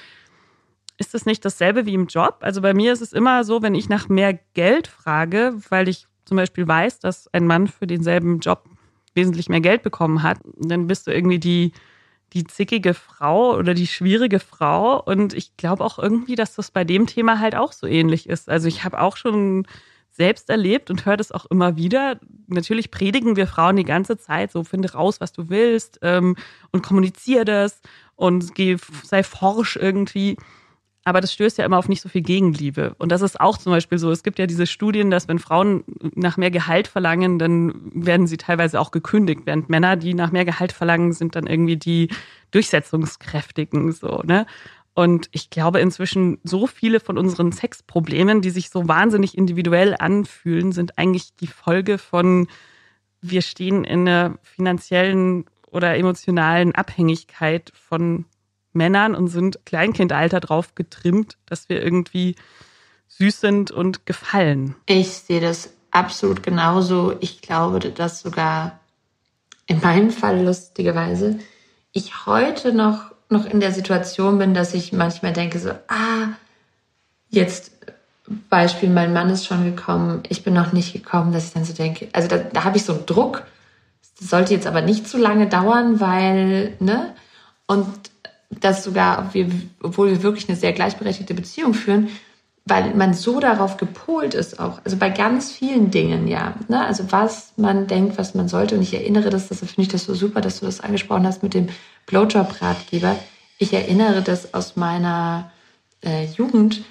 ist 0.97 1.13
das 1.13 1.25
nicht 1.25 1.43
dasselbe 1.43 1.85
wie 1.85 1.93
im 1.93 2.07
Job? 2.07 2.37
Also 2.41 2.61
bei 2.61 2.73
mir 2.73 2.93
ist 2.93 3.01
es 3.01 3.13
immer 3.13 3.43
so, 3.43 3.61
wenn 3.61 3.75
ich 3.75 3.89
nach 3.89 4.09
mehr 4.09 4.39
Geld 4.53 4.87
frage, 4.87 5.55
weil 5.69 5.87
ich 5.87 6.07
zum 6.25 6.37
Beispiel 6.37 6.67
weißt, 6.67 7.03
dass 7.03 7.33
ein 7.33 7.47
Mann 7.47 7.67
für 7.67 7.87
denselben 7.87 8.39
Job 8.39 8.63
wesentlich 9.13 9.49
mehr 9.49 9.61
Geld 9.61 9.83
bekommen 9.83 10.23
hat, 10.23 10.39
dann 10.57 10.87
bist 10.87 11.07
du 11.07 11.11
irgendwie 11.11 11.39
die, 11.39 11.71
die 12.33 12.45
zickige 12.45 12.93
Frau 12.93 13.55
oder 13.55 13.73
die 13.73 13.87
schwierige 13.87 14.39
Frau. 14.39 15.01
Und 15.01 15.33
ich 15.33 15.55
glaube 15.57 15.83
auch 15.83 15.99
irgendwie, 15.99 16.35
dass 16.35 16.55
das 16.55 16.71
bei 16.71 16.83
dem 16.83 17.07
Thema 17.07 17.39
halt 17.39 17.55
auch 17.55 17.71
so 17.73 17.85
ähnlich 17.87 18.27
ist. 18.29 18.49
Also 18.49 18.67
ich 18.67 18.83
habe 18.83 19.01
auch 19.01 19.17
schon 19.17 19.67
selbst 20.09 20.49
erlebt 20.49 20.91
und 20.91 21.05
höre 21.05 21.17
das 21.17 21.31
auch 21.31 21.45
immer 21.47 21.75
wieder. 21.75 22.19
Natürlich 22.47 22.91
predigen 22.91 23.35
wir 23.35 23.47
Frauen 23.47 23.75
die 23.75 23.83
ganze 23.83 24.17
Zeit 24.17 24.51
so, 24.51 24.63
finde 24.63 24.93
raus, 24.93 25.19
was 25.19 25.33
du 25.33 25.49
willst 25.49 25.99
ähm, 26.03 26.35
und 26.71 26.83
kommuniziere 26.83 27.45
das 27.45 27.81
und 28.15 28.53
geh, 28.53 28.77
sei 29.03 29.23
forsch 29.23 29.75
irgendwie. 29.75 30.37
Aber 31.05 31.19
das 31.19 31.33
stößt 31.33 31.57
ja 31.57 31.65
immer 31.65 31.77
auf 31.77 31.89
nicht 31.89 32.01
so 32.01 32.07
viel 32.07 32.21
Gegenliebe. 32.21 32.95
Und 32.97 33.11
das 33.11 33.21
ist 33.21 33.39
auch 33.41 33.57
zum 33.57 33.73
Beispiel 33.73 33.97
so. 33.97 34.09
Es 34.09 34.23
gibt 34.23 34.39
ja 34.39 34.47
diese 34.47 34.65
Studien, 34.65 35.11
dass 35.11 35.27
wenn 35.27 35.39
Frauen 35.39 35.83
nach 36.15 36.37
mehr 36.37 36.51
Gehalt 36.51 36.87
verlangen, 36.87 37.39
dann 37.39 37.91
werden 37.93 38.25
sie 38.25 38.37
teilweise 38.37 38.79
auch 38.79 38.91
gekündigt. 38.91 39.41
Während 39.45 39.69
Männer, 39.69 39.97
die 39.97 40.13
nach 40.13 40.31
mehr 40.31 40.45
Gehalt 40.45 40.71
verlangen, 40.71 41.11
sind 41.11 41.35
dann 41.35 41.45
irgendwie 41.45 41.75
die 41.75 42.09
durchsetzungskräftigen, 42.51 43.91
so, 43.91 44.21
ne? 44.23 44.45
Und 44.95 45.27
ich 45.31 45.49
glaube 45.49 45.79
inzwischen, 45.79 46.37
so 46.43 46.67
viele 46.67 46.99
von 46.99 47.17
unseren 47.17 47.51
Sexproblemen, 47.51 48.41
die 48.41 48.51
sich 48.51 48.69
so 48.69 48.87
wahnsinnig 48.87 49.35
individuell 49.35 49.95
anfühlen, 49.97 50.71
sind 50.71 50.99
eigentlich 50.99 51.35
die 51.35 51.47
Folge 51.47 51.97
von, 51.97 52.47
wir 53.19 53.41
stehen 53.41 53.85
in 53.85 54.07
einer 54.07 54.37
finanziellen 54.43 55.45
oder 55.71 55.97
emotionalen 55.97 56.75
Abhängigkeit 56.75 57.71
von 57.73 58.25
Männern 58.75 59.15
und 59.15 59.27
sind 59.27 59.65
Kleinkindalter 59.65 60.39
drauf 60.39 60.75
getrimmt, 60.75 61.37
dass 61.45 61.69
wir 61.69 61.81
irgendwie 61.81 62.35
süß 63.07 63.39
sind 63.39 63.71
und 63.71 64.05
gefallen. 64.05 64.75
Ich 64.85 65.09
sehe 65.09 65.41
das 65.41 65.73
absolut 65.91 66.43
genauso. 66.43 67.15
Ich 67.19 67.41
glaube, 67.41 67.79
dass 67.79 68.21
sogar 68.21 68.79
in 69.67 69.79
meinem 69.79 70.09
Fall 70.09 70.43
lustigerweise 70.43 71.39
ich 71.91 72.25
heute 72.25 72.73
noch 72.73 73.13
noch 73.33 73.45
in 73.45 73.59
der 73.59 73.73
Situation 73.73 74.37
bin, 74.37 74.53
dass 74.53 74.73
ich 74.73 74.93
manchmal 74.93 75.33
denke 75.33 75.59
so, 75.59 75.71
ah, 75.87 76.29
jetzt 77.29 77.71
Beispiel, 78.49 78.89
mein 78.89 79.11
Mann 79.11 79.29
ist 79.29 79.45
schon 79.45 79.65
gekommen, 79.65 80.23
ich 80.29 80.43
bin 80.43 80.53
noch 80.53 80.71
nicht 80.71 80.93
gekommen, 80.93 81.33
dass 81.33 81.47
ich 81.47 81.53
dann 81.53 81.65
so 81.65 81.73
denke, 81.73 82.07
also 82.13 82.29
da, 82.29 82.37
da 82.37 82.63
habe 82.63 82.77
ich 82.77 82.85
so 82.85 82.93
einen 82.93 83.05
Druck, 83.05 83.43
das 84.17 84.29
sollte 84.29 84.53
jetzt 84.53 84.67
aber 84.67 84.81
nicht 84.81 85.07
zu 85.09 85.17
lange 85.17 85.47
dauern, 85.47 85.99
weil, 85.99 86.77
ne, 86.79 87.13
und 87.67 87.87
das 88.59 88.83
sogar, 88.83 89.31
obwohl 89.81 90.09
wir 90.09 90.23
wirklich 90.23 90.47
eine 90.49 90.57
sehr 90.57 90.73
gleichberechtigte 90.73 91.33
Beziehung 91.33 91.73
führen, 91.73 92.09
weil 92.65 92.95
man 92.95 93.13
so 93.13 93.39
darauf 93.39 93.75
gepolt 93.77 94.33
ist 94.33 94.59
auch, 94.59 94.79
also 94.85 94.95
bei 94.95 95.09
ganz 95.09 95.51
vielen 95.51 95.91
Dingen, 95.91 96.27
ja, 96.27 96.55
ne, 96.69 96.85
also 96.85 97.11
was 97.11 97.53
man 97.57 97.87
denkt, 97.87 98.17
was 98.17 98.35
man 98.35 98.47
sollte, 98.47 98.75
und 98.75 98.81
ich 98.81 98.93
erinnere 98.93 99.29
das, 99.29 99.49
das 99.49 99.59
finde 99.59 99.81
ich 99.81 99.87
das 99.89 100.05
so 100.05 100.13
super, 100.13 100.39
dass 100.39 100.61
du 100.61 100.65
das 100.65 100.79
angesprochen 100.79 101.27
hast 101.27 101.43
mit 101.43 101.53
dem 101.53 101.67
Blowjob-Ratgeber. 102.05 103.17
Ich 103.57 103.73
erinnere 103.73 104.21
das 104.21 104.53
aus 104.53 104.77
meiner 104.77 105.51
äh, 106.01 106.25
Jugend, 106.25 106.83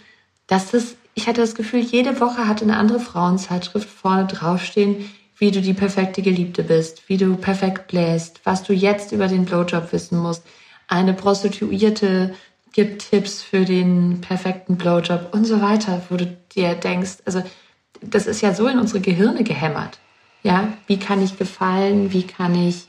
dass 0.47 0.71
das, 0.73 0.97
ich 1.15 1.27
hatte 1.27 1.41
das 1.41 1.55
Gefühl, 1.55 1.81
jede 1.81 2.21
Woche 2.21 2.47
hatte 2.47 2.65
eine 2.65 2.77
andere 2.77 3.01
Frauenzeitschrift 3.01 3.89
vorne 3.89 4.27
draufstehen, 4.27 5.11
wie 5.39 5.51
du 5.51 5.63
die 5.63 5.75
perfekte 5.75 6.21
Geliebte 6.21 6.63
bist, 6.63 7.09
wie 7.09 7.17
du 7.17 7.35
perfekt 7.37 7.89
bläst, 7.89 8.41
was 8.45 8.63
du 8.63 8.75
jetzt 8.75 9.11
über 9.13 9.27
den 9.27 9.47
Blowjob 9.47 9.93
wissen 9.93 10.19
musst. 10.19 10.45
Eine 10.93 11.15
Prostituierte 11.15 12.35
gibt 12.75 13.09
Tipps 13.09 13.41
für 13.41 13.65
den 13.65 14.21
perfekten 14.21 14.77
Blowjob 14.77 15.33
und 15.33 15.47
so 15.47 15.63
weiter, 15.63 16.03
wo 16.11 16.19
du 16.19 16.27
dir 16.55 16.75
denkst, 16.75 17.23
also 17.25 17.43
das 18.03 18.27
ist 18.27 18.43
ja 18.43 18.53
so 18.53 18.67
in 18.67 18.79
unsere 18.79 19.01
Gehirne 19.01 19.43
gehämmert. 19.43 19.99
Ja, 20.43 20.75
wie 20.87 20.99
kann 20.99 21.23
ich 21.23 21.39
gefallen? 21.39 22.13
Wie 22.13 22.25
kann 22.25 22.55
ich, 22.55 22.89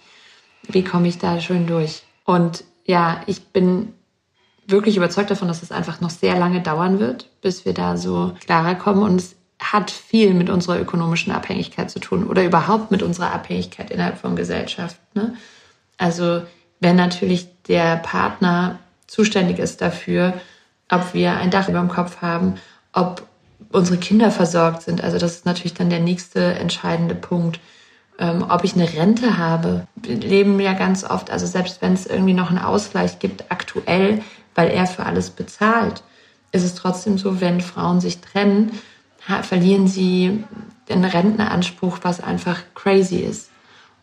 wie 0.64 0.84
komme 0.84 1.08
ich 1.08 1.18
da 1.18 1.40
schön 1.40 1.66
durch? 1.66 2.04
Und 2.26 2.66
ja, 2.84 3.22
ich 3.26 3.46
bin 3.54 3.94
wirklich 4.68 4.98
überzeugt 4.98 5.32
davon, 5.32 5.48
dass 5.48 5.64
es 5.64 5.72
einfach 5.72 6.02
noch 6.02 6.10
sehr 6.10 6.38
lange 6.38 6.60
dauern 6.60 7.00
wird, 7.00 7.30
bis 7.40 7.64
wir 7.64 7.74
da 7.74 7.96
so 7.96 8.34
klarer 8.46 8.76
kommen. 8.76 9.02
Und 9.02 9.16
es 9.16 9.38
hat 9.62 9.92
viel 9.92 10.34
mit 10.34 10.50
unserer 10.50 10.78
ökonomischen 10.78 11.32
Abhängigkeit 11.32 11.90
zu 11.90 12.00
tun 12.00 12.28
oder 12.28 12.44
überhaupt 12.44 12.92
mit 12.92 13.02
unserer 13.02 13.32
Abhängigkeit 13.32 13.92
innerhalb 13.92 14.18
von 14.18 14.36
Gesellschaft. 14.36 15.00
Ne? 15.14 15.38
Also 15.98 16.42
wenn 16.82 16.98
natürlich 16.98 17.53
der 17.68 17.98
Partner 17.98 18.80
zuständig 19.08 19.60
ist 19.60 19.82
dafür, 19.82 20.34
ob 20.90 21.14
wir 21.14 21.38
ein 21.38 21.52
Dach 21.52 21.70
über 21.70 21.80
dem 21.80 21.90
Kopf 21.90 22.22
haben, 22.22 22.56
ob 22.92 23.28
unsere 23.72 23.98
Kinder 23.98 24.32
versorgt 24.32 24.84
sind. 24.84 25.04
Also 25.04 25.18
das 25.18 25.34
ist 25.34 25.46
natürlich 25.46 25.74
dann 25.74 25.90
der 25.90 26.00
nächste 26.00 26.54
entscheidende 26.56 27.16
Punkt 27.16 27.60
ähm, 28.20 28.46
ob 28.48 28.64
ich 28.64 28.76
eine 28.76 28.92
Rente 28.94 29.38
habe. 29.38 29.88
Wir 29.96 30.16
leben 30.18 30.60
ja 30.60 30.74
ganz 30.74 31.04
oft, 31.04 31.32
also 31.32 31.46
selbst 31.46 31.82
wenn 31.82 31.94
es 31.94 32.06
irgendwie 32.06 32.34
noch 32.34 32.50
einen 32.50 32.60
Ausgleich 32.60 33.20
gibt, 33.20 33.52
aktuell, 33.52 34.22
weil 34.56 34.70
er 34.70 34.86
für 34.86 35.06
alles 35.06 35.32
bezahlt, 35.32 36.04
ist 36.52 36.64
es 36.64 36.76
trotzdem 36.76 37.18
so, 37.18 37.42
wenn 37.42 37.62
Frauen 37.62 38.02
sich 38.02 38.20
trennen, 38.22 38.72
verlieren 39.42 39.88
sie 39.88 40.44
den 40.90 41.04
Rentenanspruch, 41.04 42.00
was 42.04 42.22
einfach 42.22 42.60
crazy 42.76 43.18
ist. 43.18 43.50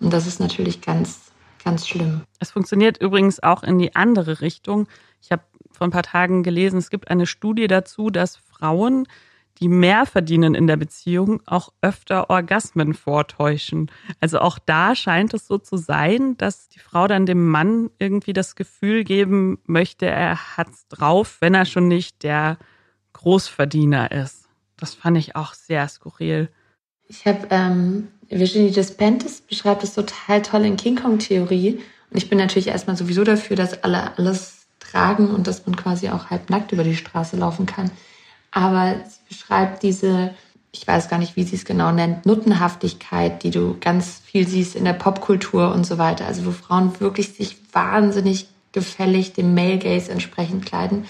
Und 0.00 0.12
das 0.12 0.26
ist 0.26 0.40
natürlich 0.40 0.80
ganz, 0.80 1.29
ganz 1.64 1.88
schlimm. 1.88 2.22
Es 2.38 2.50
funktioniert 2.50 2.98
übrigens 2.98 3.42
auch 3.42 3.62
in 3.62 3.78
die 3.78 3.94
andere 3.94 4.40
Richtung. 4.40 4.88
Ich 5.20 5.32
habe 5.32 5.42
vor 5.70 5.86
ein 5.86 5.92
paar 5.92 6.02
Tagen 6.02 6.42
gelesen, 6.42 6.78
es 6.78 6.90
gibt 6.90 7.10
eine 7.10 7.26
Studie 7.26 7.66
dazu, 7.66 8.10
dass 8.10 8.36
Frauen 8.36 9.06
die 9.60 9.68
mehr 9.68 10.06
verdienen 10.06 10.54
in 10.54 10.66
der 10.66 10.76
Beziehung, 10.76 11.42
auch 11.44 11.72
öfter 11.82 12.30
Orgasmen 12.30 12.94
vortäuschen. 12.94 13.90
Also 14.18 14.40
auch 14.40 14.58
da 14.58 14.94
scheint 14.94 15.34
es 15.34 15.46
so 15.46 15.58
zu 15.58 15.76
sein, 15.76 16.36
dass 16.38 16.68
die 16.68 16.78
Frau 16.78 17.06
dann 17.06 17.26
dem 17.26 17.46
Mann 17.46 17.90
irgendwie 17.98 18.32
das 18.32 18.56
Gefühl 18.56 19.04
geben 19.04 19.58
möchte, 19.66 20.06
er 20.06 20.56
hat's 20.56 20.88
drauf, 20.88 21.36
wenn 21.40 21.54
er 21.54 21.66
schon 21.66 21.88
nicht 21.88 22.22
der 22.22 22.56
Großverdiener 23.12 24.10
ist. 24.12 24.48
Das 24.78 24.94
fand 24.94 25.18
ich 25.18 25.36
auch 25.36 25.52
sehr 25.52 25.86
skurril. 25.88 26.48
Ich 27.06 27.26
habe 27.26 27.46
ähm, 27.50 28.08
Virginie 28.30 28.70
Despentes 28.70 29.40
beschreibt 29.40 29.82
es 29.82 29.94
total 29.94 30.42
toll 30.42 30.64
in 30.64 30.76
King 30.76 30.96
Kong 30.96 31.18
Theorie 31.18 31.80
und 32.10 32.16
ich 32.16 32.28
bin 32.28 32.38
natürlich 32.38 32.68
erstmal 32.68 32.96
sowieso 32.96 33.24
dafür, 33.24 33.56
dass 33.56 33.82
alle 33.82 34.16
alles 34.16 34.66
tragen 34.78 35.30
und 35.30 35.46
dass 35.46 35.66
man 35.66 35.76
quasi 35.76 36.08
auch 36.08 36.30
halb 36.30 36.50
nackt 36.50 36.72
über 36.72 36.84
die 36.84 36.96
Straße 36.96 37.36
laufen 37.36 37.66
kann. 37.66 37.90
Aber 38.50 38.96
sie 39.06 39.20
beschreibt 39.28 39.82
diese, 39.82 40.34
ich 40.72 40.86
weiß 40.86 41.08
gar 41.08 41.18
nicht, 41.18 41.36
wie 41.36 41.44
sie 41.44 41.56
es 41.56 41.64
genau 41.64 41.92
nennt, 41.92 42.26
Nuttenhaftigkeit, 42.26 43.42
die 43.42 43.50
du 43.50 43.76
ganz 43.80 44.20
viel 44.24 44.46
siehst 44.46 44.74
in 44.74 44.84
der 44.84 44.92
Popkultur 44.92 45.72
und 45.72 45.84
so 45.84 45.98
weiter. 45.98 46.26
Also 46.26 46.46
wo 46.46 46.50
Frauen 46.50 46.98
wirklich 47.00 47.34
sich 47.34 47.56
wahnsinnig 47.72 48.48
gefällig 48.72 49.32
dem 49.32 49.54
Male 49.54 49.78
Gaze 49.78 50.10
entsprechend 50.10 50.66
kleiden. 50.66 51.06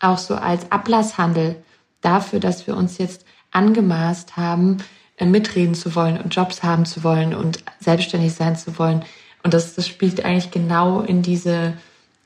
Auch 0.00 0.18
so 0.18 0.34
als 0.34 0.70
Ablasshandel 0.70 1.56
dafür, 2.00 2.40
dass 2.40 2.66
wir 2.66 2.76
uns 2.76 2.98
jetzt 2.98 3.24
angemaßt 3.52 4.36
haben, 4.36 4.78
mitreden 5.24 5.74
zu 5.74 5.94
wollen 5.94 6.20
und 6.20 6.34
Jobs 6.34 6.62
haben 6.62 6.84
zu 6.84 7.02
wollen 7.02 7.34
und 7.34 7.64
selbstständig 7.80 8.34
sein 8.34 8.56
zu 8.56 8.78
wollen. 8.78 9.02
Und 9.42 9.54
das, 9.54 9.74
das 9.74 9.88
spielt 9.88 10.24
eigentlich 10.24 10.50
genau 10.50 11.00
in 11.00 11.22
diese 11.22 11.74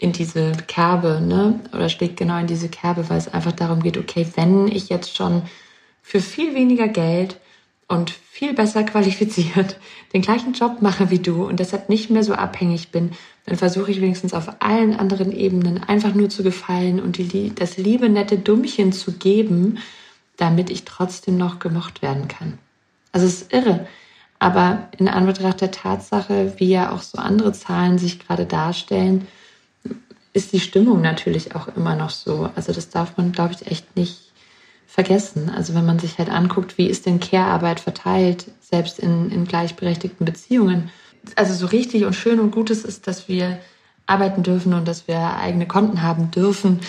in 0.01 0.13
diese 0.13 0.53
Kerbe, 0.67 1.21
ne? 1.21 1.61
Oder 1.75 1.91
schlägt 1.91 2.17
genau 2.17 2.39
in 2.39 2.47
diese 2.47 2.71
Kerbe, 2.71 3.09
weil 3.11 3.19
es 3.19 3.29
einfach 3.29 3.53
darum 3.53 3.83
geht, 3.83 3.99
okay, 3.99 4.27
wenn 4.35 4.67
ich 4.67 4.89
jetzt 4.89 5.15
schon 5.15 5.43
für 6.03 6.21
viel 6.21 6.55
weniger 6.55 6.89
Geld 6.89 7.39
und 7.87 8.11
viel 8.11 8.55
besser 8.55 8.83
qualifiziert 8.85 9.79
den 10.15 10.23
gleichen 10.23 10.55
Job 10.55 10.81
mache 10.81 11.11
wie 11.11 11.19
du 11.19 11.47
und 11.47 11.61
deshalb 11.61 11.91
nicht 11.91 12.09
mehr 12.09 12.25
so 12.25 12.33
abhängig 12.33 12.91
bin, 12.91 13.13
dann 13.45 13.57
versuche 13.57 13.91
ich 13.91 14.01
wenigstens 14.01 14.33
auf 14.33 14.49
allen 14.61 14.97
anderen 14.97 15.33
Ebenen 15.33 15.85
einfach 15.85 16.15
nur 16.15 16.31
zu 16.31 16.43
gefallen 16.43 16.99
und 16.99 17.19
die, 17.19 17.55
das 17.55 17.77
liebe, 17.77 18.09
nette 18.09 18.39
Dummchen 18.39 18.93
zu 18.93 19.13
geben, 19.13 19.79
damit 20.39 20.71
ich 20.71 20.85
trotzdem 20.85 21.37
noch 21.37 21.59
gemocht 21.59 22.01
werden 22.01 22.27
kann. 22.27 22.59
Also 23.13 23.27
es 23.27 23.43
ist 23.43 23.53
irre. 23.53 23.87
Aber 24.39 24.89
in 24.97 25.09
Anbetracht 25.09 25.61
der 25.61 25.71
Tatsache, 25.71 26.55
wie 26.57 26.71
ja 26.71 26.93
auch 26.93 27.03
so 27.03 27.19
andere 27.19 27.53
Zahlen 27.53 27.99
sich 27.99 28.19
gerade 28.19 28.47
darstellen, 28.47 29.27
ist 30.33 30.53
die 30.53 30.61
Stimmung 30.61 31.01
natürlich 31.03 31.55
auch 31.55 31.69
immer 31.69 31.97
noch 31.97 32.11
so. 32.11 32.49
Also 32.55 32.73
das 32.73 32.89
darf 32.89 33.17
man, 33.17 33.33
glaube 33.33 33.55
ich, 33.55 33.71
echt 33.71 33.97
nicht 33.97 34.33
vergessen. 34.87 35.51
Also 35.51 35.75
wenn 35.75 35.87
man 35.87 35.99
sich 35.99 36.19
halt 36.19 36.31
anguckt, 36.31 36.79
wie 36.79 36.87
ist 36.87 37.07
denn 37.07 37.21
Care-Arbeit 37.21 37.81
verteilt, 37.81 38.47
selbst 38.61 38.99
in, 38.99 39.31
in 39.31 39.45
gleichberechtigten 39.45 40.25
Beziehungen. 40.25 40.91
Also 41.37 41.55
so 41.55 41.67
richtig 41.67 42.05
und 42.05 42.15
schön 42.15 42.41
und 42.41 42.51
gut 42.51 42.71
ist 42.71 43.07
dass 43.07 43.29
wir 43.29 43.59
arbeiten 44.07 44.43
dürfen 44.43 44.75
und 44.75 44.89
dass 44.89 45.07
wir 45.07 45.37
eigene 45.37 45.67
Konten 45.67 46.03
haben 46.03 46.31
dürfen. 46.31 46.81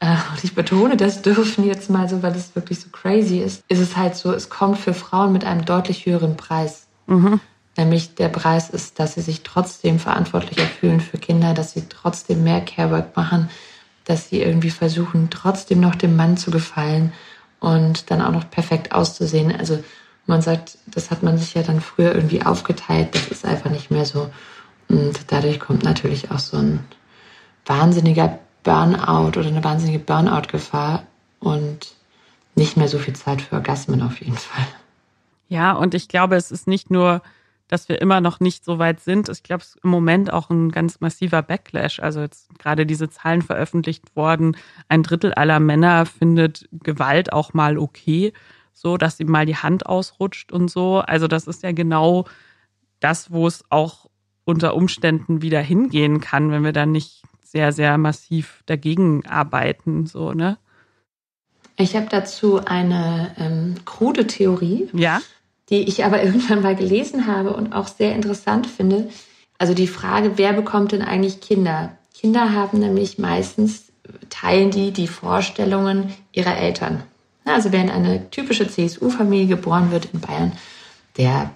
Und 0.00 0.42
ich 0.44 0.54
betone 0.54 0.96
das 0.96 1.22
dürfen 1.22 1.64
jetzt 1.66 1.90
mal 1.90 2.08
so, 2.08 2.22
weil 2.22 2.34
es 2.34 2.54
wirklich 2.54 2.80
so 2.80 2.88
crazy 2.90 3.38
ist. 3.38 3.62
Ist 3.68 3.80
es 3.80 3.96
halt 3.96 4.16
so, 4.16 4.32
es 4.32 4.48
kommt 4.48 4.78
für 4.78 4.94
Frauen 4.94 5.32
mit 5.32 5.44
einem 5.44 5.64
deutlich 5.64 6.06
höheren 6.06 6.36
Preis. 6.36 6.86
Mhm. 7.06 7.40
Nämlich 7.76 8.14
der 8.14 8.28
Preis 8.28 8.70
ist, 8.70 8.98
dass 8.98 9.14
sie 9.14 9.20
sich 9.20 9.42
trotzdem 9.42 9.98
verantwortlicher 9.98 10.66
fühlen 10.66 11.00
für 11.00 11.18
Kinder, 11.18 11.54
dass 11.54 11.72
sie 11.72 11.84
trotzdem 11.88 12.42
mehr 12.44 12.60
Carework 12.62 13.16
machen, 13.16 13.50
dass 14.04 14.28
sie 14.28 14.40
irgendwie 14.40 14.70
versuchen, 14.70 15.28
trotzdem 15.30 15.80
noch 15.80 15.94
dem 15.94 16.16
Mann 16.16 16.36
zu 16.36 16.50
gefallen 16.50 17.12
und 17.60 18.10
dann 18.10 18.22
auch 18.22 18.32
noch 18.32 18.50
perfekt 18.50 18.92
auszusehen. 18.92 19.54
Also 19.54 19.82
Man 20.30 20.42
sagt, 20.42 20.78
das 20.86 21.10
hat 21.10 21.22
man 21.24 21.38
sich 21.38 21.54
ja 21.54 21.62
dann 21.62 21.80
früher 21.80 22.14
irgendwie 22.14 22.44
aufgeteilt, 22.46 23.14
das 23.14 23.28
ist 23.28 23.44
einfach 23.44 23.70
nicht 23.70 23.90
mehr 23.90 24.04
so. 24.04 24.30
Und 24.88 25.18
dadurch 25.28 25.58
kommt 25.58 25.82
natürlich 25.82 26.30
auch 26.30 26.38
so 26.38 26.56
ein 26.56 26.80
wahnsinniger 27.66 28.38
Burnout 28.62 29.38
oder 29.38 29.48
eine 29.48 29.64
wahnsinnige 29.64 29.98
Burnout-Gefahr 29.98 31.04
und 31.40 31.94
nicht 32.54 32.76
mehr 32.76 32.88
so 32.88 32.98
viel 32.98 33.14
Zeit 33.14 33.42
für 33.42 33.56
Orgasmen 33.56 34.02
auf 34.02 34.20
jeden 34.20 34.36
Fall. 34.36 34.66
Ja, 35.48 35.72
und 35.72 35.94
ich 35.94 36.08
glaube, 36.08 36.36
es 36.36 36.50
ist 36.50 36.68
nicht 36.68 36.90
nur, 36.90 37.22
dass 37.68 37.88
wir 37.88 38.00
immer 38.00 38.20
noch 38.20 38.40
nicht 38.40 38.64
so 38.64 38.78
weit 38.78 39.00
sind. 39.00 39.28
Ich 39.28 39.42
glaube, 39.42 39.62
es 39.62 39.76
ist 39.76 39.84
im 39.84 39.90
Moment 39.90 40.32
auch 40.32 40.50
ein 40.50 40.70
ganz 40.70 41.00
massiver 41.00 41.42
Backlash. 41.42 42.00
Also 42.00 42.20
jetzt 42.20 42.58
gerade 42.58 42.84
diese 42.84 43.08
Zahlen 43.08 43.42
veröffentlicht 43.42 44.16
worden. 44.16 44.56
Ein 44.88 45.02
Drittel 45.02 45.32
aller 45.34 45.60
Männer 45.60 46.06
findet 46.06 46.68
Gewalt 46.72 47.32
auch 47.32 47.54
mal 47.54 47.78
okay, 47.78 48.32
so 48.72 48.96
dass 48.96 49.20
ihm 49.20 49.30
mal 49.30 49.46
die 49.46 49.56
Hand 49.56 49.86
ausrutscht 49.86 50.52
und 50.52 50.70
so. 50.70 50.98
Also 50.98 51.28
das 51.28 51.46
ist 51.46 51.62
ja 51.62 51.72
genau 51.72 52.26
das, 52.98 53.30
wo 53.30 53.46
es 53.46 53.64
auch 53.70 54.06
unter 54.44 54.74
Umständen 54.74 55.42
wieder 55.42 55.60
hingehen 55.60 56.20
kann, 56.20 56.50
wenn 56.50 56.64
wir 56.64 56.72
dann 56.72 56.92
nicht 56.92 57.22
sehr, 57.50 57.72
sehr 57.72 57.98
massiv 57.98 58.62
dagegen 58.66 59.26
arbeiten, 59.26 60.06
so, 60.06 60.32
ne? 60.32 60.56
Ich 61.76 61.96
habe 61.96 62.06
dazu 62.10 62.64
eine 62.64 63.34
ähm, 63.38 63.74
krude 63.84 64.26
Theorie, 64.26 64.88
ja? 64.92 65.20
die 65.70 65.82
ich 65.82 66.04
aber 66.04 66.22
irgendwann 66.24 66.62
mal 66.62 66.76
gelesen 66.76 67.26
habe 67.26 67.52
und 67.54 67.72
auch 67.72 67.88
sehr 67.88 68.14
interessant 68.14 68.66
finde. 68.66 69.08
Also 69.58 69.74
die 69.74 69.88
Frage, 69.88 70.32
wer 70.36 70.52
bekommt 70.52 70.92
denn 70.92 71.02
eigentlich 71.02 71.40
Kinder? 71.40 71.96
Kinder 72.14 72.52
haben 72.52 72.78
nämlich 72.78 73.18
meistens, 73.18 73.92
teilen 74.28 74.70
die 74.70 74.92
die 74.92 75.08
Vorstellungen 75.08 76.12
ihrer 76.32 76.56
Eltern. 76.56 77.02
Also 77.44 77.72
wer 77.72 77.82
in 77.82 77.90
eine 77.90 78.30
typische 78.30 78.68
CSU-Familie 78.68 79.46
geboren 79.46 79.90
wird 79.90 80.08
in 80.12 80.20
Bayern, 80.20 80.52
der 81.16 81.50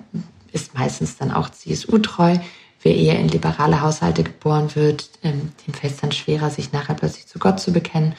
ist 0.53 0.75
meistens 0.75 1.17
dann 1.17 1.31
auch 1.31 1.51
CSU-treu. 1.51 2.37
Wer 2.85 2.95
eher 2.95 3.19
in 3.19 3.29
liberale 3.29 3.81
Haushalte 3.81 4.23
geboren 4.23 4.75
wird, 4.75 5.09
ähm, 5.23 5.53
dem 5.67 5.73
fällt 5.73 5.95
es 5.95 6.01
dann 6.01 6.13
schwerer, 6.13 6.51
sich 6.51 6.71
nachher 6.73 6.95
plötzlich 6.95 7.27
zu 7.27 7.39
Gott 7.39 7.59
zu 7.59 7.73
bekennen 7.73 8.15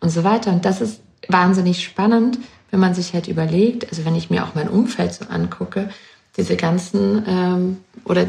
und 0.00 0.10
so 0.10 0.24
weiter. 0.24 0.52
Und 0.52 0.64
das 0.64 0.80
ist 0.80 1.00
wahnsinnig 1.28 1.84
spannend, 1.84 2.36
wenn 2.72 2.80
man 2.80 2.94
sich 2.94 3.14
halt 3.14 3.28
überlegt, 3.28 3.88
also 3.88 4.04
wenn 4.04 4.16
ich 4.16 4.28
mir 4.28 4.44
auch 4.44 4.56
mein 4.56 4.68
Umfeld 4.68 5.14
so 5.14 5.24
angucke, 5.26 5.88
diese 6.36 6.56
ganzen 6.56 7.24
ähm, 7.28 7.76
oder 8.04 8.26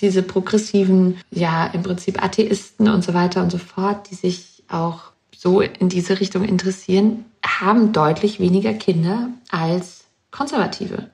diese 0.00 0.22
progressiven, 0.22 1.18
ja 1.32 1.66
im 1.66 1.82
Prinzip 1.82 2.22
Atheisten 2.22 2.88
und 2.88 3.02
so 3.02 3.12
weiter 3.12 3.42
und 3.42 3.50
so 3.50 3.58
fort, 3.58 4.10
die 4.10 4.14
sich 4.14 4.62
auch 4.68 5.02
so 5.36 5.60
in 5.60 5.88
diese 5.88 6.20
Richtung 6.20 6.44
interessieren, 6.44 7.24
haben 7.44 7.92
deutlich 7.92 8.38
weniger 8.38 8.72
Kinder 8.72 9.30
als 9.50 10.04
Konservative. 10.30 11.10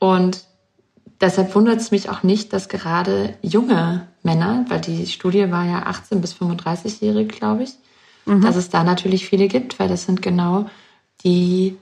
Und 0.00 0.44
Deshalb 1.20 1.54
wundert 1.54 1.80
es 1.80 1.90
mich 1.90 2.08
auch 2.08 2.22
nicht, 2.22 2.52
dass 2.52 2.68
gerade 2.68 3.34
junge 3.42 4.06
Männer, 4.22 4.64
weil 4.68 4.80
die 4.80 5.06
Studie 5.06 5.50
war 5.50 5.66
ja 5.66 5.84
18 5.84 6.20
bis 6.20 6.34
35-jährig, 6.34 7.28
glaube 7.28 7.64
ich, 7.64 7.72
mhm. 8.26 8.42
dass 8.42 8.56
es 8.56 8.70
da 8.70 8.84
natürlich 8.84 9.26
viele 9.26 9.48
gibt, 9.48 9.78
weil 9.78 9.88
das 9.88 10.04
sind 10.04 10.22
genau 10.22 10.66
die, 11.24 11.76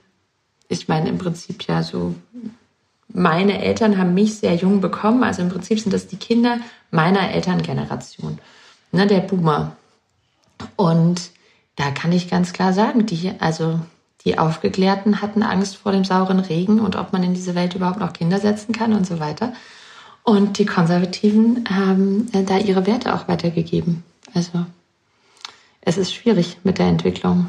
ich 0.67 0.87
meine 0.87 1.09
im 1.09 1.17
Prinzip 1.17 1.67
ja 1.67 1.83
so, 1.83 2.15
meine 3.07 3.61
Eltern 3.61 3.97
haben 3.97 4.13
mich 4.13 4.37
sehr 4.37 4.55
jung 4.55 4.81
bekommen, 4.81 5.23
also 5.23 5.41
im 5.41 5.49
Prinzip 5.49 5.79
sind 5.79 5.93
das 5.93 6.07
die 6.07 6.17
Kinder 6.17 6.59
meiner 6.91 7.31
Elterngeneration, 7.31 8.39
ne, 8.91 9.07
der 9.07 9.21
Boomer. 9.21 9.75
Und 10.75 11.31
da 11.75 11.91
kann 11.91 12.11
ich 12.11 12.29
ganz 12.29 12.53
klar 12.53 12.73
sagen, 12.73 13.05
die, 13.05 13.31
also 13.39 13.79
die 14.25 14.37
Aufgeklärten 14.37 15.21
hatten 15.21 15.43
Angst 15.43 15.77
vor 15.77 15.91
dem 15.91 16.03
sauren 16.03 16.39
Regen 16.39 16.79
und 16.79 16.95
ob 16.95 17.13
man 17.13 17.23
in 17.23 17.33
diese 17.33 17.55
Welt 17.55 17.75
überhaupt 17.75 17.99
noch 17.99 18.13
Kinder 18.13 18.39
setzen 18.39 18.73
kann 18.73 18.93
und 18.93 19.07
so 19.07 19.19
weiter. 19.19 19.53
Und 20.23 20.59
die 20.59 20.65
Konservativen 20.65 21.63
haben 21.69 22.27
äh, 22.33 22.43
da 22.43 22.57
ihre 22.57 22.85
Werte 22.85 23.15
auch 23.15 23.27
weitergegeben. 23.27 24.03
Also 24.33 24.65
es 25.81 25.97
ist 25.97 26.13
schwierig 26.13 26.57
mit 26.63 26.77
der 26.77 26.87
Entwicklung. 26.87 27.47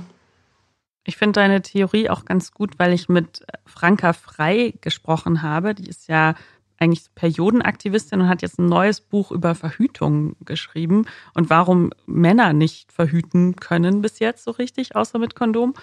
Ich 1.05 1.17
finde 1.17 1.41
deine 1.41 1.63
Theorie 1.63 2.09
auch 2.09 2.25
ganz 2.25 2.53
gut, 2.53 2.79
weil 2.79 2.93
ich 2.93 3.09
mit 3.09 3.45
Franka 3.67 4.13
Frei 4.13 4.75
gesprochen 4.81 5.43
habe. 5.43 5.75
Die 5.75 5.89
ist 5.89 6.09
ja 6.09 6.35
eigentlich 6.79 7.15
Periodenaktivistin 7.15 8.23
und 8.23 8.29
hat 8.29 8.43
jetzt 8.43 8.59
ein 8.59 8.67
neues 8.67 9.01
Buch 9.01 9.31
über 9.31 9.55
Verhütung 9.55 10.37
geschrieben 10.45 11.05
und 11.35 11.51
warum 11.51 11.91
Männer 12.07 12.55
nicht 12.55 12.93
verhüten 12.93 13.57
können 13.57 14.01
bis 14.01 14.19
jetzt 14.19 14.45
so 14.45 14.53
richtig, 14.53 14.97
außer 14.97 15.19
mit 15.19 15.35
Kondom. 15.35 15.75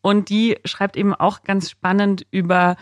Und 0.00 0.28
die 0.28 0.56
schreibt 0.64 0.96
eben 0.96 1.14
auch 1.14 1.42
ganz 1.42 1.70
spannend 1.70 2.26
über, 2.30 2.76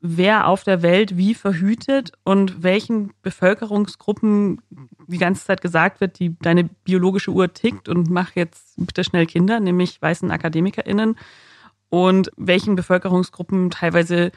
wer 0.00 0.48
auf 0.48 0.64
der 0.64 0.82
Welt 0.82 1.16
wie 1.16 1.34
verhütet 1.34 2.12
und 2.24 2.62
welchen 2.62 3.12
Bevölkerungsgruppen 3.22 4.60
die 5.06 5.18
ganze 5.18 5.46
Zeit 5.46 5.62
gesagt 5.62 6.00
wird, 6.00 6.18
die 6.18 6.36
deine 6.40 6.64
biologische 6.64 7.30
Uhr 7.30 7.52
tickt 7.52 7.88
und 7.88 8.10
mach 8.10 8.34
jetzt 8.34 8.74
bitte 8.76 9.02
schnell 9.02 9.26
Kinder, 9.26 9.60
nämlich 9.60 10.00
weißen 10.02 10.30
AkademikerInnen. 10.30 11.16
Und 11.88 12.30
welchen 12.36 12.76
Bevölkerungsgruppen 12.76 13.70
teilweise 13.70 14.32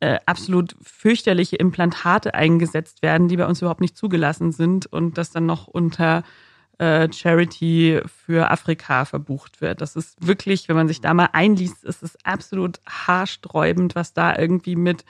äh, 0.00 0.18
absolut 0.26 0.74
fürchterliche 0.82 1.56
Implantate 1.56 2.34
eingesetzt 2.34 3.02
werden, 3.02 3.28
die 3.28 3.36
bei 3.36 3.46
uns 3.46 3.60
überhaupt 3.62 3.80
nicht 3.80 3.96
zugelassen 3.96 4.50
sind 4.50 4.86
und 4.86 5.16
das 5.16 5.30
dann 5.30 5.46
noch 5.46 5.68
unter 5.68 6.24
äh, 6.78 7.12
Charity 7.12 8.00
für 8.06 8.50
Afrika 8.50 9.04
verbucht 9.04 9.60
wird. 9.60 9.80
Das 9.80 9.96
ist 9.96 10.26
wirklich, 10.26 10.68
wenn 10.68 10.76
man 10.76 10.88
sich 10.88 11.00
da 11.00 11.14
mal 11.14 11.30
einliest, 11.32 11.84
ist 11.84 12.02
es 12.02 12.16
absolut 12.24 12.80
haarsträubend, 12.86 13.94
was 13.94 14.12
da 14.12 14.36
irgendwie 14.36 14.76
mit 14.76 15.04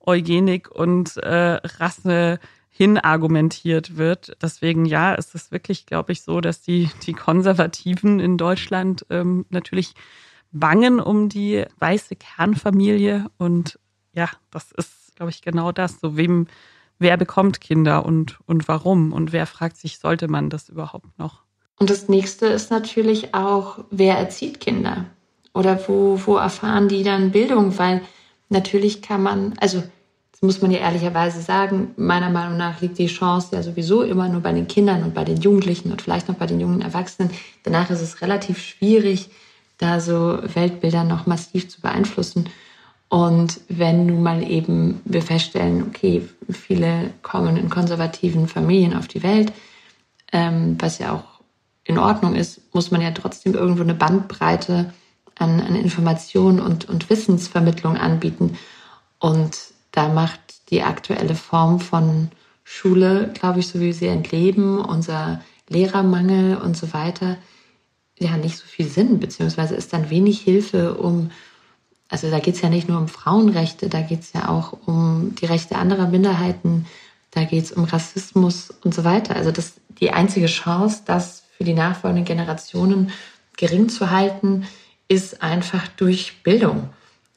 Eugenik 0.00 0.70
und 0.70 1.16
äh, 1.18 1.60
Rasse 1.78 2.40
hin 2.70 2.98
argumentiert 2.98 3.96
wird. 3.96 4.36
Deswegen 4.40 4.86
ja, 4.86 5.14
ist 5.14 5.34
es 5.34 5.52
wirklich, 5.52 5.86
glaube 5.86 6.12
ich, 6.12 6.22
so, 6.22 6.40
dass 6.40 6.62
die, 6.62 6.88
die 7.06 7.12
Konservativen 7.12 8.18
in 8.18 8.38
Deutschland 8.38 9.04
ähm, 9.10 9.44
natürlich 9.50 9.94
bangen 10.52 10.98
um 10.98 11.28
die 11.28 11.64
weiße 11.78 12.16
Kernfamilie. 12.16 13.26
Und 13.36 13.78
ja, 14.12 14.30
das 14.50 14.72
ist, 14.72 15.14
glaube 15.16 15.30
ich, 15.30 15.42
genau 15.42 15.70
das. 15.72 16.00
So 16.00 16.16
wem 16.16 16.46
wer 17.02 17.16
bekommt 17.16 17.60
Kinder 17.60 18.06
und, 18.06 18.38
und 18.46 18.68
warum 18.68 19.12
und 19.12 19.32
wer 19.32 19.46
fragt 19.46 19.76
sich, 19.76 19.98
sollte 19.98 20.28
man 20.28 20.50
das 20.50 20.68
überhaupt 20.68 21.18
noch? 21.18 21.42
Und 21.78 21.90
das 21.90 22.08
nächste 22.08 22.46
ist 22.46 22.70
natürlich 22.70 23.34
auch, 23.34 23.80
wer 23.90 24.16
erzieht 24.16 24.60
Kinder? 24.60 25.06
Oder 25.54 25.80
wo, 25.88 26.20
wo 26.24 26.36
erfahren 26.36 26.88
die 26.88 27.02
dann 27.02 27.32
Bildung? 27.32 27.76
Weil 27.78 28.02
natürlich 28.48 29.02
kann 29.02 29.22
man, 29.22 29.54
also 29.60 29.82
das 30.32 30.42
muss 30.42 30.62
man 30.62 30.70
ja 30.70 30.78
ehrlicherweise 30.78 31.42
sagen, 31.42 31.92
meiner 31.96 32.30
Meinung 32.30 32.56
nach 32.56 32.80
liegt 32.80 32.98
die 32.98 33.06
Chance 33.06 33.48
ja 33.52 33.62
sowieso 33.62 34.02
immer 34.02 34.28
nur 34.28 34.40
bei 34.40 34.52
den 34.52 34.68
Kindern 34.68 35.02
und 35.02 35.14
bei 35.14 35.24
den 35.24 35.40
Jugendlichen 35.40 35.92
und 35.92 36.02
vielleicht 36.02 36.28
noch 36.28 36.36
bei 36.36 36.46
den 36.46 36.60
jungen 36.60 36.82
Erwachsenen. 36.82 37.30
Danach 37.64 37.90
ist 37.90 38.00
es 38.00 38.22
relativ 38.22 38.60
schwierig, 38.60 39.30
da 39.78 40.00
so 40.00 40.38
Weltbilder 40.54 41.04
noch 41.04 41.26
massiv 41.26 41.68
zu 41.68 41.80
beeinflussen. 41.80 42.48
Und 43.12 43.60
wenn 43.68 44.06
nun 44.06 44.22
mal 44.22 44.42
eben 44.42 45.02
wir 45.04 45.20
feststellen, 45.20 45.84
okay, 45.86 46.26
viele 46.48 47.12
kommen 47.20 47.58
in 47.58 47.68
konservativen 47.68 48.48
Familien 48.48 48.96
auf 48.96 49.06
die 49.06 49.22
Welt, 49.22 49.52
ähm, 50.32 50.76
was 50.78 50.98
ja 50.98 51.12
auch 51.12 51.42
in 51.84 51.98
Ordnung 51.98 52.34
ist, 52.34 52.74
muss 52.74 52.90
man 52.90 53.02
ja 53.02 53.10
trotzdem 53.10 53.52
irgendwo 53.52 53.82
eine 53.82 53.92
Bandbreite 53.92 54.94
an, 55.34 55.60
an 55.60 55.74
Informationen 55.74 56.58
und, 56.58 56.88
und 56.88 57.10
Wissensvermittlung 57.10 57.98
anbieten. 57.98 58.56
Und 59.18 59.58
da 59.90 60.08
macht 60.08 60.70
die 60.70 60.82
aktuelle 60.82 61.34
Form 61.34 61.80
von 61.80 62.30
Schule, 62.64 63.30
glaube 63.34 63.60
ich, 63.60 63.68
so 63.68 63.78
wie 63.78 63.86
wir 63.86 63.94
sie 63.94 64.06
entleben, 64.06 64.78
unser 64.78 65.42
Lehrermangel 65.68 66.56
und 66.56 66.78
so 66.78 66.94
weiter, 66.94 67.36
ja 68.18 68.38
nicht 68.38 68.56
so 68.56 68.64
viel 68.64 68.86
Sinn, 68.86 69.20
beziehungsweise 69.20 69.74
ist 69.74 69.92
dann 69.92 70.08
wenig 70.08 70.40
Hilfe, 70.40 70.94
um 70.94 71.30
also 72.12 72.30
da 72.30 72.40
geht 72.40 72.56
es 72.56 72.60
ja 72.60 72.68
nicht 72.68 72.90
nur 72.90 72.98
um 72.98 73.08
Frauenrechte, 73.08 73.88
da 73.88 74.02
geht 74.02 74.20
es 74.20 74.34
ja 74.34 74.50
auch 74.50 74.76
um 74.86 75.34
die 75.40 75.46
Rechte 75.46 75.76
anderer 75.76 76.08
Minderheiten, 76.08 76.84
da 77.30 77.44
geht 77.44 77.64
es 77.64 77.72
um 77.72 77.84
Rassismus 77.84 78.70
und 78.84 78.94
so 78.94 79.02
weiter. 79.02 79.34
Also 79.34 79.50
das 79.50 79.72
die 79.98 80.10
einzige 80.10 80.44
Chance, 80.44 81.04
das 81.06 81.44
für 81.56 81.64
die 81.64 81.72
nachfolgenden 81.72 82.26
Generationen 82.26 83.12
gering 83.56 83.88
zu 83.88 84.10
halten, 84.10 84.66
ist 85.08 85.42
einfach 85.42 85.88
durch 85.88 86.42
Bildung. 86.42 86.90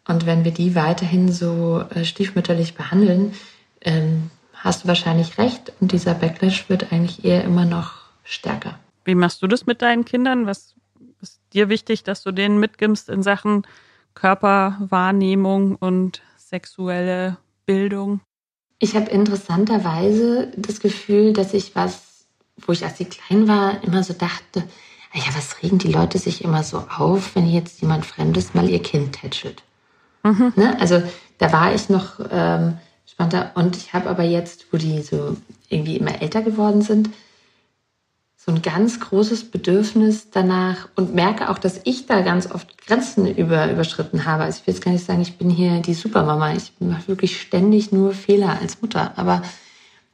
Und 0.09 0.25
wenn 0.25 0.43
wir 0.43 0.51
die 0.51 0.75
weiterhin 0.75 1.31
so 1.31 1.85
äh, 1.91 2.03
stiefmütterlich 2.03 2.75
behandeln, 2.75 3.33
ähm, 3.79 4.29
hast 4.55 4.83
du 4.83 4.89
wahrscheinlich 4.89 5.37
recht. 5.37 5.71
Und 5.79 5.93
dieser 5.93 6.15
Backlash 6.15 6.67
wird 6.67 6.91
eigentlich 6.91 7.23
eher 7.23 7.45
immer 7.45 7.63
noch 7.63 7.93
stärker. 8.25 8.77
Wie 9.05 9.15
machst 9.15 9.41
du 9.41 9.47
das 9.47 9.65
mit 9.65 9.81
deinen 9.81 10.03
Kindern? 10.03 10.47
Was 10.47 10.75
ist 11.21 11.39
dir 11.53 11.69
wichtig, 11.69 12.03
dass 12.03 12.23
du 12.23 12.33
denen 12.33 12.59
mitgibst 12.59 13.07
in 13.07 13.23
Sachen 13.23 13.65
Körperwahrnehmung 14.15 15.75
und 15.75 16.21
sexuelle 16.37 17.37
Bildung? 17.65 18.21
Ich 18.79 18.95
habe 18.95 19.09
interessanterweise 19.09 20.51
das 20.57 20.79
Gefühl, 20.79 21.33
dass 21.33 21.53
ich 21.53 21.75
was, 21.75 22.25
wo 22.57 22.71
ich 22.71 22.83
als 22.83 22.99
ich 22.99 23.09
klein 23.09 23.47
war, 23.47 23.83
immer 23.83 24.03
so 24.03 24.13
dachte, 24.13 24.63
ja, 25.13 25.23
was 25.33 25.63
regen 25.63 25.77
die 25.77 25.91
Leute 25.91 26.17
sich 26.17 26.43
immer 26.43 26.63
so 26.63 26.79
auf, 26.79 27.35
wenn 27.35 27.47
jetzt 27.47 27.81
jemand 27.81 28.05
Fremdes 28.05 28.53
mal 28.53 28.69
ihr 28.69 28.81
Kind 28.81 29.13
tätschelt? 29.13 29.63
Mhm. 30.23 30.51
Ne? 30.55 30.77
Also 30.79 31.01
da 31.37 31.53
war 31.53 31.73
ich 31.73 31.89
noch 31.89 32.19
ähm, 32.29 32.77
spannender. 33.05 33.51
Und 33.55 33.77
ich 33.77 33.93
habe 33.93 34.09
aber 34.09 34.23
jetzt, 34.23 34.73
wo 34.73 34.77
die 34.77 35.01
so 35.01 35.37
irgendwie 35.69 35.97
immer 35.97 36.21
älter 36.21 36.41
geworden 36.41 36.81
sind, 36.81 37.09
so 38.45 38.51
ein 38.51 38.61
ganz 38.61 38.99
großes 38.99 39.49
Bedürfnis 39.49 40.29
danach 40.29 40.87
und 40.95 41.15
merke 41.15 41.49
auch, 41.49 41.57
dass 41.57 41.81
ich 41.83 42.05
da 42.05 42.21
ganz 42.21 42.51
oft 42.51 42.85
Grenzen 42.85 43.25
über, 43.25 43.71
überschritten 43.71 44.25
habe. 44.25 44.43
Also 44.43 44.59
ich 44.59 44.67
will 44.67 44.73
jetzt 44.75 44.83
gar 44.83 44.91
nicht 44.91 45.05
sagen, 45.05 45.21
ich 45.21 45.39
bin 45.39 45.49
hier 45.49 45.79
die 45.79 45.95
Supermama. 45.95 46.53
Ich 46.53 46.73
mache 46.79 47.07
wirklich 47.07 47.41
ständig 47.41 47.91
nur 47.91 48.13
Fehler 48.13 48.59
als 48.61 48.83
Mutter. 48.83 49.17
Aber 49.17 49.41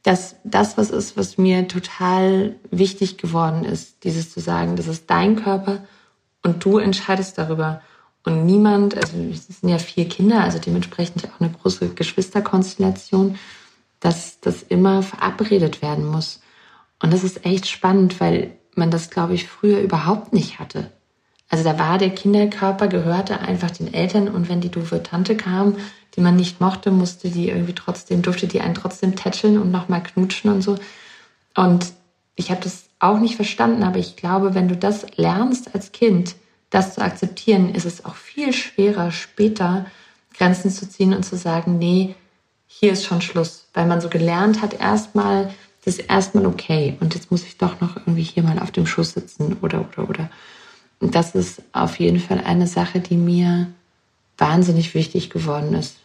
dass 0.04 0.38
das 0.46 0.78
was 0.78 0.92
ist, 0.92 1.18
was 1.18 1.38
mir 1.38 1.68
total 1.68 2.56
wichtig 2.72 3.18
geworden 3.18 3.66
ist, 3.66 4.06
dieses 4.06 4.32
zu 4.32 4.40
sagen, 4.40 4.78
das 4.78 4.88
ist 4.88 5.10
dein 5.10 5.36
Körper 5.36 5.84
und 6.42 6.64
du 6.64 6.78
entscheidest 6.78 7.38
darüber. 7.38 7.82
Und 8.24 8.46
niemand, 8.46 8.96
also 8.96 9.18
es 9.30 9.48
sind 9.48 9.68
ja 9.68 9.78
vier 9.78 10.08
Kinder, 10.08 10.42
also 10.42 10.58
dementsprechend 10.58 11.26
auch 11.26 11.42
eine 11.42 11.52
große 11.52 11.90
Geschwisterkonstellation, 11.90 13.38
dass 14.00 14.40
das 14.40 14.64
immer 14.64 15.04
verabredet 15.04 15.82
werden 15.82 16.06
muss. 16.06 16.41
Und 17.02 17.14
das 17.14 17.24
ist 17.24 17.45
echt 17.45 17.68
spannend, 17.68 18.20
weil 18.20 18.52
man 18.76 18.91
das, 18.91 19.10
glaube 19.10 19.34
ich, 19.34 19.47
früher 19.47 19.80
überhaupt 19.80 20.34
nicht 20.34 20.60
hatte. 20.60 20.91
Also 21.49 21.64
da 21.64 21.78
war 21.78 21.97
der 21.97 22.12
Kinderkörper, 22.12 22.88
gehörte 22.88 23.39
einfach 23.39 23.72
den 23.72 23.93
Eltern 23.93 24.30
und 24.30 24.47
wenn 24.47 24.62
die 24.62 24.70
doofe 24.70 25.04
Tante 25.04 25.36
kam, 25.36 25.76
die 26.16 26.22
man 26.22 26.36
nicht 26.36 26.62
mochte, 26.62 26.91
musste 26.91 27.30
die 27.30 27.49
irgendwie 27.49 27.76
trotzdem, 27.76 28.22
durfte 28.22 28.47
die 28.47 28.62
einen 28.62 28.76
trotzdem 28.76 29.16
tätscheln 29.16 29.58
und 29.58 29.72
nochmal 29.72 30.04
knutschen 30.04 30.52
und 30.52 30.62
so. 30.62 30.78
Und 31.56 31.91
ich 32.36 32.52
habe 32.52 32.62
das 32.62 32.86
auch 32.99 33.20
nicht 33.20 33.36
verstanden, 33.36 33.84
aber 33.84 33.97
ich 33.97 34.16
glaube, 34.16 34.54
wenn 34.56 34.70
du 34.70 34.78
das 34.78 35.06
lernst 35.18 35.76
als 35.76 35.91
Kind, 35.91 36.36
das 36.70 36.95
zu 36.95 37.02
akzeptieren, 37.02 37.74
ist 37.76 37.86
es 37.86 38.06
auch 38.06 38.16
viel 38.16 38.54
schwerer, 38.54 39.12
später 39.12 39.86
Grenzen 40.34 40.72
zu 40.72 40.88
ziehen 40.88 41.14
und 41.14 41.24
zu 41.24 41.36
sagen, 41.36 41.78
nee, 41.78 42.16
hier 42.68 42.93
ist 42.93 43.06
schon 43.06 43.22
Schluss. 43.22 43.68
Weil 43.74 43.86
man 43.88 43.99
so 43.99 44.08
gelernt 44.08 44.62
hat, 44.62 44.80
erstmal, 44.80 45.54
das 45.84 45.98
ist 45.98 46.10
erstmal 46.10 46.46
okay. 46.46 46.98
Und 47.00 47.16
jetzt 47.16 47.32
muss 47.32 47.44
ich 47.44 47.58
doch 47.58 47.80
noch 47.82 47.98
irgendwie 47.98 48.24
hier 48.24 48.44
mal 48.44 48.60
auf 48.60 48.72
dem 48.72 48.86
Schoß 48.86 49.14
sitzen 49.14 49.58
oder, 49.62 49.82
oder, 49.82 50.10
oder. 50.10 50.30
Und 51.00 51.16
das 51.16 51.34
ist 51.36 51.62
auf 51.72 52.00
jeden 52.00 52.20
Fall 52.20 52.42
eine 52.44 52.68
Sache, 52.68 53.00
die 53.00 53.18
mir 53.18 53.68
wahnsinnig 54.38 54.94
wichtig 54.94 55.30
geworden 55.30 55.74
ist. 55.74 55.98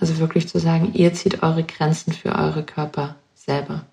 Also 0.00 0.18
wirklich 0.18 0.48
zu 0.48 0.58
sagen, 0.58 0.92
ihr 0.94 1.12
zieht 1.14 1.42
eure 1.42 1.64
Grenzen 1.64 2.12
für 2.12 2.34
eure 2.34 2.62
Körper 2.62 3.16
selber 3.34 3.84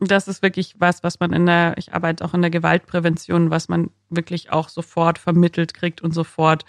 das 0.00 0.28
ist 0.28 0.42
wirklich 0.42 0.74
was, 0.78 1.02
was 1.02 1.20
man 1.20 1.32
in 1.32 1.46
der, 1.46 1.74
ich 1.76 1.92
arbeite 1.92 2.24
auch 2.24 2.34
in 2.34 2.40
der 2.40 2.50
Gewaltprävention, 2.50 3.50
was 3.50 3.68
man 3.68 3.90
wirklich 4.08 4.50
auch 4.50 4.68
sofort 4.68 5.18
vermittelt 5.18 5.74
kriegt 5.74 6.00
und 6.00 6.12
sofort 6.12 6.64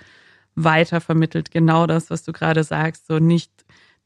weiter 0.56 1.00
vermittelt. 1.00 1.50
Genau 1.50 1.88
das, 1.88 2.10
was 2.10 2.24
du 2.24 2.34
gerade 2.34 2.64
sagst, 2.64 3.08
so 3.08 3.20
nicht 3.20 3.52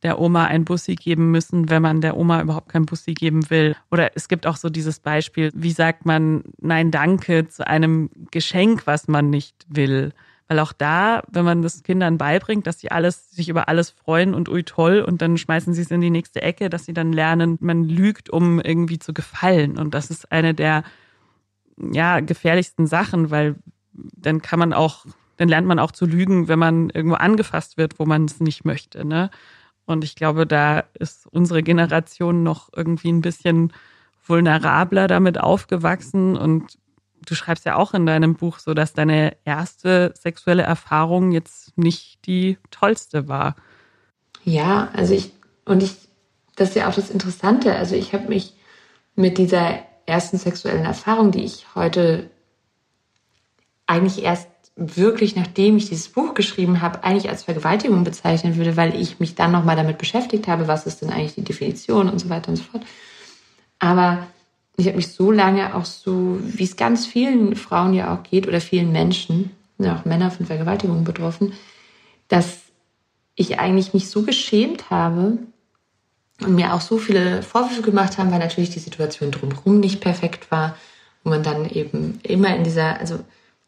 der 0.06 0.20
Oma 0.20 0.46
ein 0.46 0.66
Bussi 0.66 0.94
geben 0.94 1.32
müssen, 1.32 1.68
wenn 1.72 1.82
man 1.82 2.00
der 2.00 2.16
Oma 2.16 2.40
überhaupt 2.40 2.70
kein 2.70 2.86
Bussi 2.86 3.16
geben 3.16 3.50
will. 3.50 3.76
Oder 3.90 4.12
es 4.16 4.28
gibt 4.28 4.46
auch 4.46 4.56
so 4.56 4.70
dieses 4.70 5.00
Beispiel, 5.00 5.50
wie 5.56 5.72
sagt 5.72 6.06
man 6.06 6.44
Nein, 6.62 6.92
danke 6.92 7.48
zu 7.48 7.66
einem 7.66 8.12
Geschenk, 8.30 8.86
was 8.86 9.08
man 9.08 9.32
nicht 9.32 9.66
will. 9.68 10.14
Weil 10.48 10.60
auch 10.60 10.74
da, 10.74 11.24
wenn 11.32 11.44
man 11.44 11.64
das 11.64 11.82
Kindern 11.82 12.20
beibringt, 12.20 12.68
dass 12.68 12.80
sie 12.80 12.92
alles, 12.92 13.32
sich 13.32 13.50
über 13.50 13.68
alles 13.68 13.90
freuen 13.90 14.36
und 14.36 14.48
ui 14.48 14.62
toll 14.62 15.00
und 15.00 15.24
dann 15.24 15.40
schmeißen 15.40 15.74
sie 15.74 15.82
es 15.82 15.90
in 15.90 16.02
die 16.02 16.12
nächste 16.12 16.44
Ecke, 16.44 16.70
dass 16.70 16.86
sie 16.86 16.94
dann 16.94 17.12
lernen, 17.12 17.58
man 17.60 17.84
lügt, 17.86 18.30
um 18.30 18.60
irgendwie 18.60 19.00
zu 19.00 19.12
gefallen. 19.12 19.76
Und 19.80 19.96
das 19.96 20.12
ist 20.12 20.32
eine 20.32 20.54
der, 20.54 20.84
ja, 21.78 22.20
gefährlichsten 22.20 22.86
Sachen, 22.86 23.32
weil 23.32 23.56
dann 23.92 24.44
kann 24.44 24.60
man 24.60 24.72
auch, 24.72 25.08
dann 25.38 25.50
lernt 25.50 25.68
man 25.68 25.80
auch 25.80 25.92
zu 25.92 26.06
lügen, 26.06 26.48
wenn 26.48 26.60
man 26.60 26.92
irgendwo 26.92 27.16
angefasst 27.16 27.78
wird, 27.78 27.98
wo 27.98 28.06
man 28.06 28.26
es 28.26 28.40
nicht 28.40 28.66
möchte, 28.66 29.04
ne? 29.04 29.32
Und 29.86 30.04
ich 30.04 30.16
glaube, 30.16 30.48
da 30.48 30.84
ist 30.98 31.28
unsere 31.28 31.64
Generation 31.64 32.44
noch 32.44 32.70
irgendwie 32.76 33.12
ein 33.12 33.22
bisschen 33.22 33.72
vulnerabler 34.26 35.08
damit 35.08 35.40
aufgewachsen 35.40 36.36
und 36.36 36.78
du 37.26 37.36
schreibst 37.36 37.66
ja 37.66 37.76
auch 37.76 37.94
in 37.94 38.06
deinem 38.06 38.36
Buch 38.36 38.60
so, 38.60 38.74
dass 38.74 38.94
deine 38.94 39.36
erste 39.46 40.14
sexuelle 40.16 40.64
Erfahrung 40.64 41.32
jetzt 41.32 41.78
nicht 41.78 42.26
die 42.26 42.58
tollste 42.72 43.28
war. 43.28 43.56
Ja, 44.44 44.90
also 44.94 45.14
ich, 45.14 45.32
und 45.66 45.82
ich, 45.82 45.96
das 46.56 46.70
ist 46.70 46.76
ja 46.76 46.88
auch 46.88 46.96
das 46.96 47.10
Interessante. 47.10 47.76
Also 47.76 47.96
ich 47.96 48.14
habe 48.14 48.28
mich 48.28 48.54
mit 49.16 49.38
dieser 49.38 49.80
ersten 50.06 50.38
sexuellen 50.38 50.86
Erfahrung, 50.86 51.32
die 51.32 51.44
ich 51.44 51.74
heute 51.76 52.30
eigentlich 53.88 54.24
erst 54.24 54.48
wirklich, 54.76 55.36
nachdem 55.36 55.78
ich 55.78 55.88
dieses 55.88 56.10
Buch 56.10 56.34
geschrieben 56.34 56.82
habe, 56.82 57.04
eigentlich 57.04 57.30
als 57.30 57.44
Vergewaltigung 57.44 58.04
bezeichnen 58.04 58.58
würde, 58.58 58.76
weil 58.76 59.00
ich 59.00 59.20
mich 59.20 59.36
dann 59.36 59.52
nochmal 59.52 59.78
damit 59.78 59.98
beschäftigt 59.98 60.48
habe, 60.48 60.68
was 60.68 60.86
ist 60.86 61.02
denn 61.02 61.10
eigentlich 61.10 61.36
die 61.36 61.44
Definition 61.44 62.10
und 62.10 62.20
so 62.20 62.30
weiter 62.30 62.50
und 62.50 62.58
so 62.58 62.64
fort. 62.64 62.84
Aber 63.80 64.28
ich 64.76 64.88
habe 64.88 64.98
mich 64.98 65.14
so 65.14 65.32
lange 65.32 65.76
auch 65.76 65.86
so, 65.86 66.40
wie 66.42 66.66
es 66.66 66.76
ganz 66.76 67.06
vielen 67.06 67.56
Frauen 67.56 67.94
ja 67.94 68.14
auch 68.14 68.24
geht 68.24 68.48
oder 68.48 68.60
vielen 68.60 68.92
Menschen, 68.92 69.52
ja 69.78 69.98
auch 69.98 70.06
Männer 70.06 70.32
von 70.32 70.46
Vergewaltigung 70.46 71.06
betroffen, 71.06 71.54
dass 72.28 72.60
ich 73.36 73.60
eigentlich 73.60 73.94
mich 73.94 74.10
so 74.10 74.24
geschämt 74.24 74.90
habe 74.90 75.38
und 76.42 76.56
mir 76.56 76.74
auch 76.74 76.82
so 76.82 76.98
viele 76.98 77.44
Vorwürfe 77.44 77.82
gemacht 77.82 78.18
haben, 78.18 78.32
weil 78.32 78.40
natürlich 78.40 78.72
die 78.72 78.80
Situation 78.80 79.32
drumherum 79.32 79.80
nicht 79.80 80.02
perfekt 80.02 80.52
war, 80.52 80.76
wo 81.24 81.30
man 81.30 81.44
dann 81.44 81.70
eben 81.70 82.20
immer 82.24 82.54
in 82.56 82.66
dieser, 82.66 83.00
also 83.00 83.20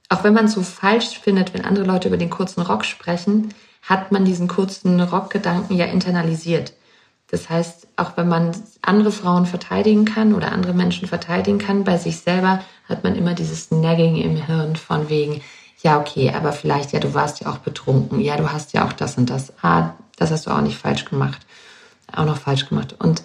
auch 0.09 0.23
wenn 0.23 0.33
man 0.33 0.45
es 0.45 0.53
so 0.53 0.61
falsch 0.61 1.19
findet, 1.19 1.53
wenn 1.53 1.65
andere 1.65 1.85
Leute 1.85 2.07
über 2.07 2.17
den 2.17 2.29
kurzen 2.29 2.61
Rock 2.61 2.85
sprechen, 2.85 3.53
hat 3.81 4.11
man 4.11 4.25
diesen 4.25 4.47
kurzen 4.47 4.99
Rockgedanken 4.99 5.75
ja 5.75 5.85
internalisiert. 5.85 6.73
Das 7.29 7.49
heißt, 7.49 7.87
auch 7.97 8.15
wenn 8.15 8.27
man 8.27 8.51
andere 8.81 9.11
Frauen 9.11 9.45
verteidigen 9.45 10.05
kann 10.05 10.33
oder 10.33 10.51
andere 10.51 10.73
Menschen 10.73 11.07
verteidigen 11.07 11.57
kann, 11.57 11.83
bei 11.83 11.97
sich 11.97 12.19
selber 12.19 12.63
hat 12.87 13.03
man 13.03 13.15
immer 13.15 13.33
dieses 13.33 13.69
Nagging 13.69 14.15
im 14.15 14.37
Hirn 14.37 14.77
von 14.77 15.09
wegen, 15.09 15.41
ja, 15.83 15.99
okay, 15.99 16.31
aber 16.33 16.53
vielleicht, 16.53 16.93
ja, 16.93 16.99
du 16.99 17.13
warst 17.13 17.41
ja 17.41 17.51
auch 17.51 17.59
betrunken, 17.59 18.19
ja, 18.21 18.37
du 18.37 18.51
hast 18.51 18.73
ja 18.73 18.85
auch 18.85 18.93
das 18.93 19.17
und 19.17 19.29
das, 19.29 19.53
ah, 19.61 19.93
das 20.15 20.31
hast 20.31 20.47
du 20.47 20.51
auch 20.51 20.61
nicht 20.61 20.77
falsch 20.77 21.05
gemacht, 21.05 21.45
auch 22.11 22.25
noch 22.25 22.37
falsch 22.37 22.67
gemacht. 22.67 22.95
Und 22.97 23.23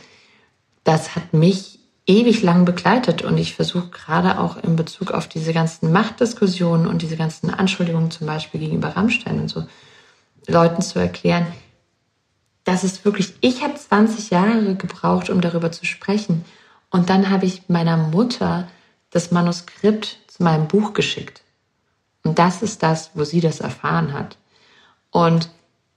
das 0.84 1.14
hat 1.14 1.32
mich 1.32 1.78
ewig 2.06 2.42
lang 2.42 2.64
begleitet 2.64 3.22
und 3.22 3.38
ich 3.38 3.54
versuche 3.54 3.88
gerade 3.88 4.38
auch 4.38 4.56
in 4.56 4.76
Bezug 4.76 5.12
auf 5.12 5.28
diese 5.28 5.52
ganzen 5.52 5.92
Machtdiskussionen 5.92 6.86
und 6.86 7.02
diese 7.02 7.16
ganzen 7.16 7.50
Anschuldigungen 7.50 8.10
zum 8.10 8.26
Beispiel 8.26 8.60
gegenüber 8.60 8.96
Rammstein 8.96 9.40
und 9.40 9.48
so 9.48 9.66
Leuten 10.46 10.82
zu 10.82 10.98
erklären, 10.98 11.46
das 12.64 12.84
ist 12.84 13.04
wirklich, 13.04 13.34
ich 13.40 13.62
habe 13.62 13.74
20 13.74 14.30
Jahre 14.30 14.74
gebraucht, 14.74 15.30
um 15.30 15.40
darüber 15.40 15.72
zu 15.72 15.84
sprechen. 15.84 16.44
Und 16.90 17.10
dann 17.10 17.30
habe 17.30 17.46
ich 17.46 17.68
meiner 17.68 17.96
Mutter 17.96 18.68
das 19.10 19.30
Manuskript 19.30 20.18
zu 20.28 20.42
meinem 20.42 20.68
Buch 20.68 20.92
geschickt. 20.92 21.42
Und 22.24 22.38
das 22.38 22.62
ist 22.62 22.82
das, 22.82 23.10
wo 23.14 23.24
sie 23.24 23.40
das 23.40 23.60
erfahren 23.60 24.12
hat. 24.12 24.36
Und 25.10 25.50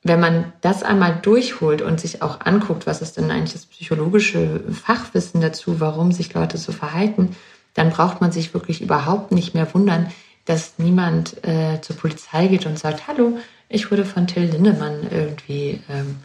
wenn 0.06 0.20
man 0.20 0.54
das 0.62 0.84
einmal 0.84 1.18
durchholt 1.20 1.82
und 1.82 2.00
sich 2.00 2.22
auch 2.22 2.42
anguckt, 2.42 2.86
was 2.86 3.02
ist 3.02 3.18
denn 3.18 3.32
eigentlich 3.32 3.54
das 3.54 3.66
psychologische 3.66 4.62
Fachwissen 4.72 5.42
dazu, 5.42 5.80
warum 5.80 6.12
sich 6.12 6.32
Leute 6.36 6.60
so 6.60 6.72
verhalten, 6.72 7.36
dann 7.74 7.90
braucht 7.90 8.22
man 8.22 8.32
sich 8.32 8.54
wirklich 8.54 8.84
überhaupt 8.84 9.32
nicht 9.32 9.56
mehr 9.56 9.74
wundern, 9.74 10.12
dass 10.46 10.76
niemand 10.78 11.44
äh, 11.44 11.82
zur 11.82 11.96
Polizei 11.96 12.46
geht 12.46 12.68
und 12.68 12.78
sagt, 12.78 13.08
hallo, 13.08 13.40
ich 13.68 13.90
wurde 13.90 14.06
von 14.06 14.28
Till 14.28 14.44
Lindemann 14.44 15.08
irgendwie 15.10 15.82
ähm, 15.90 16.18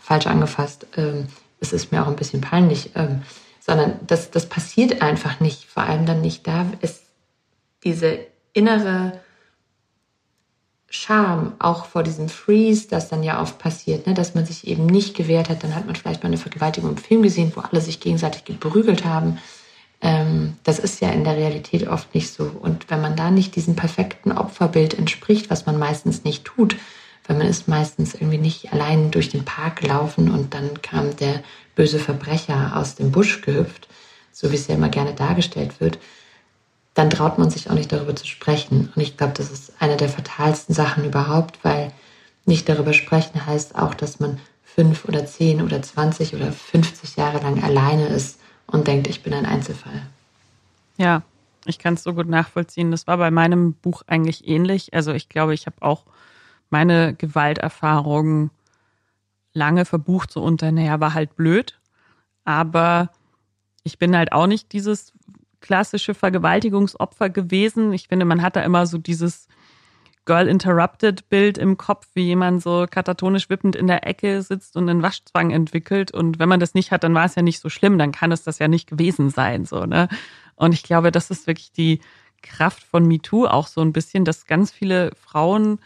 falsch 0.00 0.26
angefasst. 0.26 0.88
Ähm, 0.96 1.28
es 1.60 1.72
ist 1.72 1.92
mir 1.92 2.02
auch 2.02 2.08
ein 2.08 2.16
bisschen 2.16 2.40
peinlich. 2.40 2.90
Ähm, 2.96 3.22
sondern 3.60 4.00
das, 4.08 4.32
das 4.32 4.46
passiert 4.46 5.02
einfach 5.02 5.38
nicht. 5.38 5.66
Vor 5.66 5.84
allem 5.84 6.04
dann 6.04 6.20
nicht 6.20 6.48
da 6.48 6.66
ist 6.80 7.04
diese 7.84 8.18
innere 8.54 9.20
Scham 10.90 11.52
auch 11.58 11.84
vor 11.84 12.02
diesem 12.02 12.30
Freeze, 12.30 12.88
das 12.88 13.08
dann 13.10 13.22
ja 13.22 13.42
oft 13.42 13.58
passiert, 13.58 14.06
ne, 14.06 14.14
dass 14.14 14.34
man 14.34 14.46
sich 14.46 14.66
eben 14.66 14.86
nicht 14.86 15.14
gewehrt 15.14 15.50
hat. 15.50 15.62
Dann 15.62 15.74
hat 15.74 15.86
man 15.86 15.96
vielleicht 15.96 16.22
mal 16.22 16.28
eine 16.28 16.38
Vergewaltigung 16.38 16.90
im 16.90 16.96
Film 16.96 17.22
gesehen, 17.22 17.52
wo 17.54 17.60
alle 17.60 17.82
sich 17.82 18.00
gegenseitig 18.00 18.44
geprügelt 18.44 19.04
haben. 19.04 19.38
Ähm, 20.00 20.56
das 20.64 20.78
ist 20.78 21.00
ja 21.00 21.10
in 21.10 21.24
der 21.24 21.36
Realität 21.36 21.86
oft 21.88 22.14
nicht 22.14 22.32
so. 22.32 22.44
Und 22.44 22.88
wenn 22.88 23.02
man 23.02 23.16
da 23.16 23.30
nicht 23.30 23.54
diesem 23.56 23.76
perfekten 23.76 24.32
Opferbild 24.32 24.94
entspricht, 24.94 25.50
was 25.50 25.66
man 25.66 25.78
meistens 25.78 26.24
nicht 26.24 26.46
tut, 26.46 26.76
weil 27.26 27.36
man 27.36 27.46
ist 27.46 27.68
meistens 27.68 28.14
irgendwie 28.14 28.38
nicht 28.38 28.72
allein 28.72 29.10
durch 29.10 29.28
den 29.28 29.44
Park 29.44 29.80
gelaufen 29.80 30.30
und 30.30 30.54
dann 30.54 30.80
kam 30.80 31.14
der 31.16 31.42
böse 31.74 31.98
Verbrecher 31.98 32.76
aus 32.76 32.94
dem 32.94 33.12
Busch 33.12 33.42
gehüpft, 33.42 33.88
so 34.32 34.50
wie 34.50 34.56
es 34.56 34.66
ja 34.68 34.74
immer 34.74 34.88
gerne 34.88 35.12
dargestellt 35.12 35.80
wird, 35.80 35.98
dann 36.98 37.10
traut 37.10 37.38
man 37.38 37.48
sich 37.48 37.70
auch 37.70 37.74
nicht 37.74 37.92
darüber 37.92 38.16
zu 38.16 38.26
sprechen. 38.26 38.92
Und 38.92 39.00
ich 39.00 39.16
glaube, 39.16 39.32
das 39.32 39.52
ist 39.52 39.72
eine 39.80 39.96
der 39.96 40.08
fatalsten 40.08 40.74
Sachen 40.74 41.04
überhaupt, 41.04 41.62
weil 41.62 41.92
nicht 42.44 42.68
darüber 42.68 42.92
sprechen 42.92 43.46
heißt 43.46 43.76
auch, 43.76 43.94
dass 43.94 44.18
man 44.18 44.40
fünf 44.64 45.04
oder 45.04 45.24
zehn 45.24 45.62
oder 45.62 45.80
zwanzig 45.80 46.34
oder 46.34 46.50
fünfzig 46.50 47.14
Jahre 47.14 47.38
lang 47.38 47.62
alleine 47.62 48.08
ist 48.08 48.40
und 48.66 48.88
denkt, 48.88 49.06
ich 49.06 49.22
bin 49.22 49.32
ein 49.32 49.46
Einzelfall. 49.46 50.02
Ja, 50.96 51.22
ich 51.66 51.78
kann 51.78 51.94
es 51.94 52.02
so 52.02 52.14
gut 52.14 52.28
nachvollziehen. 52.28 52.90
Das 52.90 53.06
war 53.06 53.16
bei 53.16 53.30
meinem 53.30 53.74
Buch 53.74 54.02
eigentlich 54.08 54.48
ähnlich. 54.48 54.92
Also 54.92 55.12
ich 55.12 55.28
glaube, 55.28 55.54
ich 55.54 55.66
habe 55.66 55.76
auch 55.82 56.02
meine 56.68 57.14
Gewalterfahrung 57.14 58.50
lange 59.52 59.84
verbucht 59.84 60.32
so 60.32 60.42
unter, 60.42 60.72
naja, 60.72 60.98
war 60.98 61.14
halt 61.14 61.36
blöd. 61.36 61.78
Aber 62.44 63.10
ich 63.84 63.98
bin 63.98 64.16
halt 64.16 64.32
auch 64.32 64.48
nicht 64.48 64.72
dieses 64.72 65.12
klassische 65.60 66.14
Vergewaltigungsopfer 66.14 67.30
gewesen. 67.30 67.92
Ich 67.92 68.08
finde, 68.08 68.24
man 68.24 68.42
hat 68.42 68.56
da 68.56 68.60
immer 68.62 68.86
so 68.86 68.98
dieses 68.98 69.48
Girl 70.28 70.46
Interrupted 70.46 71.28
Bild 71.30 71.56
im 71.56 71.78
Kopf, 71.78 72.06
wie 72.12 72.24
jemand 72.24 72.62
so 72.62 72.86
katatonisch 72.88 73.48
wippend 73.48 73.74
in 73.74 73.86
der 73.86 74.06
Ecke 74.06 74.42
sitzt 74.42 74.76
und 74.76 74.88
einen 74.88 75.02
Waschzwang 75.02 75.50
entwickelt. 75.50 76.12
Und 76.12 76.38
wenn 76.38 76.50
man 76.50 76.60
das 76.60 76.74
nicht 76.74 76.90
hat, 76.92 77.02
dann 77.02 77.14
war 77.14 77.24
es 77.24 77.34
ja 77.34 77.42
nicht 77.42 77.60
so 77.60 77.70
schlimm, 77.70 77.96
dann 77.98 78.12
kann 78.12 78.30
es 78.30 78.42
das 78.42 78.58
ja 78.58 78.68
nicht 78.68 78.88
gewesen 78.88 79.30
sein, 79.30 79.64
so, 79.64 79.86
ne? 79.86 80.08
Und 80.54 80.74
ich 80.74 80.82
glaube, 80.82 81.12
das 81.12 81.30
ist 81.30 81.46
wirklich 81.46 81.72
die 81.72 82.00
Kraft 82.42 82.82
von 82.84 83.06
MeToo 83.06 83.46
auch 83.46 83.68
so 83.68 83.80
ein 83.80 83.92
bisschen, 83.92 84.24
dass 84.24 84.46
ganz 84.46 84.70
viele 84.70 85.12
Frauen 85.14 85.78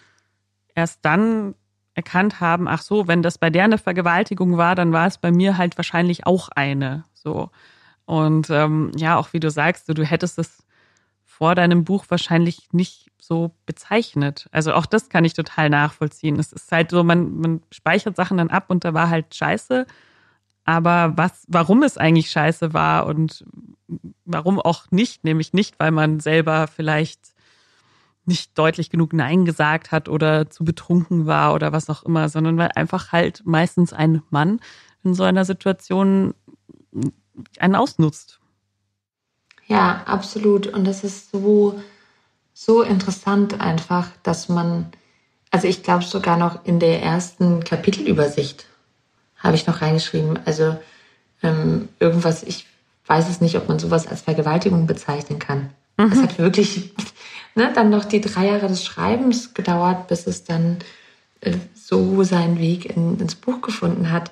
erst 0.75 1.05
dann 1.05 1.55
erkannt 1.95 2.41
haben, 2.41 2.67
ach 2.67 2.83
so, 2.83 3.07
wenn 3.07 3.23
das 3.23 3.39
bei 3.39 3.51
der 3.51 3.65
eine 3.65 3.79
Vergewaltigung 3.79 4.57
war, 4.57 4.75
dann 4.75 4.93
war 4.93 5.07
es 5.07 5.19
bei 5.19 5.31
mir 5.31 5.57
halt 5.57 5.77
wahrscheinlich 5.77 6.27
auch 6.27 6.49
eine, 6.49 7.05
so. 7.15 7.51
Und 8.13 8.51
ähm, 8.51 8.93
ja, 8.95 9.17
auch 9.17 9.33
wie 9.33 9.41
du 9.41 9.51
sagst, 9.51 9.89
du, 9.89 10.05
hättest 10.05 10.39
es 10.39 10.67
vor 11.25 11.55
deinem 11.55 11.83
Buch 11.83 12.05
wahrscheinlich 12.11 12.69
nicht 12.71 13.11
so 13.19 13.53
bezeichnet. 13.65 14.51
Also 14.53 14.75
auch 14.75 14.85
das 14.85 15.09
kann 15.09 15.25
ich 15.25 15.33
total 15.33 15.71
nachvollziehen. 15.71 16.39
Es 16.39 16.53
ist 16.53 16.71
halt 16.71 16.91
so, 16.91 17.03
man, 17.05 17.39
man 17.39 17.63
speichert 17.71 18.15
Sachen 18.15 18.37
dann 18.37 18.51
ab 18.51 18.67
und 18.69 18.85
da 18.85 18.93
war 18.93 19.09
halt 19.09 19.35
scheiße. 19.35 19.87
Aber 20.67 21.15
was, 21.17 21.47
warum 21.49 21.83
es 21.83 21.97
eigentlich 21.97 22.31
scheiße 22.31 22.75
war 22.75 23.07
und 23.07 23.47
warum 24.27 24.61
auch 24.61 24.91
nicht, 24.91 25.25
nämlich 25.25 25.55
nicht, 25.55 25.81
weil 25.81 25.91
man 25.91 26.21
selber 26.21 26.67
vielleicht 26.67 27.33
nicht 28.27 28.59
deutlich 28.59 28.91
genug 28.91 29.15
Nein 29.15 29.47
gesagt 29.47 29.91
hat 29.91 30.11
oder 30.11 30.51
zu 30.51 30.67
betrunken 30.67 31.25
war 31.25 31.55
oder 31.55 31.73
was 31.73 31.89
auch 31.89 32.03
immer, 32.03 32.29
sondern 32.29 32.59
weil 32.59 32.73
einfach 32.75 33.11
halt 33.11 33.41
meistens 33.47 33.95
ein 33.95 34.21
Mann 34.29 34.61
in 35.03 35.15
so 35.15 35.23
einer 35.23 35.47
Situation 35.47 36.35
einen 37.59 37.77
ausnutzt. 37.77 38.41
Ja, 39.67 40.03
absolut. 40.07 40.67
Und 40.67 40.85
das 40.85 41.05
ist 41.05 41.31
so, 41.31 41.81
so 42.53 42.83
interessant 42.83 43.61
einfach, 43.61 44.09
dass 44.23 44.49
man, 44.49 44.93
also 45.51 45.67
ich 45.69 45.83
glaube 45.83 46.05
sogar 46.05 46.37
noch 46.37 46.65
in 46.65 46.79
der 46.79 47.03
ersten 47.03 47.65
Kapitelübersicht 47.65 48.67
habe 49.39 49.57
ich 49.57 49.67
noch 49.67 49.83
reingeschrieben, 49.83 50.39
also 50.45 50.77
ähm, 51.43 51.89
irgendwas, 51.99 52.43
ich 52.45 52.67
weiß 53.07 53.29
es 53.29 53.41
nicht, 53.41 53.57
ob 53.57 53.69
man 53.69 53.79
sowas 53.79 54.07
als 54.07 54.23
Vergewaltigung 54.23 54.87
bezeichnen 54.87 55.39
kann. 55.39 55.71
Mhm. 55.97 56.13
Es 56.13 56.23
hat 56.23 56.39
wirklich 56.39 56.93
ne, 57.55 57.73
dann 57.75 57.91
noch 57.91 58.05
die 58.05 58.21
drei 58.21 58.47
Jahre 58.47 58.69
des 58.69 58.85
Schreibens 58.85 59.55
gedauert, 59.55 60.07
bis 60.09 60.27
es 60.27 60.45
dann 60.45 60.79
äh, 61.41 61.57
so 61.75 62.23
seinen 62.23 62.59
Weg 62.59 62.97
in, 62.97 63.19
ins 63.19 63.35
Buch 63.35 63.61
gefunden 63.61 64.11
hat. 64.11 64.31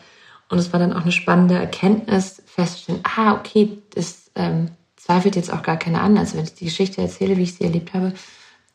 Und 0.50 0.58
es 0.58 0.72
war 0.72 0.80
dann 0.80 0.92
auch 0.92 1.02
eine 1.02 1.12
spannende 1.12 1.54
Erkenntnis, 1.54 2.42
festzustellen, 2.44 3.00
ah, 3.04 3.34
okay, 3.34 3.78
das 3.94 4.32
ähm, 4.34 4.72
zweifelt 4.96 5.36
jetzt 5.36 5.52
auch 5.52 5.62
gar 5.62 5.78
keiner 5.78 6.02
an. 6.02 6.18
Also 6.18 6.36
wenn 6.36 6.44
ich 6.44 6.54
die 6.54 6.64
Geschichte 6.64 7.00
erzähle, 7.00 7.36
wie 7.36 7.44
ich 7.44 7.54
sie 7.54 7.64
erlebt 7.64 7.94
habe, 7.94 8.12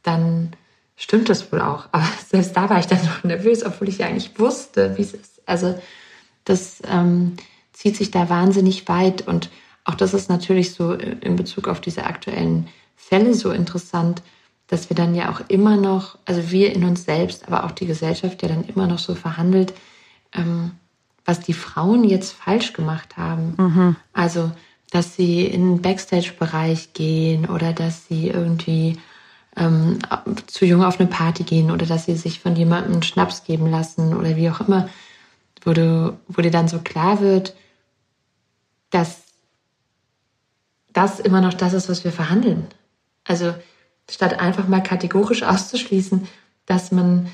dann 0.02 0.54
stimmt 0.96 1.28
das 1.28 1.52
wohl 1.52 1.60
auch. 1.60 1.90
Aber 1.92 2.08
selbst 2.30 2.56
da 2.56 2.70
war 2.70 2.80
ich 2.80 2.88
dann 2.88 3.04
noch 3.04 3.24
nervös, 3.26 3.66
obwohl 3.66 3.90
ich 3.90 3.98
ja 3.98 4.08
eigentlich 4.08 4.40
wusste, 4.40 4.98
wie 4.98 5.02
es 5.02 5.14
ist. 5.14 5.42
Also 5.46 5.78
das 6.46 6.82
ähm, 6.90 7.34
zieht 7.74 7.98
sich 7.98 8.10
da 8.10 8.30
wahnsinnig 8.30 8.88
weit. 8.88 9.28
Und 9.28 9.50
auch 9.84 9.96
das 9.96 10.14
ist 10.14 10.30
natürlich 10.30 10.74
so 10.74 10.94
in 10.94 11.36
Bezug 11.36 11.68
auf 11.68 11.82
diese 11.82 12.06
aktuellen 12.06 12.70
Fälle 12.96 13.34
so 13.34 13.52
interessant, 13.52 14.24
dass 14.68 14.90
wir 14.90 14.96
dann 14.96 15.14
ja 15.14 15.30
auch 15.30 15.42
immer 15.50 15.76
noch, 15.76 16.18
also 16.24 16.52
wir 16.52 16.74
in 16.74 16.86
uns 16.86 17.04
selbst, 17.04 17.48
aber 17.48 17.66
auch 17.66 17.72
die 17.72 17.86
Gesellschaft 17.86 18.42
ja 18.42 18.48
dann 18.48 18.64
immer 18.64 18.88
noch 18.88 19.00
so 19.00 19.14
verhandelt, 19.14 19.74
ähm, 20.34 20.72
was 21.26 21.40
die 21.40 21.54
Frauen 21.54 22.04
jetzt 22.04 22.34
falsch 22.34 22.74
gemacht 22.74 23.18
haben. 23.18 23.56
Mhm. 23.58 23.96
Also 24.14 24.52
dass 24.92 25.16
sie 25.16 25.46
in 25.46 25.76
den 25.76 25.82
Backstage-Bereich 25.82 26.94
gehen 26.94 27.48
oder 27.48 27.74
dass 27.74 28.08
sie 28.08 28.30
irgendwie 28.30 28.98
ähm, 29.58 30.00
zu 30.48 30.66
jung 30.66 30.84
auf 30.84 31.00
eine 31.00 31.10
Party 31.10 31.44
gehen 31.44 31.72
oder 31.72 31.86
dass 31.86 32.06
sie 32.06 32.16
sich 32.16 32.40
von 32.40 32.56
jemandem 32.56 33.02
Schnaps 33.02 33.44
geben 33.44 33.70
lassen 33.70 34.16
oder 34.16 34.36
wie 34.36 34.50
auch 34.50 34.62
immer, 34.62 34.88
wo, 35.64 35.74
du, 35.74 36.18
wo 36.28 36.42
dir 36.42 36.52
dann 36.52 36.68
so 36.68 36.80
klar 36.80 37.20
wird, 37.20 37.56
dass 38.90 39.24
das 40.94 41.20
immer 41.20 41.42
noch 41.42 41.54
das 41.54 41.74
ist, 41.74 41.90
was 41.90 42.04
wir 42.04 42.12
verhandeln. 42.12 42.68
Also 43.26 43.54
statt 44.10 44.40
einfach 44.40 44.68
mal 44.68 44.84
kategorisch 44.84 45.44
auszuschließen, 45.44 46.28
dass 46.68 46.92
man 46.92 47.30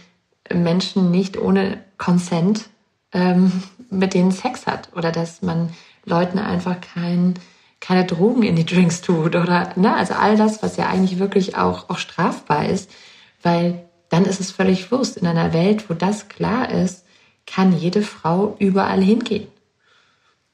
Menschen 0.51 1.11
nicht 1.11 1.37
ohne 1.37 1.83
Consent 1.97 2.69
ähm, 3.11 3.51
mit 3.91 4.13
denen 4.13 4.31
Sex 4.31 4.65
hat 4.65 4.89
oder 4.95 5.11
dass 5.11 5.41
man 5.41 5.69
Leuten 6.05 6.39
einfach 6.39 6.77
kein, 6.81 7.35
keine 7.79 8.05
Drogen 8.05 8.43
in 8.43 8.55
die 8.55 8.65
Drinks 8.65 9.01
tut 9.01 9.35
oder, 9.35 9.73
ne, 9.75 9.95
also 9.95 10.13
all 10.15 10.35
das, 10.35 10.63
was 10.63 10.77
ja 10.77 10.87
eigentlich 10.87 11.19
wirklich 11.19 11.57
auch, 11.57 11.89
auch 11.89 11.97
strafbar 11.97 12.65
ist, 12.65 12.89
weil 13.43 13.85
dann 14.09 14.25
ist 14.25 14.39
es 14.39 14.51
völlig 14.51 14.91
Wurst. 14.91 15.17
In 15.17 15.27
einer 15.27 15.53
Welt, 15.53 15.89
wo 15.89 15.93
das 15.93 16.27
klar 16.27 16.69
ist, 16.69 17.05
kann 17.45 17.77
jede 17.77 18.01
Frau 18.01 18.55
überall 18.59 19.01
hingehen. 19.01 19.47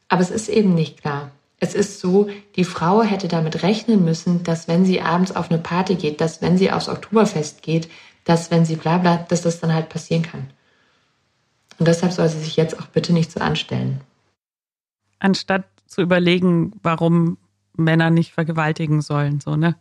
Aber 0.10 0.22
es 0.22 0.32
ist 0.32 0.48
eben 0.48 0.74
nicht 0.74 1.02
klar. 1.02 1.32
Es 1.60 1.74
ist 1.74 2.00
so, 2.00 2.30
die 2.56 2.64
Frau 2.64 3.02
hätte 3.02 3.28
damit 3.28 3.64
rechnen 3.64 4.06
müssen, 4.06 4.44
dass 4.44 4.68
wenn 4.68 4.86
sie 4.86 5.02
abends 5.02 5.36
auf 5.36 5.50
eine 5.50 5.60
Party 5.60 5.96
geht, 5.96 6.22
dass 6.22 6.42
wenn 6.42 6.58
sie 6.58 6.72
aufs 6.72 6.88
Oktoberfest 6.88 7.64
geht, 7.64 7.90
dass 8.26 8.52
wenn 8.52 8.64
sie 8.64 8.76
bla 8.76 9.00
bla, 9.00 9.18
dass 9.18 9.42
das 9.42 9.60
dann 9.60 9.74
halt 9.74 9.90
passieren 9.90 10.22
kann. 10.22 10.52
Und 11.80 11.88
deshalb 11.88 12.12
soll 12.12 12.30
sie 12.30 12.40
sich 12.40 12.56
jetzt 12.56 12.80
auch 12.80 12.88
bitte 12.88 13.14
nicht 13.14 13.32
so 13.32 13.40
anstellen. 13.40 14.02
Anstatt 15.20 15.66
zu 15.86 16.02
überlegen, 16.02 16.74
warum 16.84 17.38
Männer 17.76 18.10
nicht 18.10 18.34
vergewaltigen 18.34 19.02
sollen, 19.02 19.40
so, 19.40 19.56
ne? 19.56 19.76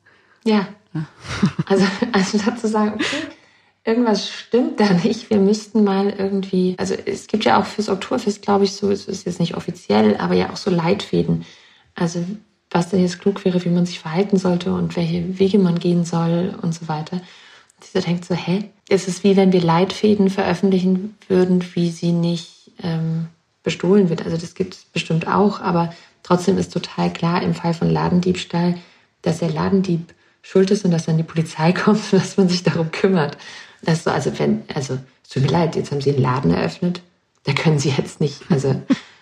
Ja. 0.45 0.69
Also, 1.67 1.85
also 2.13 2.39
dazu 2.39 2.69
sagen, 2.69 2.95
okay, 2.95 3.27
irgendwas 3.85 4.31
stimmt 4.31 4.81
da 4.81 4.93
nicht. 4.93 5.29
Wir 5.31 5.39
müssten 5.39 5.85
mal 5.85 6.09
irgendwie, 6.11 6.75
also 6.79 6.95
es 6.95 7.27
gibt 7.27 7.45
ja 7.45 7.61
auch 7.61 7.67
fürs 7.67 7.89
Oktoberfest, 7.89 8.41
glaube 8.41 8.65
ich, 8.65 8.73
so, 8.73 8.91
es 8.91 9.07
ist 9.07 9.27
jetzt 9.27 9.41
nicht 9.41 9.57
offiziell, 9.57 10.17
aber 10.17 10.35
ja 10.35 10.51
auch 10.51 10.57
so 10.57 10.71
Leitfäden. 10.71 11.45
Also 11.95 12.25
was 12.71 12.91
denn 12.91 13.01
jetzt 13.01 13.21
klug 13.21 13.45
wäre, 13.45 13.65
wie 13.65 13.71
man 13.71 13.87
sich 13.87 14.01
verhalten 14.01 14.39
sollte 14.39 14.73
und 14.73 14.97
welche 14.97 15.39
Wege 15.39 15.59
man 15.59 15.79
gehen 15.79 16.05
soll 16.05 16.55
und 16.63 16.75
so 16.75 16.89
weiter. 16.89 17.21
Dieser 17.83 18.01
denkt 18.01 18.25
so, 18.25 18.35
hä? 18.35 18.71
Es 18.89 19.09
ist 19.09 19.25
wie 19.25 19.37
wenn 19.37 19.53
wir 19.53 19.61
Leitfäden 19.61 20.31
veröffentlichen 20.31 21.17
würden, 21.29 21.65
wie 21.75 21.91
sie 21.91 22.13
nicht 22.13 22.71
ähm, 22.83 23.29
bestohlen 23.63 24.09
wird. 24.09 24.25
Also 24.25 24.37
das 24.37 24.55
gibt 24.55 24.75
es 24.75 24.85
bestimmt 24.85 25.27
auch, 25.27 25.61
aber 25.61 25.93
trotzdem 26.23 26.57
ist 26.57 26.73
total 26.73 27.13
klar 27.13 27.43
im 27.43 27.55
Fall 27.55 27.75
von 27.75 27.91
Ladendiebstahl, 27.91 28.77
dass 29.23 29.39
der 29.39 29.51
Ladendieb 29.51 30.15
schuld 30.43 30.71
ist 30.71 30.85
und 30.85 30.93
dass 30.93 31.07
dann 31.07 31.17
die 31.17 31.25
Polizei 31.25 31.73
kommt 31.85 32.13
und 32.13 32.21
dass 32.21 32.37
man 32.37 32.49
sich 32.49 32.63
darum 32.63 32.91
kümmert. 32.93 33.37
Das 33.83 34.05
so, 34.05 34.11
also 34.11 34.39
wenn, 34.39 34.63
also 34.75 34.99
es 35.23 35.29
tut 35.29 35.43
mir 35.43 35.51
leid, 35.51 35.77
jetzt 35.77 35.91
haben 35.91 36.01
Sie 36.01 36.11
einen 36.11 36.23
Laden 36.23 36.53
eröffnet. 36.53 37.03
Da 37.45 37.53
können 37.53 37.79
Sie 37.79 37.91
jetzt 37.91 38.21
nicht, 38.21 38.43
also 38.51 38.81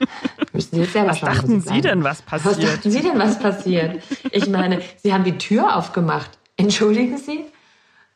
müssen 0.52 0.76
Sie 0.76 0.80
jetzt 0.82 0.92
selber 0.92 1.10
was 1.10 1.18
schauen. 1.18 1.28
Was 1.30 1.36
dachten 1.38 1.60
Sie 1.60 1.80
denn, 1.80 2.04
was 2.04 2.22
passiert? 2.22 2.56
Was 2.56 2.64
dachten 2.64 2.90
Sie 2.90 3.02
denn, 3.02 3.18
was 3.18 3.38
passiert? 3.38 4.02
Ich 4.30 4.46
meine, 4.48 4.80
Sie 5.02 5.12
haben 5.12 5.24
die 5.24 5.38
Tür 5.38 5.76
aufgemacht. 5.76 6.30
Entschuldigen 6.56 7.18
Sie? 7.18 7.44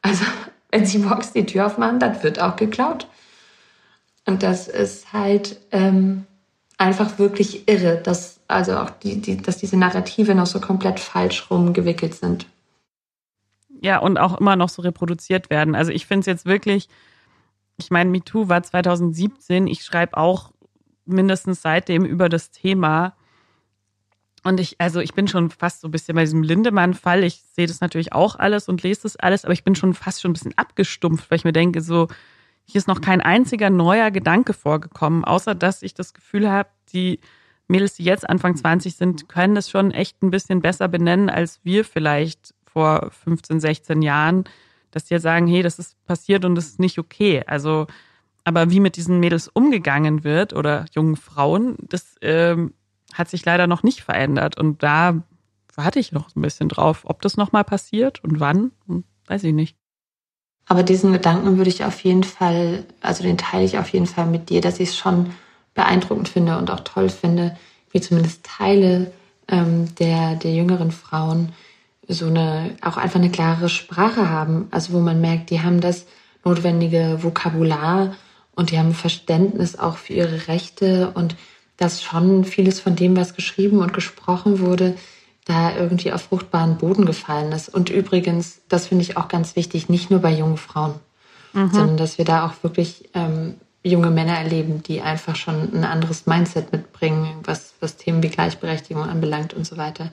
Also, 0.09 0.25
wenn 0.71 0.87
Sie 0.87 0.99
morgens 0.99 1.33
die 1.33 1.45
Tür 1.45 1.67
aufmachen, 1.67 1.99
dann 1.99 2.23
wird 2.23 2.41
auch 2.41 2.57
geklaut. 2.57 3.07
Und 4.25 4.43
das 4.43 4.69
ist 4.69 5.13
halt 5.13 5.61
ähm, 5.71 6.27
einfach 6.79 7.19
wirklich 7.19 7.69
irre, 7.69 8.01
dass 8.03 8.41
also 8.49 8.79
auch 8.79 8.91
die, 8.91 9.21
die, 9.21 9.37
dass 9.37 9.59
diese 9.59 9.77
Narrative 9.77 10.35
noch 10.35 10.47
so 10.47 10.61
komplett 10.61 10.99
falsch 10.99 11.51
rumgewickelt 11.51 12.15
sind. 12.15 12.47
Ja, 13.83 13.99
und 13.99 14.19
auch 14.19 14.41
immer 14.41 14.57
noch 14.57 14.71
so 14.71 14.83
reproduziert 14.83 15.51
werden. 15.51 15.75
Also 15.75 15.93
ich 15.93 16.07
finde 16.07 16.21
es 16.21 16.27
jetzt 16.27 16.47
wirklich, 16.47 16.89
ich 17.77 17.91
meine, 17.91 18.11
MeToo 18.11 18.49
war 18.49 18.63
2017. 18.63 19.67
Ich 19.67 19.85
schreibe 19.85 20.17
auch 20.17 20.53
mindestens 21.05 21.61
seitdem 21.61 22.05
über 22.05 22.31
das 22.31 22.51
Thema. 22.51 23.15
Und 24.45 24.61
ich, 24.61 24.81
also 24.81 25.01
ich 25.01 25.15
bin 25.15 25.29
schon 25.29 25.51
fast 25.51 25.81
so 25.81 25.89
ein 25.89 25.91
bisschen 25.91 26.15
bei 26.15 26.23
diesem 26.23 26.43
Lindemann-Fall. 26.43 27.25
Ich 27.25 27.43
sehe 27.53 27.67
das 27.67 27.81
natürlich 27.81 28.13
auch 28.13 28.37
alles 28.37 28.69
und 28.69 28.83
lese 28.83 29.03
das 29.03 29.17
alles, 29.17 29.45
aber 29.45 29.53
ich 29.53 29.65
bin 29.65 29.75
schon 29.75 29.95
fast 29.95 30.21
schon 30.21 30.31
ein 30.31 30.35
bisschen 30.35 30.57
abgestumpft, 30.57 31.31
weil 31.31 31.37
ich 31.37 31.45
mir 31.45 31.53
denke, 31.53 31.81
so, 31.81 32.09
hier 32.65 32.79
ist 32.79 32.89
noch 32.89 33.01
kein 33.01 33.21
einziger 33.21 33.71
neuer 33.71 34.11
Gedanke 34.11 34.53
vorgekommen, 34.53 35.25
außer 35.25 35.55
dass 35.55 35.83
ich 35.83 35.95
das 35.95 36.13
Gefühl 36.13 36.51
habe, 36.51 36.69
die 36.93 37.21
Mädels, 37.67 37.95
die 37.95 38.05
jetzt 38.05 38.29
Anfang 38.29 38.57
20 38.57 38.97
sind, 38.97 39.29
können 39.29 39.55
das 39.55 39.71
schon 39.71 39.91
echt 39.91 40.23
ein 40.23 40.31
bisschen 40.31 40.61
besser 40.61 40.89
benennen, 40.89 41.31
als 41.31 41.61
wir 41.65 41.85
vielleicht 41.85 42.55
vor 42.67 43.11
15, 43.11 43.61
16 43.61 44.03
Jahren, 44.03 44.45
dass 44.91 45.05
die 45.05 45.15
jetzt 45.15 45.23
sagen, 45.23 45.47
hey, 45.47 45.63
das 45.63 45.79
ist 45.79 46.03
passiert 46.07 46.45
und 46.45 46.55
das 46.55 46.67
ist 46.67 46.81
nicht 46.81 46.99
okay. 46.99 47.43
Also, 47.47 47.87
aber 48.45 48.71
wie 48.71 48.81
mit 48.81 48.97
diesen 48.97 49.21
Mädels 49.21 49.49
umgegangen 49.49 50.25
wird 50.25 50.55
oder 50.55 50.87
jungen 50.95 51.17
Frauen, 51.17 51.77
das 51.81 52.17
ähm, 52.23 52.73
hat 53.15 53.29
sich 53.29 53.45
leider 53.45 53.67
noch 53.67 53.83
nicht 53.83 54.03
verändert. 54.03 54.57
Und 54.59 54.83
da 54.83 55.23
warte 55.75 55.99
ich 55.99 56.13
noch 56.13 56.35
ein 56.35 56.43
bisschen 56.43 56.69
drauf, 56.69 57.03
ob 57.05 57.23
das 57.23 57.37
nochmal 57.37 57.65
passiert 57.65 58.23
und 58.25 58.41
wann, 58.41 58.73
weiß 59.27 59.45
ich 59.45 59.55
nicht. 59.55 59.77
Aber 60.67 60.83
diesen 60.83 61.13
Gedanken 61.13 61.57
würde 61.57 61.71
ich 61.71 61.85
auf 61.85 62.01
jeden 62.01 62.25
Fall, 62.25 62.85
also 63.01 63.23
den 63.23 63.39
teile 63.39 63.65
ich 63.65 63.79
auf 63.79 63.89
jeden 63.89 64.07
Fall 64.07 64.27
mit 64.27 64.51
dir, 64.51 64.61
dass 64.61 64.81
ich 64.81 64.91
es 64.91 64.97
schon 64.97 65.31
beeindruckend 65.75 66.29
finde 66.29 66.59
und 66.59 66.71
auch 66.71 66.81
toll 66.81 67.09
finde, 67.09 67.57
wie 67.91 68.01
zumindest 68.01 68.45
Teile 68.45 69.13
ähm, 69.49 69.95
der, 69.97 70.35
der 70.37 70.53
jüngeren 70.53 70.91
Frauen 70.91 71.53
so 72.07 72.27
eine, 72.27 72.77
auch 72.83 72.97
einfach 72.97 73.19
eine 73.19 73.31
klare 73.31 73.69
Sprache 73.69 74.29
haben. 74.29 74.69
Also 74.71 74.93
wo 74.93 74.99
man 74.99 75.21
merkt, 75.21 75.51
die 75.51 75.63
haben 75.63 75.81
das 75.81 76.07
notwendige 76.45 77.23
Vokabular 77.23 78.15
und 78.55 78.71
die 78.71 78.79
haben 78.79 78.95
Verständnis 78.95 79.79
auch 79.79 79.97
für 79.97 80.15
ihre 80.15 80.49
Rechte 80.49 81.13
und 81.15 81.37
dass 81.79 82.03
schon 82.03 82.45
vieles 82.45 82.81
von 82.81 82.95
dem, 82.95 83.17
was 83.17 83.35
geschrieben 83.35 83.79
und 83.79 83.95
gesprochen 83.95 84.61
wurde, 84.61 84.95
da 85.47 85.75
irgendwie 85.75 86.13
auf 86.13 86.23
fruchtbaren 86.23 86.77
Boden 86.77 87.07
gefallen 87.07 87.53
ist. 87.53 87.71
Und 87.71 87.89
übrigens, 87.89 88.61
das 88.69 88.89
finde 88.89 89.03
ich 89.03 89.17
auch 89.17 89.29
ganz 89.29 89.57
wichtig, 89.57 89.89
nicht 89.89 90.11
nur 90.11 90.21
bei 90.21 90.33
jungen 90.33 90.59
Frauen, 90.59 90.95
mhm. 91.55 91.71
sondern 91.73 91.97
dass 91.97 92.19
wir 92.19 92.27
da 92.27 92.47
auch 92.47 92.63
wirklich 92.63 93.09
ähm, 93.15 93.55
junge 93.83 94.11
Männer 94.11 94.37
erleben, 94.37 94.83
die 94.83 95.01
einfach 95.01 95.37
schon 95.37 95.73
ein 95.73 95.85
anderes 95.85 96.27
Mindset 96.27 96.73
mitbringen, 96.73 97.37
was, 97.45 97.75
was 97.81 97.97
Themen 97.97 98.23
wie 98.23 98.29
Gleichberechtigung 98.29 99.05
anbelangt 99.05 99.55
und 99.55 99.67
so 99.67 99.79
weiter. 99.79 100.11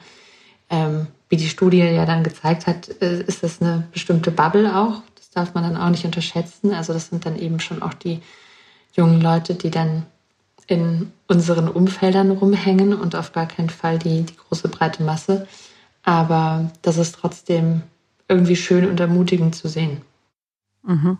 Ähm, 0.70 1.08
wie 1.30 1.38
die 1.38 1.50
Studie 1.50 1.80
ja 1.80 2.06
dann 2.06 2.24
gezeigt 2.24 2.68
hat, 2.68 2.90
äh, 3.02 3.22
ist 3.22 3.44
das 3.44 3.62
eine 3.62 3.88
bestimmte 3.92 4.32
Bubble 4.32 4.76
auch. 4.76 5.02
Das 5.16 5.32
darf 5.32 5.54
man 5.54 5.64
dann 5.64 5.78
auch 5.78 5.90
nicht 5.90 6.06
unterschätzen. 6.06 6.74
Also 6.74 6.94
das 6.94 7.10
sind 7.10 7.26
dann 7.26 7.38
eben 7.38 7.60
schon 7.60 7.82
auch 7.82 7.94
die 7.94 8.22
jungen 8.94 9.20
Leute, 9.20 9.56
die 9.56 9.70
dann 9.70 10.06
in 10.68 11.12
unseren 11.28 11.68
Umfeldern 11.68 12.32
rumhängen 12.32 12.94
und 12.94 13.16
auf 13.16 13.32
gar 13.34 13.48
keinen 13.48 13.70
Fall 13.70 14.00
die, 14.00 14.24
die 14.24 14.36
große 14.36 14.68
breite 14.68 15.04
Masse. 15.04 15.48
Aber 16.04 16.72
das 16.82 16.98
ist 16.98 17.16
trotzdem 17.16 17.84
irgendwie 18.28 18.56
schön 18.56 18.88
und 18.88 19.00
ermutigend 19.00 19.56
zu 19.56 19.68
sehen. 19.68 20.02
Mhm. 20.84 21.18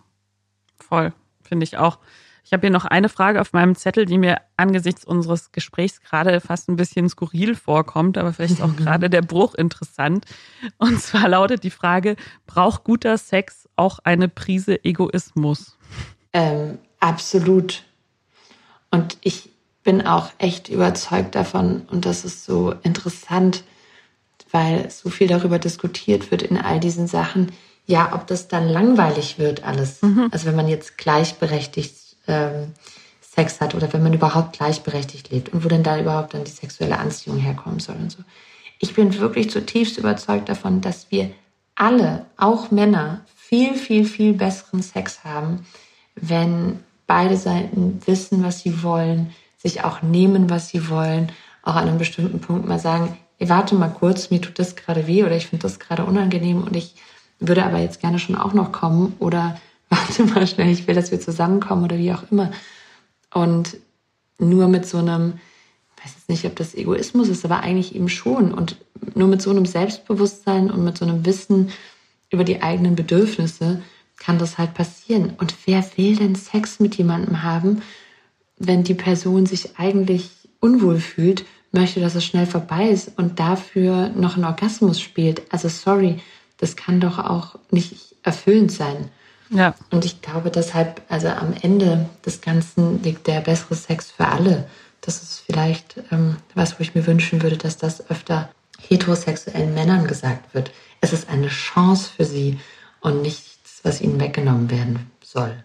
Voll, 0.78 1.12
finde 1.42 1.64
ich 1.64 1.76
auch. 1.76 1.98
Ich 2.44 2.52
habe 2.52 2.60
hier 2.60 2.70
noch 2.70 2.84
eine 2.84 3.08
Frage 3.08 3.40
auf 3.40 3.52
meinem 3.52 3.74
Zettel, 3.74 4.06
die 4.06 4.18
mir 4.18 4.40
angesichts 4.56 5.04
unseres 5.04 5.50
Gesprächs 5.50 6.00
gerade 6.00 6.40
fast 6.40 6.68
ein 6.68 6.76
bisschen 6.76 7.08
skurril 7.08 7.56
vorkommt, 7.56 8.16
aber 8.18 8.32
vielleicht 8.32 8.62
auch 8.62 8.76
gerade 8.76 9.10
der 9.10 9.22
Bruch 9.22 9.56
interessant. 9.56 10.26
Und 10.78 11.00
zwar 11.00 11.28
lautet 11.28 11.64
die 11.64 11.70
Frage, 11.70 12.14
braucht 12.46 12.84
guter 12.84 13.18
Sex 13.18 13.68
auch 13.74 13.98
eine 14.04 14.28
Prise 14.28 14.84
Egoismus? 14.84 15.76
Ähm, 16.32 16.78
absolut. 17.00 17.85
Und 18.90 19.16
ich 19.20 19.50
bin 19.84 20.06
auch 20.06 20.30
echt 20.38 20.68
überzeugt 20.68 21.34
davon 21.34 21.82
und 21.90 22.06
das 22.06 22.24
ist 22.24 22.44
so 22.44 22.74
interessant, 22.82 23.62
weil 24.50 24.90
so 24.90 25.10
viel 25.10 25.28
darüber 25.28 25.58
diskutiert 25.58 26.30
wird 26.30 26.42
in 26.42 26.58
all 26.58 26.80
diesen 26.80 27.06
Sachen. 27.06 27.52
Ja, 27.86 28.14
ob 28.14 28.26
das 28.26 28.48
dann 28.48 28.68
langweilig 28.68 29.38
wird 29.38 29.64
alles. 29.64 30.02
Mhm. 30.02 30.28
Also 30.32 30.46
wenn 30.46 30.56
man 30.56 30.68
jetzt 30.68 30.98
gleichberechtigt 30.98 31.94
ähm, 32.26 32.72
Sex 33.20 33.60
hat 33.60 33.74
oder 33.74 33.92
wenn 33.92 34.02
man 34.02 34.14
überhaupt 34.14 34.56
gleichberechtigt 34.56 35.30
lebt 35.30 35.50
und 35.50 35.64
wo 35.64 35.68
denn 35.68 35.82
da 35.82 36.00
überhaupt 36.00 36.34
dann 36.34 36.44
die 36.44 36.50
sexuelle 36.50 36.98
Anziehung 36.98 37.38
herkommen 37.38 37.80
soll 37.80 37.96
und 37.96 38.10
so. 38.10 38.18
Ich 38.78 38.94
bin 38.94 39.16
wirklich 39.18 39.50
zutiefst 39.50 39.98
überzeugt 39.98 40.48
davon, 40.48 40.80
dass 40.80 41.10
wir 41.10 41.30
alle, 41.74 42.26
auch 42.36 42.70
Männer, 42.70 43.24
viel, 43.36 43.74
viel, 43.74 44.04
viel 44.04 44.32
besseren 44.32 44.82
Sex 44.82 45.22
haben, 45.22 45.66
wenn 46.14 46.82
beide 47.06 47.36
Seiten 47.36 48.00
wissen, 48.06 48.42
was 48.42 48.60
sie 48.60 48.82
wollen, 48.82 49.32
sich 49.56 49.84
auch 49.84 50.02
nehmen, 50.02 50.50
was 50.50 50.68
sie 50.68 50.88
wollen, 50.88 51.32
auch 51.62 51.74
an 51.74 51.88
einem 51.88 51.98
bestimmten 51.98 52.40
Punkt 52.40 52.66
mal 52.66 52.78
sagen, 52.78 53.16
ey, 53.38 53.48
warte 53.48 53.74
mal 53.74 53.88
kurz, 53.88 54.30
mir 54.30 54.40
tut 54.40 54.58
das 54.58 54.76
gerade 54.76 55.06
weh 55.06 55.24
oder 55.24 55.36
ich 55.36 55.46
finde 55.46 55.62
das 55.62 55.78
gerade 55.78 56.04
unangenehm 56.04 56.62
und 56.62 56.76
ich 56.76 56.94
würde 57.38 57.64
aber 57.64 57.78
jetzt 57.78 58.00
gerne 58.00 58.18
schon 58.18 58.36
auch 58.36 58.54
noch 58.54 58.72
kommen 58.72 59.14
oder 59.18 59.60
warte 59.88 60.24
mal 60.24 60.46
schnell, 60.46 60.70
ich 60.70 60.86
will, 60.86 60.94
dass 60.94 61.10
wir 61.10 61.20
zusammenkommen 61.20 61.84
oder 61.84 61.98
wie 61.98 62.12
auch 62.12 62.24
immer. 62.30 62.50
Und 63.32 63.76
nur 64.38 64.68
mit 64.68 64.86
so 64.86 64.98
einem, 64.98 65.34
ich 65.96 66.04
weiß 66.04 66.14
jetzt 66.16 66.28
nicht, 66.28 66.44
ob 66.44 66.56
das 66.56 66.74
Egoismus 66.74 67.28
ist, 67.28 67.44
aber 67.44 67.60
eigentlich 67.60 67.94
eben 67.94 68.08
schon. 68.08 68.52
Und 68.52 68.76
nur 69.14 69.28
mit 69.28 69.42
so 69.42 69.50
einem 69.50 69.66
Selbstbewusstsein 69.66 70.70
und 70.70 70.84
mit 70.84 70.98
so 70.98 71.04
einem 71.04 71.24
Wissen 71.24 71.70
über 72.30 72.44
die 72.44 72.62
eigenen 72.62 72.96
Bedürfnisse 72.96 73.82
kann 74.18 74.38
das 74.38 74.58
halt 74.58 74.74
passieren. 74.74 75.34
Und 75.38 75.54
wer 75.66 75.84
will 75.96 76.16
denn 76.16 76.34
Sex 76.34 76.80
mit 76.80 76.96
jemandem 76.96 77.42
haben, 77.42 77.82
wenn 78.58 78.84
die 78.84 78.94
Person 78.94 79.46
sich 79.46 79.78
eigentlich 79.78 80.30
unwohl 80.60 80.98
fühlt, 80.98 81.44
möchte, 81.72 82.00
dass 82.00 82.14
es 82.14 82.24
schnell 82.24 82.46
vorbei 82.46 82.88
ist 82.88 83.12
und 83.16 83.38
dafür 83.38 84.08
noch 84.10 84.36
ein 84.36 84.44
Orgasmus 84.44 85.00
spielt? 85.00 85.42
Also 85.52 85.68
sorry, 85.68 86.20
das 86.58 86.76
kann 86.76 87.00
doch 87.00 87.18
auch 87.18 87.58
nicht 87.70 88.16
erfüllend 88.22 88.72
sein. 88.72 89.10
Ja. 89.50 89.74
Und 89.90 90.04
ich 90.04 90.22
glaube 90.22 90.50
deshalb, 90.50 91.02
also 91.08 91.28
am 91.28 91.54
Ende 91.60 92.08
des 92.24 92.40
Ganzen 92.40 93.02
liegt 93.02 93.26
der 93.26 93.40
bessere 93.40 93.76
Sex 93.76 94.10
für 94.10 94.26
alle. 94.26 94.68
Das 95.00 95.22
ist 95.22 95.42
vielleicht 95.46 96.02
ähm, 96.10 96.36
was, 96.54 96.78
wo 96.78 96.82
ich 96.82 96.94
mir 96.94 97.06
wünschen 97.06 97.42
würde, 97.42 97.56
dass 97.56 97.76
das 97.76 98.10
öfter 98.10 98.50
heterosexuellen 98.88 99.74
Männern 99.74 100.06
gesagt 100.06 100.54
wird. 100.54 100.72
Es 101.00 101.12
ist 101.12 101.28
eine 101.28 101.48
Chance 101.48 102.10
für 102.16 102.24
sie 102.24 102.58
und 103.00 103.22
nichts, 103.22 103.55
was 103.86 104.00
ihnen 104.00 104.20
weggenommen 104.20 104.70
werden 104.70 105.10
soll. 105.22 105.64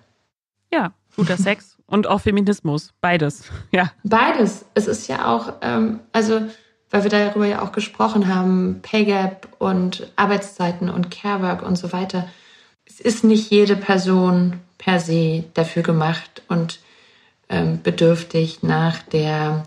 Ja, 0.72 0.94
guter 1.16 1.38
Sex 1.38 1.78
und 1.86 2.08
auch 2.08 2.22
Feminismus, 2.22 2.92
beides. 3.02 3.44
Ja. 3.72 3.92
Beides. 4.04 4.66
Es 4.74 4.88
ist 4.88 5.08
ja 5.08 5.28
auch, 5.34 5.54
ähm, 5.62 6.00
also 6.12 6.42
weil 6.90 7.04
wir 7.04 7.10
darüber 7.10 7.46
ja 7.46 7.62
auch 7.62 7.72
gesprochen 7.72 8.34
haben, 8.34 8.80
Pay 8.82 9.06
Gap 9.06 9.48
und 9.60 10.12
Arbeitszeiten 10.18 10.90
und 10.90 11.10
Carework 11.10 11.62
und 11.62 11.78
so 11.78 11.94
weiter 11.94 12.28
es 12.92 13.00
ist 13.00 13.24
nicht 13.24 13.50
jede 13.50 13.76
Person 13.76 14.60
per 14.78 15.00
se 15.00 15.46
dafür 15.54 15.84
gemacht 15.84 16.42
und 16.48 16.80
ähm, 17.50 17.82
bedürftig 17.82 18.64
nach 18.64 19.00
der 19.00 19.64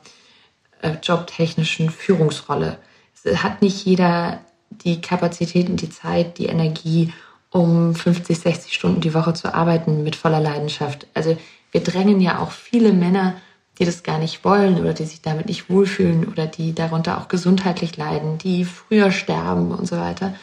äh, 0.82 0.96
jobtechnischen 1.02 1.90
Führungsrolle. 1.90 2.78
Es 3.14 3.42
hat 3.42 3.62
nicht 3.62 3.84
jeder 3.84 4.40
die 4.70 5.00
Kapazitäten, 5.00 5.76
die 5.76 5.88
Zeit, 5.88 6.38
die 6.38 6.46
Energie, 6.46 7.12
um 7.54 7.94
50, 7.94 8.36
60 8.36 8.74
Stunden 8.74 9.00
die 9.00 9.14
Woche 9.14 9.32
zu 9.32 9.54
arbeiten 9.54 10.02
mit 10.02 10.16
voller 10.16 10.40
Leidenschaft. 10.40 11.06
Also 11.14 11.38
wir 11.70 11.82
drängen 11.82 12.20
ja 12.20 12.40
auch 12.40 12.50
viele 12.50 12.92
Männer, 12.92 13.36
die 13.78 13.84
das 13.84 14.02
gar 14.02 14.18
nicht 14.18 14.44
wollen 14.44 14.80
oder 14.80 14.92
die 14.92 15.04
sich 15.04 15.22
damit 15.22 15.46
nicht 15.46 15.70
wohlfühlen 15.70 16.26
oder 16.26 16.46
die 16.46 16.74
darunter 16.74 17.18
auch 17.18 17.28
gesundheitlich 17.28 17.96
leiden, 17.96 18.38
die 18.38 18.64
früher 18.64 19.12
sterben 19.12 19.70
und 19.70 19.86
so 19.86 19.96
weiter 19.96 20.34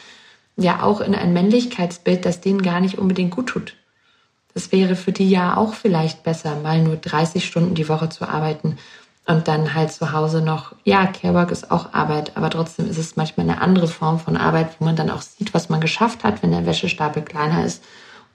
ja 0.56 0.82
auch 0.82 1.00
in 1.00 1.14
ein 1.14 1.32
Männlichkeitsbild, 1.32 2.24
das 2.24 2.40
denen 2.40 2.62
gar 2.62 2.80
nicht 2.80 2.98
unbedingt 2.98 3.30
gut 3.30 3.48
tut. 3.48 3.74
Das 4.54 4.70
wäre 4.70 4.96
für 4.96 5.12
die 5.12 5.30
ja 5.30 5.56
auch 5.56 5.74
vielleicht 5.74 6.22
besser, 6.24 6.56
mal 6.56 6.82
nur 6.82 6.96
30 6.96 7.44
Stunden 7.44 7.74
die 7.74 7.88
Woche 7.88 8.10
zu 8.10 8.28
arbeiten 8.28 8.76
und 9.26 9.46
dann 9.46 9.74
halt 9.74 9.92
zu 9.92 10.12
Hause 10.12 10.42
noch, 10.42 10.74
ja, 10.84 11.06
Carework 11.06 11.52
ist 11.52 11.70
auch 11.70 11.92
Arbeit, 11.92 12.36
aber 12.36 12.50
trotzdem 12.50 12.88
ist 12.88 12.98
es 12.98 13.16
manchmal 13.16 13.48
eine 13.48 13.60
andere 13.60 13.86
Form 13.86 14.18
von 14.18 14.36
Arbeit, 14.36 14.76
wo 14.78 14.84
man 14.84 14.96
dann 14.96 15.10
auch 15.10 15.22
sieht, 15.22 15.54
was 15.54 15.68
man 15.68 15.80
geschafft 15.80 16.24
hat, 16.24 16.42
wenn 16.42 16.50
der 16.50 16.66
Wäschestapel 16.66 17.22
kleiner 17.22 17.64
ist 17.64 17.84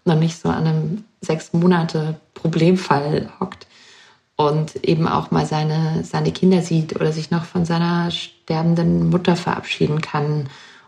und 0.05 0.11
dann 0.11 0.19
nicht 0.19 0.39
so 0.39 0.49
an 0.49 0.65
einem 0.65 1.03
sechs 1.19 1.51
Monate 1.51 2.15
Problemfall 2.33 3.29
hockt 3.39 3.67
und 4.37 4.75
eben 4.85 5.07
auch 5.07 5.31
mal 5.31 5.45
seine, 5.45 6.03
seine 6.05 6.31
Kinder 6.31 6.61
sieht 6.61 6.95
oder 6.95 7.11
sich 7.11 7.31
noch 7.31 7.43
von 7.43 7.65
seiner 7.65 8.09
sterbenden 8.11 9.09
Mutter 9.09 9.35
verabschieden 9.35 9.99
kann 9.99 10.47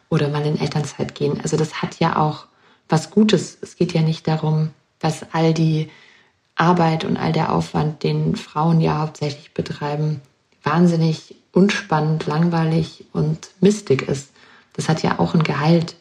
oder 0.10 0.30
mal 0.30 0.46
in 0.46 0.60
Elternzeit 0.60 1.14
gehen. 1.16 1.42
Also 1.42 1.58
das 1.58 1.82
hat 1.82 2.00
ja 2.00 2.16
auch 2.16 2.46
was 2.88 3.12
Gutes. 3.12 3.58
Es 3.62 3.76
geht 3.76 3.94
ja 3.94 4.02
nicht 4.02 4.28
darum, 4.28 4.70
dass 5.00 5.26
all 5.34 5.54
die 5.54 5.90
Arbeit 6.60 7.06
und 7.06 7.18
all 7.18 7.32
der 7.32 7.54
Aufwand, 7.54 8.04
den 8.04 8.36
Frauen 8.36 8.82
ja 8.82 9.00
hauptsächlich 9.00 9.54
betreiben, 9.54 10.22
wahnsinnig 10.62 11.36
unspannend, 11.54 12.26
langweilig 12.28 13.06
und 13.14 13.50
mistig 13.62 14.02
ist. 14.04 14.32
Das 14.74 14.90
hat 14.90 15.02
ja 15.02 15.20
auch 15.20 15.34
ein 15.34 15.44
Gehalt. 15.44 15.96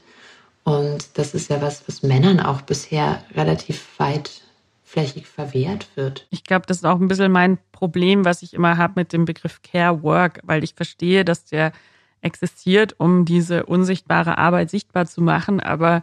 Und 0.64 1.16
das 1.16 1.34
ist 1.34 1.48
ja 1.48 1.62
was, 1.62 1.86
was 1.88 2.02
Männern 2.02 2.40
auch 2.40 2.60
bisher 2.60 3.22
relativ 3.34 3.86
weitflächig 3.98 5.26
verwehrt 5.26 5.88
wird. 5.94 6.26
Ich 6.30 6.44
glaube, 6.44 6.66
das 6.66 6.78
ist 6.78 6.84
auch 6.84 7.00
ein 7.00 7.08
bisschen 7.08 7.32
mein 7.32 7.58
Problem, 7.72 8.24
was 8.24 8.42
ich 8.42 8.52
immer 8.52 8.76
habe 8.76 8.94
mit 8.96 9.12
dem 9.12 9.24
Begriff 9.24 9.62
Care 9.62 10.02
Work, 10.02 10.40
weil 10.42 10.64
ich 10.64 10.74
verstehe, 10.74 11.24
dass 11.24 11.44
der 11.44 11.72
existiert, 12.20 12.96
um 12.98 13.24
diese 13.24 13.64
unsichtbare 13.64 14.38
Arbeit 14.38 14.70
sichtbar 14.70 15.06
zu 15.06 15.22
machen. 15.22 15.60
Aber 15.60 16.02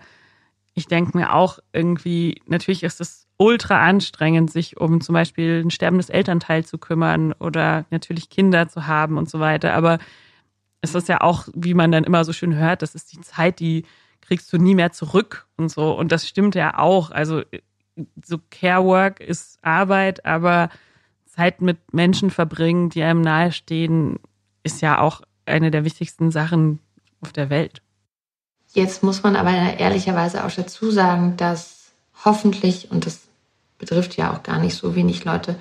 ich 0.73 0.87
denke 0.87 1.17
mir 1.17 1.33
auch 1.33 1.59
irgendwie, 1.73 2.41
natürlich 2.47 2.83
ist 2.83 3.01
es 3.01 3.24
ultra 3.37 3.85
anstrengend, 3.85 4.51
sich 4.51 4.79
um 4.79 5.01
zum 5.01 5.13
Beispiel 5.13 5.61
ein 5.65 5.71
sterbendes 5.71 6.09
Elternteil 6.09 6.65
zu 6.65 6.77
kümmern 6.77 7.33
oder 7.33 7.85
natürlich 7.89 8.29
Kinder 8.29 8.67
zu 8.69 8.87
haben 8.87 9.17
und 9.17 9.29
so 9.29 9.39
weiter. 9.39 9.73
Aber 9.73 9.99
es 10.81 10.95
ist 10.95 11.09
ja 11.09 11.21
auch, 11.21 11.47
wie 11.53 11.73
man 11.73 11.91
dann 11.91 12.03
immer 12.03 12.23
so 12.23 12.33
schön 12.33 12.55
hört, 12.55 12.81
das 12.81 12.95
ist 12.95 13.11
die 13.11 13.21
Zeit, 13.21 13.59
die 13.59 13.85
kriegst 14.21 14.51
du 14.53 14.57
nie 14.57 14.75
mehr 14.75 14.91
zurück 14.91 15.47
und 15.57 15.69
so. 15.69 15.91
Und 15.91 16.11
das 16.11 16.27
stimmt 16.27 16.55
ja 16.55 16.77
auch. 16.77 17.11
Also 17.11 17.43
so 18.23 18.39
Care 18.49 18.83
Work 18.85 19.19
ist 19.19 19.59
Arbeit, 19.61 20.25
aber 20.25 20.69
Zeit 21.25 21.61
mit 21.61 21.93
Menschen 21.93 22.29
verbringen, 22.29 22.89
die 22.89 23.03
einem 23.03 23.21
nahestehen, 23.21 24.19
ist 24.63 24.81
ja 24.81 24.99
auch 24.99 25.21
eine 25.45 25.71
der 25.71 25.85
wichtigsten 25.85 26.31
Sachen 26.31 26.79
auf 27.21 27.33
der 27.33 27.49
Welt. 27.49 27.81
Jetzt 28.73 29.03
muss 29.03 29.23
man 29.23 29.35
aber 29.35 29.51
ehrlicherweise 29.51 30.43
auch 30.43 30.51
dazu 30.51 30.91
sagen, 30.91 31.37
dass 31.37 31.91
hoffentlich, 32.23 32.91
und 32.91 33.05
das 33.05 33.24
betrifft 33.77 34.17
ja 34.17 34.33
auch 34.33 34.43
gar 34.43 34.59
nicht 34.59 34.75
so 34.75 34.95
wenig 34.95 35.25
Leute, 35.25 35.55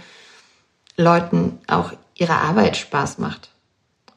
Leuten 0.97 1.59
auch 1.67 1.93
ihre 2.15 2.35
Arbeit 2.35 2.77
Spaß 2.77 3.19
macht 3.19 3.51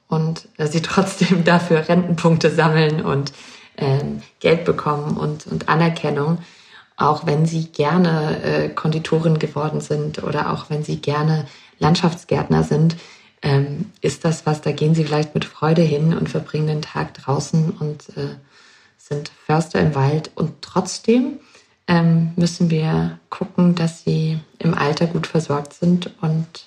und 0.08 0.48
dass 0.58 0.72
sie 0.72 0.82
trotzdem 0.84 1.44
dafür 1.44 1.88
Rentenpunkte 1.88 2.52
sammeln 2.52 3.04
und 3.04 3.34
ähm, 3.78 4.22
Geld 4.40 4.66
bekommen 4.66 5.18
und, 5.18 5.48
und 5.48 5.70
Anerkennung, 5.70 6.40
auch 6.96 7.26
wenn 7.26 7.46
sie 7.46 7.68
gerne 7.68 8.42
äh, 8.44 8.70
Konditorin 8.70 9.38
geworden 9.38 9.82
sind 9.82 10.24
oder 10.24 10.52
auch 10.52 10.70
wenn 10.70 10.84
sie 10.84 10.98
gerne 11.00 11.46
Landschaftsgärtner 11.78 12.64
sind, 12.64 12.96
ähm, 13.44 13.92
ist 14.02 14.26
das 14.26 14.48
was, 14.48 14.62
da 14.62 14.72
gehen 14.72 14.96
sie 14.96 15.06
vielleicht 15.06 15.36
mit 15.36 15.46
Freude 15.46 15.84
hin 15.84 16.16
und 16.16 16.28
verbringen 16.28 16.68
den 16.68 16.82
Tag 16.82 17.14
draußen 17.14 17.70
und 17.70 18.10
äh, 18.18 18.36
sind 18.98 19.32
Förster 19.46 19.80
im 19.80 19.94
Wald. 19.94 20.32
Und 20.34 20.62
trotzdem 20.62 21.40
ähm, 21.88 22.34
müssen 22.36 22.70
wir 22.70 23.20
gucken, 23.30 23.76
dass 23.76 24.04
sie 24.04 24.40
im 24.60 24.74
Alter 24.74 25.08
gut 25.08 25.28
versorgt 25.28 25.74
sind 25.74 26.12
und 26.22 26.66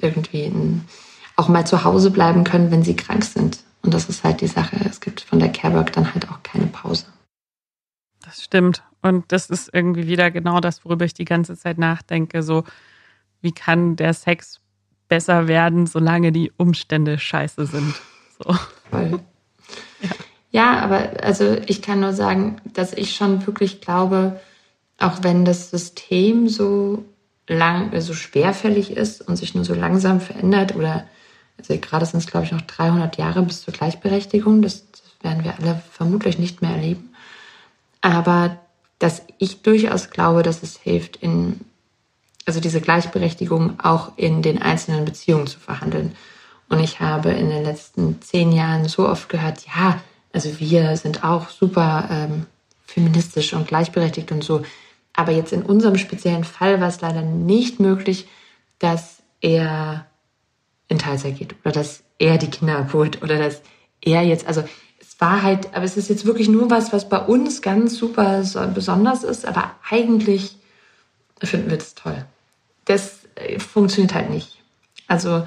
irgendwie 0.00 0.52
auch 1.36 1.48
mal 1.48 1.66
zu 1.66 1.84
Hause 1.84 2.10
bleiben 2.10 2.44
können, 2.44 2.70
wenn 2.70 2.82
sie 2.82 2.96
krank 2.96 3.24
sind. 3.24 3.58
Und 3.82 3.94
das 3.94 4.08
ist 4.08 4.24
halt 4.24 4.40
die 4.40 4.46
Sache. 4.46 4.76
Es 4.88 5.00
gibt 5.00 5.22
von 5.22 5.38
der 5.38 5.50
Carework 5.50 5.92
dann 5.92 6.12
halt 6.12 6.28
auch 6.30 6.42
keine 6.42 6.66
Pause. 6.66 7.06
Das 8.24 8.42
stimmt. 8.42 8.82
Und 9.02 9.32
das 9.32 9.48
ist 9.48 9.70
irgendwie 9.72 10.06
wieder 10.06 10.30
genau 10.30 10.60
das, 10.60 10.84
worüber 10.84 11.04
ich 11.04 11.14
die 11.14 11.24
ganze 11.24 11.56
Zeit 11.56 11.78
nachdenke. 11.78 12.42
So, 12.42 12.64
wie 13.40 13.52
kann 13.52 13.96
der 13.96 14.12
Sex 14.12 14.60
besser 15.08 15.48
werden, 15.48 15.86
solange 15.86 16.30
die 16.30 16.52
Umstände 16.56 17.18
scheiße 17.18 17.66
sind? 17.66 17.94
So. 18.38 18.54
Voll. 18.90 19.20
Ja. 20.02 20.10
ja, 20.50 20.80
aber 20.80 21.22
also 21.22 21.56
ich 21.66 21.80
kann 21.80 22.00
nur 22.00 22.12
sagen, 22.12 22.56
dass 22.64 22.92
ich 22.92 23.14
schon 23.14 23.46
wirklich 23.46 23.80
glaube, 23.80 24.40
auch 25.00 25.22
wenn 25.22 25.44
das 25.44 25.70
System 25.70 26.48
so 26.48 27.04
lang, 27.48 27.98
so 28.00 28.14
schwerfällig 28.14 28.92
ist 28.92 29.26
und 29.26 29.36
sich 29.36 29.54
nur 29.54 29.64
so 29.64 29.74
langsam 29.74 30.20
verändert 30.20 30.76
oder 30.76 31.06
also 31.58 31.76
gerade 31.78 32.06
sind 32.06 32.20
es, 32.20 32.26
glaube 32.26 32.46
ich, 32.46 32.52
noch 32.52 32.62
300 32.62 33.18
Jahre 33.18 33.42
bis 33.42 33.62
zur 33.62 33.74
Gleichberechtigung. 33.74 34.62
Das, 34.62 34.90
das 34.92 35.02
werden 35.20 35.44
wir 35.44 35.58
alle 35.58 35.82
vermutlich 35.92 36.38
nicht 36.38 36.62
mehr 36.62 36.70
erleben. 36.70 37.10
Aber 38.00 38.58
dass 38.98 39.22
ich 39.38 39.62
durchaus 39.62 40.10
glaube, 40.10 40.42
dass 40.42 40.62
es 40.62 40.78
hilft, 40.78 41.16
in, 41.16 41.60
also 42.46 42.60
diese 42.60 42.80
Gleichberechtigung 42.80 43.78
auch 43.80 44.12
in 44.16 44.40
den 44.40 44.62
einzelnen 44.62 45.04
Beziehungen 45.04 45.46
zu 45.46 45.58
verhandeln. 45.58 46.14
Und 46.70 46.80
ich 46.80 47.00
habe 47.00 47.30
in 47.30 47.50
den 47.50 47.64
letzten 47.64 48.22
zehn 48.22 48.52
Jahren 48.52 48.88
so 48.88 49.06
oft 49.08 49.28
gehört, 49.28 49.66
ja, 49.66 50.00
also 50.32 50.60
wir 50.60 50.96
sind 50.96 51.24
auch 51.24 51.50
super 51.50 52.08
ähm, 52.10 52.46
feministisch 52.86 53.52
und 53.52 53.66
gleichberechtigt 53.66 54.32
und 54.32 54.44
so. 54.44 54.62
Aber 55.14 55.32
jetzt 55.32 55.52
in 55.52 55.62
unserem 55.62 55.98
speziellen 55.98 56.44
Fall 56.44 56.80
war 56.80 56.88
es 56.88 57.00
leider 57.00 57.22
nicht 57.22 57.80
möglich, 57.80 58.28
dass 58.78 59.22
er 59.40 60.06
in 60.88 60.98
Teilzeit 60.98 61.38
geht 61.38 61.54
oder 61.64 61.72
dass 61.72 62.02
er 62.18 62.38
die 62.38 62.50
Kinder 62.50 62.78
abholt 62.78 63.22
oder 63.22 63.38
dass 63.38 63.62
er 64.00 64.22
jetzt, 64.22 64.46
also 64.46 64.62
es 65.00 65.20
war 65.20 65.42
halt, 65.42 65.74
aber 65.74 65.84
es 65.84 65.96
ist 65.96 66.08
jetzt 66.08 66.26
wirklich 66.26 66.48
nur 66.48 66.70
was, 66.70 66.92
was 66.92 67.08
bei 67.08 67.18
uns 67.18 67.62
ganz 67.62 67.96
super 67.96 68.42
besonders 68.74 69.24
ist, 69.24 69.46
aber 69.46 69.72
eigentlich 69.88 70.56
finden 71.42 71.70
wir 71.70 71.78
das 71.78 71.94
toll. 71.94 72.24
Das 72.84 73.20
äh, 73.36 73.58
funktioniert 73.58 74.14
halt 74.14 74.30
nicht. 74.30 74.58
Also 75.06 75.46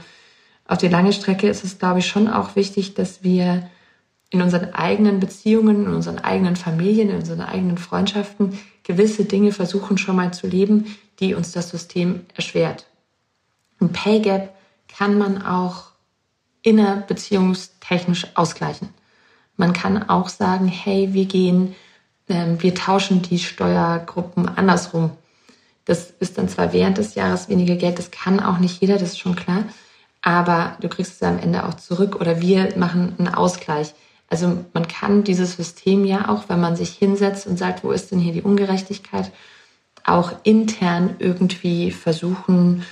auf 0.65 0.77
die 0.77 0.87
lange 0.87 1.13
Strecke 1.13 1.47
ist 1.47 1.63
es, 1.63 1.77
glaube 1.77 1.99
ich, 1.99 2.07
schon 2.07 2.27
auch 2.27 2.55
wichtig, 2.55 2.93
dass 2.95 3.23
wir 3.23 3.69
in 4.29 4.41
unseren 4.41 4.73
eigenen 4.73 5.19
Beziehungen, 5.19 5.85
in 5.85 5.93
unseren 5.93 6.19
eigenen 6.19 6.55
Familien, 6.55 7.09
in 7.09 7.17
unseren 7.17 7.41
eigenen 7.41 7.77
Freundschaften 7.77 8.57
gewisse 8.83 9.25
Dinge 9.25 9.51
versuchen 9.51 9.97
schon 9.97 10.15
mal 10.15 10.33
zu 10.33 10.47
leben, 10.47 10.95
die 11.19 11.33
uns 11.33 11.51
das 11.51 11.69
System 11.69 12.25
erschwert. 12.35 12.85
Ein 13.79 13.91
Pay 13.91 14.19
Gap 14.21 14.55
kann 14.87 15.17
man 15.17 15.41
auch 15.41 15.91
innerbeziehungstechnisch 16.61 18.27
ausgleichen. 18.35 18.89
Man 19.57 19.73
kann 19.73 20.09
auch 20.09 20.29
sagen, 20.29 20.67
hey, 20.67 21.13
wir 21.13 21.25
gehen, 21.25 21.75
äh, 22.27 22.55
wir 22.57 22.73
tauschen 22.73 23.21
die 23.21 23.39
Steuergruppen 23.39 24.47
andersrum. 24.47 25.11
Das 25.85 26.11
ist 26.19 26.37
dann 26.37 26.49
zwar 26.49 26.73
während 26.73 26.97
des 26.97 27.15
Jahres 27.15 27.49
weniger 27.49 27.75
Geld, 27.75 27.99
das 27.99 28.11
kann 28.11 28.39
auch 28.39 28.57
nicht 28.57 28.81
jeder, 28.81 28.97
das 28.97 29.09
ist 29.09 29.19
schon 29.19 29.35
klar, 29.35 29.65
aber 30.21 30.77
du 30.79 30.87
kriegst 30.87 31.15
es 31.15 31.23
am 31.23 31.39
Ende 31.39 31.65
auch 31.65 31.73
zurück 31.73 32.15
oder 32.15 32.39
wir 32.39 32.77
machen 32.77 33.15
einen 33.17 33.27
Ausgleich. 33.27 33.93
Also 34.33 34.65
man 34.73 34.87
kann 34.87 35.23
dieses 35.23 35.57
System 35.57 36.05
ja 36.05 36.27
auch, 36.27 36.49
wenn 36.49 36.59
man 36.59 36.75
sich 36.75 36.89
hinsetzt 36.89 37.45
und 37.45 37.59
sagt, 37.59 37.83
wo 37.83 37.91
ist 37.91 38.11
denn 38.11 38.17
hier 38.17 38.33
die 38.33 38.41
Ungerechtigkeit, 38.41 39.31
auch 40.05 40.33
intern 40.41 41.17
irgendwie 41.19 41.91
versuchen, 41.91 42.83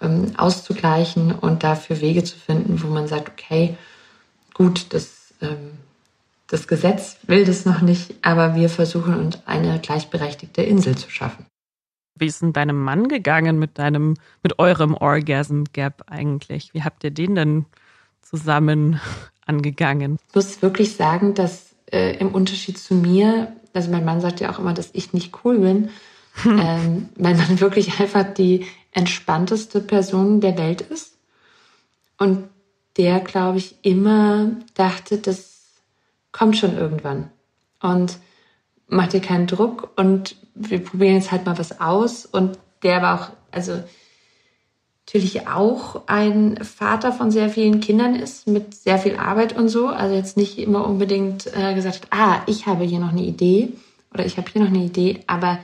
ähm, 0.00 0.32
auszugleichen 0.36 1.30
und 1.30 1.62
dafür 1.62 2.00
Wege 2.00 2.24
zu 2.24 2.36
finden, 2.36 2.82
wo 2.82 2.88
man 2.88 3.06
sagt, 3.06 3.28
okay, 3.28 3.76
gut, 4.52 4.92
das, 4.92 5.32
ähm, 5.40 5.78
das 6.48 6.66
Gesetz 6.66 7.18
will 7.22 7.44
das 7.44 7.64
noch 7.64 7.82
nicht, 7.82 8.16
aber 8.22 8.56
wir 8.56 8.68
versuchen 8.68 9.14
uns 9.14 9.38
eine 9.46 9.78
gleichberechtigte 9.78 10.62
Insel 10.62 10.98
zu 10.98 11.08
schaffen. 11.08 11.46
Wie 12.18 12.26
ist 12.26 12.42
denn 12.42 12.52
deinem 12.52 12.82
Mann 12.82 13.06
gegangen 13.06 13.60
mit 13.60 13.78
deinem, 13.78 14.16
mit 14.42 14.58
eurem 14.58 14.94
Orgasm 14.94 15.62
Gap 15.72 16.02
eigentlich? 16.08 16.74
Wie 16.74 16.82
habt 16.82 17.04
ihr 17.04 17.12
den 17.12 17.36
denn 17.36 17.66
zusammen 18.22 18.98
angegangen? 19.50 20.18
Ich 20.28 20.34
muss 20.34 20.62
wirklich 20.62 20.94
sagen, 20.94 21.34
dass 21.34 21.74
äh, 21.92 22.16
im 22.18 22.28
Unterschied 22.28 22.78
zu 22.78 22.94
mir, 22.94 23.52
also 23.74 23.90
mein 23.90 24.04
Mann 24.04 24.20
sagt 24.20 24.40
ja 24.40 24.50
auch 24.50 24.58
immer, 24.58 24.72
dass 24.72 24.90
ich 24.92 25.12
nicht 25.12 25.44
cool 25.44 25.58
bin, 25.58 25.90
hm. 26.42 26.58
ähm, 26.62 27.08
mein 27.18 27.36
Mann 27.36 27.60
wirklich 27.60 28.00
einfach 28.00 28.24
die 28.32 28.66
entspannteste 28.92 29.80
Person 29.80 30.40
der 30.40 30.56
Welt 30.56 30.80
ist. 30.80 31.14
Und 32.18 32.48
der, 32.96 33.20
glaube 33.20 33.58
ich, 33.58 33.76
immer 33.82 34.52
dachte, 34.74 35.18
das 35.18 35.50
kommt 36.32 36.56
schon 36.56 36.76
irgendwann. 36.76 37.30
Und 37.82 38.18
macht 38.88 39.12
dir 39.12 39.20
keinen 39.20 39.46
Druck 39.46 39.90
und 39.96 40.36
wir 40.54 40.84
probieren 40.84 41.14
jetzt 41.14 41.32
halt 41.32 41.46
mal 41.46 41.58
was 41.58 41.80
aus. 41.80 42.26
Und 42.26 42.58
der 42.82 43.02
war 43.02 43.20
auch, 43.20 43.30
also 43.50 43.82
natürlich 45.06 45.48
auch 45.48 46.02
ein 46.06 46.62
Vater 46.62 47.12
von 47.12 47.30
sehr 47.30 47.50
vielen 47.50 47.80
Kindern 47.80 48.14
ist, 48.14 48.46
mit 48.46 48.74
sehr 48.74 48.98
viel 48.98 49.16
Arbeit 49.16 49.56
und 49.56 49.68
so. 49.68 49.88
Also 49.88 50.14
jetzt 50.14 50.36
nicht 50.36 50.58
immer 50.58 50.86
unbedingt 50.86 51.46
äh, 51.54 51.74
gesagt, 51.74 52.08
ah, 52.10 52.40
ich 52.46 52.66
habe 52.66 52.84
hier 52.84 53.00
noch 53.00 53.10
eine 53.10 53.22
Idee 53.22 53.72
oder 54.14 54.24
ich 54.24 54.36
habe 54.36 54.50
hier 54.50 54.62
noch 54.62 54.68
eine 54.68 54.84
Idee, 54.84 55.20
aber 55.26 55.58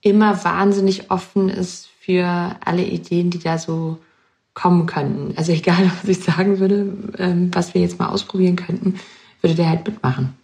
immer 0.00 0.44
wahnsinnig 0.44 1.10
offen 1.10 1.48
ist 1.48 1.88
für 2.00 2.56
alle 2.64 2.84
Ideen, 2.84 3.30
die 3.30 3.40
da 3.40 3.58
so 3.58 3.98
kommen 4.54 4.86
könnten. 4.86 5.36
Also 5.36 5.52
egal, 5.52 5.90
was 6.02 6.08
ich 6.08 6.24
sagen 6.24 6.58
würde, 6.58 6.92
ähm, 7.18 7.50
was 7.52 7.74
wir 7.74 7.80
jetzt 7.80 7.98
mal 7.98 8.08
ausprobieren 8.08 8.56
könnten, 8.56 8.98
würde 9.40 9.56
der 9.56 9.68
halt 9.68 9.86
mitmachen. 9.86 10.34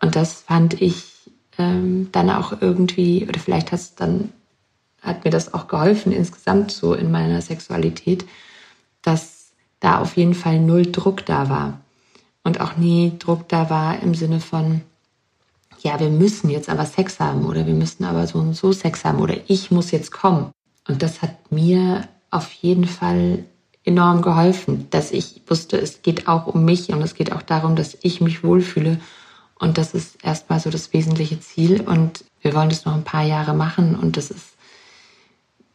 Und 0.00 0.16
das 0.16 0.42
fand 0.42 0.80
ich 0.80 1.30
ähm, 1.58 2.08
dann 2.12 2.30
auch 2.30 2.60
irgendwie, 2.60 3.26
oder 3.28 3.40
vielleicht 3.40 3.72
hat 3.72 4.00
dann, 4.00 4.32
hat 5.06 5.24
mir 5.24 5.30
das 5.30 5.54
auch 5.54 5.68
geholfen 5.68 6.12
insgesamt 6.12 6.70
so 6.70 6.94
in 6.94 7.10
meiner 7.10 7.40
Sexualität, 7.40 8.26
dass 9.02 9.52
da 9.80 10.00
auf 10.00 10.16
jeden 10.16 10.34
Fall 10.34 10.60
null 10.60 10.90
Druck 10.90 11.24
da 11.24 11.48
war. 11.48 11.80
Und 12.44 12.60
auch 12.60 12.76
nie 12.76 13.12
Druck 13.18 13.48
da 13.48 13.70
war 13.70 14.02
im 14.02 14.14
Sinne 14.14 14.40
von, 14.40 14.82
ja, 15.80 15.98
wir 16.00 16.10
müssen 16.10 16.50
jetzt 16.50 16.68
aber 16.68 16.86
Sex 16.86 17.20
haben 17.20 17.46
oder 17.46 17.66
wir 17.66 17.74
müssen 17.74 18.04
aber 18.04 18.26
so 18.26 18.38
und 18.38 18.54
so 18.54 18.72
Sex 18.72 19.04
haben 19.04 19.20
oder 19.20 19.36
ich 19.46 19.70
muss 19.70 19.90
jetzt 19.90 20.12
kommen. 20.12 20.50
Und 20.88 21.02
das 21.02 21.22
hat 21.22 21.50
mir 21.50 22.08
auf 22.30 22.52
jeden 22.52 22.86
Fall 22.86 23.44
enorm 23.84 24.20
geholfen, 24.20 24.88
dass 24.90 25.12
ich 25.12 25.42
wusste, 25.46 25.78
es 25.78 26.02
geht 26.02 26.28
auch 26.28 26.46
um 26.46 26.64
mich 26.64 26.90
und 26.90 27.00
es 27.02 27.14
geht 27.14 27.32
auch 27.32 27.42
darum, 27.42 27.76
dass 27.76 27.96
ich 28.02 28.20
mich 28.20 28.42
wohlfühle. 28.42 28.98
Und 29.58 29.78
das 29.78 29.94
ist 29.94 30.22
erstmal 30.22 30.60
so 30.60 30.70
das 30.70 30.92
wesentliche 30.92 31.40
Ziel. 31.40 31.80
Und 31.80 32.24
wir 32.42 32.54
wollen 32.54 32.68
das 32.68 32.84
noch 32.84 32.94
ein 32.94 33.04
paar 33.04 33.22
Jahre 33.22 33.54
machen. 33.54 33.94
Und 33.94 34.16
das 34.16 34.30
ist, 34.30 34.55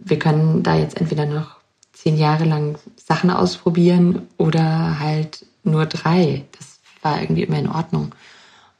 wir 0.03 0.19
können 0.19 0.63
da 0.63 0.75
jetzt 0.75 0.99
entweder 0.99 1.25
noch 1.25 1.57
zehn 1.93 2.17
Jahre 2.17 2.45
lang 2.45 2.77
Sachen 2.95 3.29
ausprobieren 3.29 4.27
oder 4.37 4.99
halt 4.99 5.45
nur 5.63 5.85
drei. 5.85 6.45
Das 6.57 6.79
war 7.01 7.21
irgendwie 7.21 7.43
immer 7.43 7.59
in 7.59 7.69
Ordnung. 7.69 8.13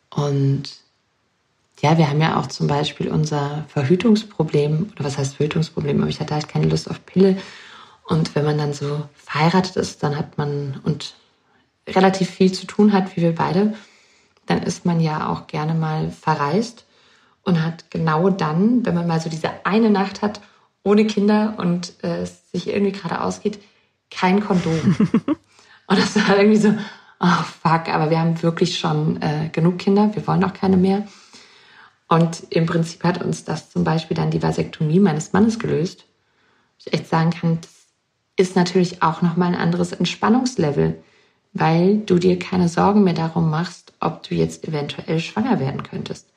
Und 0.10 0.64
ja, 1.82 1.98
wir 1.98 2.10
haben 2.10 2.22
ja 2.22 2.40
auch 2.40 2.48
zum 2.48 2.68
Beispiel 2.68 3.10
unser 3.10 3.66
Verhütungsproblem, 3.70 4.92
oder 4.96 5.06
was 5.06 5.18
heißt 5.18 5.36
Verhütungsproblem, 5.36 6.02
aber 6.02 6.10
ich 6.10 6.20
hatte 6.20 6.34
halt 6.34 6.48
keine 6.48 6.68
Lust 6.68 6.90
auf 6.90 7.06
Pille. 7.06 7.38
Und 8.06 8.36
wenn 8.36 8.46
man 8.46 8.58
dann 8.58 8.74
so 8.74 9.04
verheiratet 9.16 9.78
ist, 9.78 10.04
dann 10.04 10.18
hat 10.18 10.38
man 10.38 10.80
und 10.84 11.16
relativ 11.88 12.30
viel 12.30 12.52
zu 12.52 12.68
tun 12.68 12.94
hat, 12.94 13.16
wie 13.16 13.22
wir 13.22 13.36
beide, 13.36 13.74
dann 14.46 14.64
ist 14.64 14.86
man 14.86 15.00
ja 15.00 15.30
auch 15.30 15.48
gerne 15.48 15.74
mal 15.74 16.12
verreist 16.12 16.86
und 17.44 17.64
hat 17.64 17.90
genau 17.90 18.30
dann, 18.30 18.86
wenn 18.86 18.96
man 18.96 19.08
mal 19.08 19.20
so 19.20 19.30
diese 19.30 19.66
eine 19.66 19.90
Nacht 19.90 20.22
hat, 20.22 20.42
ohne 20.84 21.06
Kinder 21.06 21.56
und 21.58 21.94
äh, 22.04 22.22
es 22.22 22.52
sich 22.52 22.68
irgendwie 22.68 22.92
gerade 22.92 23.22
ausgeht, 23.22 23.60
kein 24.10 24.42
Kondom. 24.42 24.96
und 25.88 26.00
das 26.00 26.16
war 26.16 26.38
irgendwie 26.38 26.58
so, 26.58 26.74
oh 27.20 27.44
fuck, 27.62 27.88
aber 27.90 28.10
wir 28.10 28.20
haben 28.20 28.42
wirklich 28.42 28.78
schon 28.78 29.22
äh, 29.22 29.50
genug 29.52 29.78
Kinder, 29.78 30.14
wir 30.14 30.26
wollen 30.28 30.44
auch 30.44 30.54
keine 30.54 30.78
mehr. 30.78 31.08
Und 32.08 32.46
im 32.50 32.66
Prinzip 32.66 33.04
hat 33.04 33.24
uns 33.24 33.46
das 33.46 33.70
zum 33.70 33.84
Beispiel 33.84 34.18
dann 34.18 34.32
die 34.32 34.44
Vasektomie 34.44 35.00
meines 35.00 35.32
Mannes 35.32 35.60
gelöst. 35.60 36.06
Ich 36.78 36.94
echt 36.94 37.08
sagen 37.08 37.30
kann, 37.30 37.60
das 37.62 37.72
ist 38.36 38.56
natürlich 38.56 39.02
auch 39.02 39.22
nochmal 39.22 39.50
ein 39.50 39.60
anderes 39.60 39.94
Entspannungslevel, 39.94 41.02
weil 41.54 42.00
du 42.00 42.18
dir 42.18 42.38
keine 42.38 42.68
Sorgen 42.68 43.04
mehr 43.04 43.14
darum 43.14 43.50
machst, 43.50 43.94
ob 44.00 44.28
du 44.28 44.36
jetzt 44.36 44.68
eventuell 44.68 45.20
schwanger 45.20 45.60
werden 45.60 45.84
könntest. 45.84 46.28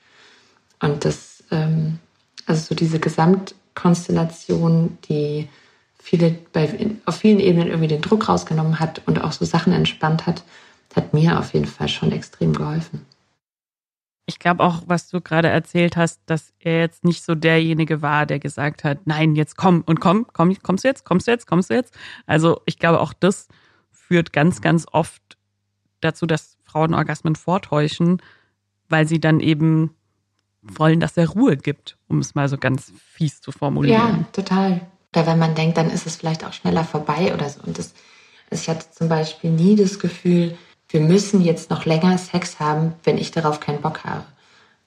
Und 0.81 1.05
das, 1.05 1.43
ähm, 1.51 1.99
also 2.47 2.67
so 2.69 2.75
diese 2.75 3.01
Gesamtkonstellation, 3.75 4.99
die 5.09 5.49
viele 5.99 6.37
bei, 6.53 6.91
auf 7.07 7.17
vielen 7.17 7.41
Ebenen 7.41 7.69
irgendwie 7.69 7.89
den 7.89 8.03
Druck 8.03 8.29
rausgenommen 8.29 8.79
hat 8.81 9.03
und 9.07 9.23
auch 9.23 9.33
so 9.33 9.45
Sachen 9.45 9.73
entspannt 9.73 10.27
hat, 10.27 10.45
hat 10.95 11.13
mir 11.13 11.39
auf 11.39 11.55
jeden 11.55 11.67
Fall 11.67 11.89
schon 11.89 12.13
extrem 12.13 12.53
geholfen. 12.53 13.05
Ich 14.27 14.39
glaube 14.39 14.63
auch, 14.63 14.83
was 14.87 15.09
du 15.11 15.21
gerade 15.21 15.49
erzählt 15.49 15.97
hast, 15.97 16.21
dass 16.27 16.53
er 16.59 16.81
jetzt 16.81 17.05
nicht 17.05 17.23
so 17.23 17.35
derjenige 17.35 18.01
war, 18.01 18.25
der 18.25 18.39
gesagt 18.39 18.85
hat, 18.85 19.07
nein, 19.07 19.35
jetzt 19.35 19.57
komm 19.57 19.83
und 19.85 20.01
komm, 20.01 20.27
komm, 20.33 20.57
kommst 20.63 20.85
du 20.85 20.89
jetzt, 20.89 21.05
kommst 21.05 21.27
du 21.27 21.33
jetzt, 21.33 21.47
kommst 21.47 21.69
du 21.69 21.75
jetzt. 21.75 21.95
Also 22.27 22.61
ich 22.65 22.79
glaube, 22.79 23.01
auch 23.01 23.13
das 23.13 23.49
führt 23.91 24.33
ganz, 24.33 24.63
ganz 24.63 24.87
oft 24.91 25.23
dazu, 26.01 26.27
dass 26.27 26.57
Frauen 26.65 26.95
Orgasmen 26.95 27.35
vortäuschen, 27.35 28.23
weil 28.89 29.07
sie 29.07 29.21
dann 29.21 29.41
eben 29.41 29.95
wollen, 30.65 31.01
dass 31.01 31.17
er 31.17 31.29
Ruhe 31.29 31.57
gibt, 31.57 31.97
um 32.09 32.19
es 32.19 32.35
mal 32.35 32.49
so 32.49 32.59
ganz 32.59 32.93
fies 33.13 33.41
zu 33.41 33.53
formulieren. 33.53 34.01
Ja, 34.01 34.25
total. 34.33 34.81
Oder 35.15 35.27
wenn 35.27 35.39
man 35.39 35.55
denkt, 35.55 35.77
dann 35.77 35.91
ist 35.91 36.07
es 36.07 36.17
vielleicht 36.17 36.45
auch 36.45 36.53
schneller 36.53 36.85
vorbei 36.85 37.33
oder 37.35 37.49
so. 37.49 37.61
Und 37.63 37.79
das, 37.79 37.95
also 38.51 38.63
ich 38.63 38.69
hatte 38.69 38.91
zum 38.91 39.09
Beispiel 39.09 39.51
nie 39.51 39.77
das 39.77 39.99
Gefühl, 39.99 40.57
wir 40.89 41.01
müssen 41.01 41.41
jetzt 41.41 41.71
noch 41.71 41.85
länger 41.85 42.19
Sex 42.19 42.61
haben, 42.61 42.95
wenn 43.05 43.19
ich 43.19 43.31
darauf 43.31 43.61
keinen 43.61 43.81
Bock 43.81 44.05
habe. 44.05 44.25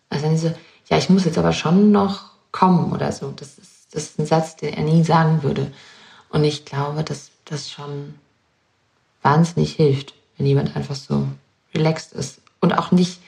Also 0.09 0.25
dann 0.25 0.37
so, 0.37 0.53
ja, 0.89 0.97
ich 0.97 1.09
muss 1.09 1.25
jetzt 1.25 1.37
aber 1.37 1.53
schon 1.53 1.91
noch 1.91 2.31
kommen 2.51 2.91
oder 2.91 3.11
so. 3.11 3.31
Das 3.31 3.57
ist, 3.57 3.93
das 3.93 4.03
ist 4.03 4.19
ein 4.19 4.25
Satz, 4.25 4.55
den 4.55 4.73
er 4.73 4.83
nie 4.83 5.03
sagen 5.03 5.43
würde. 5.43 5.71
Und 6.29 6.43
ich 6.43 6.65
glaube, 6.65 7.03
dass 7.03 7.31
das 7.45 7.69
schon 7.69 8.15
wahnsinnig 9.21 9.73
hilft, 9.73 10.13
wenn 10.37 10.45
jemand 10.45 10.75
einfach 10.75 10.95
so 10.95 11.27
relaxed 11.73 12.13
ist 12.13 12.41
und 12.59 12.77
auch 12.77 12.91
nicht, 12.91 13.21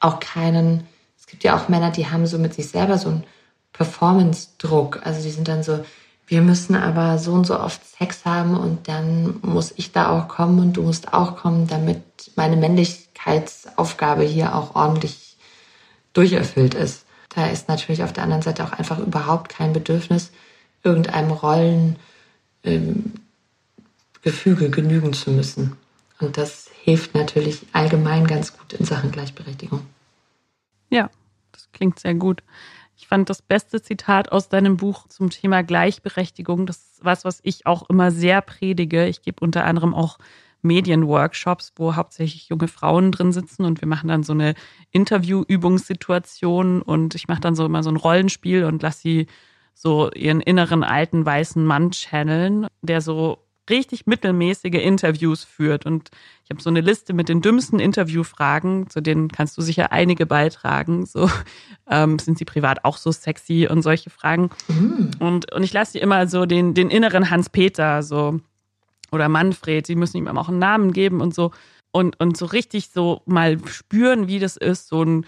auch 0.00 0.20
keinen, 0.20 0.86
es 1.24 1.30
gibt 1.30 1.42
ja 1.42 1.56
auch 1.56 1.70
Männer, 1.70 1.90
die 1.90 2.10
haben 2.10 2.26
so 2.26 2.38
mit 2.38 2.52
sich 2.52 2.68
selber 2.68 2.98
so 2.98 3.08
einen 3.08 3.24
Performance-Druck. 3.72 5.00
Also 5.06 5.22
die 5.22 5.30
sind 5.30 5.48
dann 5.48 5.62
so, 5.62 5.82
wir 6.26 6.42
müssen 6.42 6.74
aber 6.74 7.18
so 7.18 7.32
und 7.32 7.46
so 7.46 7.58
oft 7.58 7.80
Sex 7.82 8.26
haben 8.26 8.58
und 8.58 8.88
dann 8.88 9.36
muss 9.40 9.72
ich 9.76 9.90
da 9.90 10.10
auch 10.10 10.28
kommen 10.28 10.58
und 10.58 10.74
du 10.74 10.82
musst 10.82 11.14
auch 11.14 11.36
kommen, 11.36 11.66
damit 11.66 12.02
meine 12.36 12.56
Männlichkeitsaufgabe 12.56 14.22
hier 14.22 14.54
auch 14.54 14.74
ordentlich 14.74 15.38
durcherfüllt 16.12 16.74
ist. 16.74 17.06
Da 17.34 17.46
ist 17.46 17.68
natürlich 17.68 18.02
auf 18.02 18.12
der 18.12 18.24
anderen 18.24 18.42
Seite 18.42 18.64
auch 18.64 18.72
einfach 18.72 18.98
überhaupt 18.98 19.48
kein 19.48 19.72
Bedürfnis, 19.72 20.30
irgendeinem 20.82 21.30
Rollengefüge 21.30 21.96
ähm, 22.64 23.12
genügen 24.70 25.14
zu 25.14 25.30
müssen. 25.30 25.78
Und 26.20 26.36
das 26.36 26.68
hilft 26.82 27.14
natürlich 27.14 27.62
allgemein 27.72 28.26
ganz 28.26 28.56
gut 28.56 28.74
in 28.74 28.84
Sachen 28.84 29.10
Gleichberechtigung. 29.10 29.80
Ja, 30.90 31.10
das 31.52 31.70
klingt 31.72 31.98
sehr 31.98 32.14
gut. 32.14 32.42
Ich 32.96 33.08
fand 33.08 33.28
das 33.28 33.42
beste 33.42 33.82
Zitat 33.82 34.30
aus 34.32 34.48
deinem 34.48 34.76
Buch 34.76 35.08
zum 35.08 35.30
Thema 35.30 35.62
Gleichberechtigung. 35.62 36.66
Das 36.66 36.76
ist 36.76 37.04
was, 37.04 37.24
was 37.24 37.40
ich 37.42 37.66
auch 37.66 37.88
immer 37.88 38.10
sehr 38.10 38.40
predige. 38.40 39.06
Ich 39.06 39.22
gebe 39.22 39.44
unter 39.44 39.64
anderem 39.64 39.94
auch 39.94 40.18
Medienworkshops, 40.62 41.72
wo 41.76 41.94
hauptsächlich 41.94 42.48
junge 42.48 42.68
Frauen 42.68 43.12
drin 43.12 43.32
sitzen 43.32 43.64
und 43.64 43.80
wir 43.80 43.88
machen 43.88 44.08
dann 44.08 44.22
so 44.22 44.32
eine 44.32 44.54
Interviewübungssituation 44.92 46.80
und 46.82 47.14
ich 47.14 47.28
mache 47.28 47.40
dann 47.40 47.54
so 47.54 47.66
immer 47.66 47.82
so 47.82 47.90
ein 47.90 47.96
Rollenspiel 47.96 48.64
und 48.64 48.82
lasse 48.82 49.00
sie 49.00 49.26
so 49.74 50.10
ihren 50.12 50.40
inneren 50.40 50.82
alten 50.82 51.26
weißen 51.26 51.64
Mann 51.64 51.90
channeln, 51.90 52.66
der 52.80 53.00
so 53.00 53.43
richtig 53.70 54.06
mittelmäßige 54.06 54.74
Interviews 54.74 55.44
führt. 55.44 55.86
Und 55.86 56.10
ich 56.44 56.50
habe 56.50 56.62
so 56.62 56.70
eine 56.70 56.80
Liste 56.80 57.12
mit 57.12 57.28
den 57.28 57.40
dümmsten 57.40 57.78
Interviewfragen, 57.80 58.88
zu 58.90 59.00
denen 59.00 59.28
kannst 59.28 59.56
du 59.56 59.62
sicher 59.62 59.92
einige 59.92 60.26
beitragen. 60.26 61.06
So 61.06 61.30
ähm, 61.90 62.18
sind 62.18 62.38
sie 62.38 62.44
privat 62.44 62.84
auch 62.84 62.96
so 62.96 63.12
sexy 63.12 63.68
und 63.70 63.82
solche 63.82 64.10
Fragen. 64.10 64.50
Mhm. 64.68 65.10
Und, 65.18 65.52
und 65.52 65.62
ich 65.62 65.72
lasse 65.72 65.92
sie 65.92 66.00
immer 66.00 66.26
so 66.26 66.46
den, 66.46 66.74
den 66.74 66.90
inneren 66.90 67.30
Hans-Peter 67.30 68.02
so 68.02 68.40
oder 69.12 69.28
Manfred, 69.28 69.86
sie 69.86 69.94
müssen 69.94 70.16
ihm 70.16 70.26
auch 70.28 70.48
einen 70.48 70.58
Namen 70.58 70.92
geben 70.92 71.20
und 71.20 71.34
so. 71.34 71.52
Und, 71.92 72.18
und 72.20 72.36
so 72.36 72.46
richtig 72.46 72.90
so 72.90 73.22
mal 73.24 73.58
spüren, 73.68 74.26
wie 74.26 74.40
das 74.40 74.56
ist, 74.56 74.88
so 74.88 75.04
ein 75.04 75.24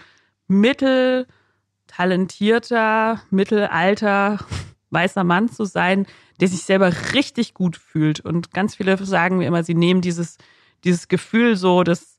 mitteltalentierter, 0.47 3.21
mittelalter 3.29 4.39
weißer 4.89 5.23
Mann 5.23 5.47
zu 5.49 5.63
sein, 5.65 6.07
der 6.39 6.47
sich 6.47 6.63
selber 6.63 6.91
richtig 7.13 7.53
gut 7.53 7.77
fühlt. 7.77 8.19
Und 8.19 8.53
ganz 8.53 8.75
viele 8.75 8.97
sagen 9.05 9.37
mir 9.37 9.47
immer, 9.47 9.63
sie 9.63 9.75
nehmen 9.75 10.01
dieses, 10.01 10.37
dieses 10.83 11.07
Gefühl 11.07 11.55
so, 11.55 11.83
das 11.83 12.17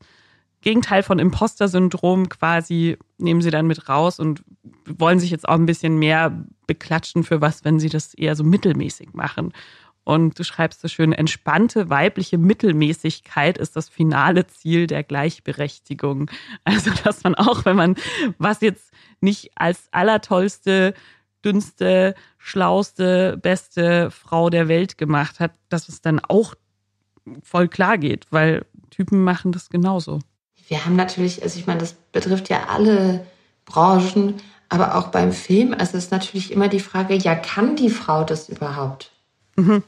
Gegenteil 0.60 1.02
von 1.02 1.18
Imposter-Syndrom 1.18 2.28
quasi, 2.28 2.98
nehmen 3.18 3.42
sie 3.42 3.50
dann 3.50 3.68
mit 3.68 3.88
raus 3.88 4.18
und 4.18 4.42
wollen 4.86 5.20
sich 5.20 5.30
jetzt 5.30 5.48
auch 5.48 5.54
ein 5.54 5.66
bisschen 5.66 5.98
mehr 5.98 6.44
beklatschen 6.66 7.22
für 7.22 7.40
was, 7.40 7.64
wenn 7.64 7.78
sie 7.78 7.88
das 7.88 8.14
eher 8.14 8.34
so 8.34 8.42
mittelmäßig 8.42 9.14
machen. 9.14 9.52
Und 10.08 10.38
du 10.38 10.42
schreibst 10.42 10.80
so 10.80 10.88
schön, 10.88 11.12
entspannte 11.12 11.90
weibliche 11.90 12.38
Mittelmäßigkeit 12.38 13.58
ist 13.58 13.76
das 13.76 13.90
finale 13.90 14.46
Ziel 14.46 14.86
der 14.86 15.04
Gleichberechtigung. 15.04 16.30
Also, 16.64 16.90
dass 17.04 17.24
man 17.24 17.34
auch, 17.34 17.64
wenn 17.66 17.76
man 17.76 17.94
was 18.38 18.62
jetzt 18.62 18.90
nicht 19.20 19.50
als 19.54 19.88
allertollste 19.90 20.94
dünnste, 21.44 22.14
schlauste, 22.38 23.36
beste 23.36 24.10
Frau 24.10 24.50
der 24.50 24.68
Welt 24.68 24.98
gemacht 24.98 25.40
hat, 25.40 25.52
dass 25.68 25.88
es 25.88 26.00
dann 26.00 26.20
auch 26.20 26.54
voll 27.42 27.68
klar 27.68 27.98
geht, 27.98 28.26
weil 28.30 28.64
Typen 28.90 29.22
machen 29.22 29.52
das 29.52 29.68
genauso. 29.68 30.20
Wir 30.68 30.84
haben 30.84 30.96
natürlich, 30.96 31.42
also 31.42 31.58
ich 31.58 31.66
meine, 31.66 31.80
das 31.80 31.94
betrifft 32.12 32.48
ja 32.48 32.68
alle 32.68 33.26
Branchen, 33.64 34.34
aber 34.68 34.96
auch 34.96 35.08
beim 35.08 35.32
Film, 35.32 35.74
also 35.78 35.96
ist 35.96 36.10
natürlich 36.10 36.52
immer 36.52 36.68
die 36.68 36.80
Frage, 36.80 37.14
ja, 37.14 37.34
kann 37.34 37.76
die 37.76 37.90
Frau 37.90 38.24
das 38.24 38.48
überhaupt? 38.48 39.10
Mhm. 39.56 39.82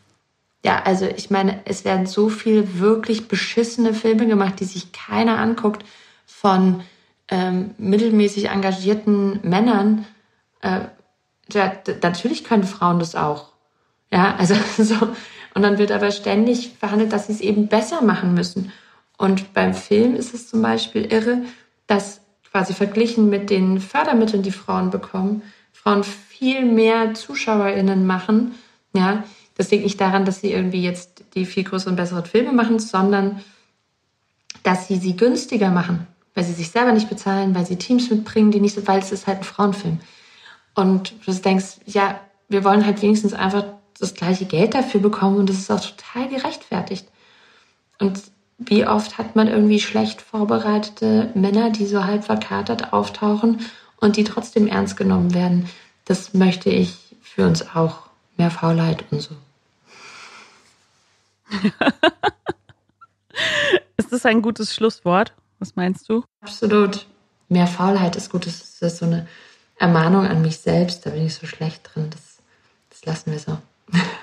Ja, 0.64 0.82
also 0.82 1.06
ich 1.06 1.30
meine, 1.30 1.60
es 1.64 1.84
werden 1.84 2.06
so 2.06 2.28
viele 2.28 2.78
wirklich 2.78 3.28
beschissene 3.28 3.94
Filme 3.94 4.26
gemacht, 4.26 4.60
die 4.60 4.64
sich 4.64 4.92
keiner 4.92 5.38
anguckt 5.38 5.84
von 6.26 6.82
ähm, 7.28 7.74
mittelmäßig 7.78 8.48
engagierten 8.48 9.40
Männern, 9.42 10.06
äh, 10.60 10.80
ja, 11.54 11.72
natürlich 12.02 12.44
können 12.44 12.64
Frauen 12.64 12.98
das 12.98 13.14
auch. 13.14 13.48
Ja, 14.10 14.34
also 14.36 14.54
so. 14.78 14.96
Und 15.54 15.62
dann 15.62 15.78
wird 15.78 15.92
aber 15.92 16.10
ständig 16.10 16.72
verhandelt, 16.78 17.12
dass 17.12 17.26
sie 17.26 17.32
es 17.32 17.40
eben 17.40 17.68
besser 17.68 18.02
machen 18.02 18.34
müssen. 18.34 18.72
Und 19.18 19.52
beim 19.52 19.74
Film 19.74 20.14
ist 20.14 20.32
es 20.32 20.48
zum 20.48 20.62
Beispiel 20.62 21.04
irre, 21.12 21.42
dass 21.86 22.20
quasi 22.50 22.72
verglichen 22.72 23.28
mit 23.28 23.50
den 23.50 23.80
Fördermitteln, 23.80 24.42
die 24.42 24.52
Frauen 24.52 24.90
bekommen, 24.90 25.42
Frauen 25.72 26.04
viel 26.04 26.64
mehr 26.64 27.14
ZuschauerInnen 27.14 28.06
machen. 28.06 28.54
Ja, 28.92 29.24
das 29.56 29.70
liegt 29.70 29.84
nicht 29.84 30.00
daran, 30.00 30.24
dass 30.24 30.40
sie 30.40 30.52
irgendwie 30.52 30.82
jetzt 30.82 31.24
die 31.34 31.44
viel 31.44 31.64
größeren, 31.64 31.96
besseren 31.96 32.24
Filme 32.24 32.52
machen, 32.52 32.78
sondern 32.78 33.40
dass 34.62 34.88
sie 34.88 34.96
sie 34.96 35.16
günstiger 35.16 35.70
machen, 35.70 36.06
weil 36.34 36.44
sie 36.44 36.52
sich 36.52 36.70
selber 36.70 36.92
nicht 36.92 37.08
bezahlen, 37.08 37.54
weil 37.54 37.66
sie 37.66 37.76
Teams 37.76 38.10
mitbringen, 38.10 38.50
die 38.50 38.60
nicht 38.60 38.74
so, 38.74 38.86
weil 38.86 38.98
es 38.98 39.12
ist 39.12 39.26
halt 39.26 39.38
ein 39.38 39.44
Frauenfilm. 39.44 40.00
Und 40.74 41.14
du 41.26 41.32
denkst, 41.32 41.80
ja, 41.86 42.20
wir 42.48 42.64
wollen 42.64 42.84
halt 42.84 43.02
wenigstens 43.02 43.32
einfach 43.32 43.64
das 43.98 44.14
gleiche 44.14 44.46
Geld 44.46 44.74
dafür 44.74 45.00
bekommen 45.00 45.36
und 45.38 45.48
das 45.48 45.58
ist 45.58 45.70
auch 45.70 45.80
total 45.80 46.28
gerechtfertigt. 46.28 47.06
Und 47.98 48.20
wie 48.58 48.86
oft 48.86 49.18
hat 49.18 49.36
man 49.36 49.48
irgendwie 49.48 49.80
schlecht 49.80 50.20
vorbereitete 50.22 51.30
Männer, 51.34 51.70
die 51.70 51.86
so 51.86 52.04
halb 52.04 52.24
verkatert 52.24 52.92
auftauchen 52.92 53.60
und 53.96 54.16
die 54.16 54.24
trotzdem 54.24 54.66
ernst 54.66 54.96
genommen 54.96 55.34
werden? 55.34 55.68
Das 56.04 56.34
möchte 56.34 56.70
ich 56.70 57.16
für 57.20 57.46
uns 57.46 57.74
auch. 57.74 58.08
Mehr 58.36 58.50
Faulheit 58.50 59.04
und 59.10 59.20
so. 59.20 59.34
ist 63.96 64.12
das 64.12 64.24
ein 64.24 64.40
gutes 64.40 64.74
Schlusswort? 64.74 65.34
Was 65.58 65.76
meinst 65.76 66.08
du? 66.08 66.24
Absolut. 66.40 67.06
Mehr 67.48 67.66
Faulheit 67.66 68.16
ist 68.16 68.30
gut. 68.30 68.46
Das 68.46 68.80
ist 68.80 68.96
so 68.96 69.04
eine 69.04 69.26
Ermahnung 69.80 70.26
an 70.26 70.42
mich 70.42 70.58
selbst, 70.58 71.06
da 71.06 71.10
bin 71.10 71.26
ich 71.26 71.34
so 71.34 71.46
schlecht 71.46 71.80
drin. 71.82 72.10
Das, 72.10 72.38
das 72.90 73.04
lassen 73.06 73.32
wir 73.32 73.38
so. 73.38 73.58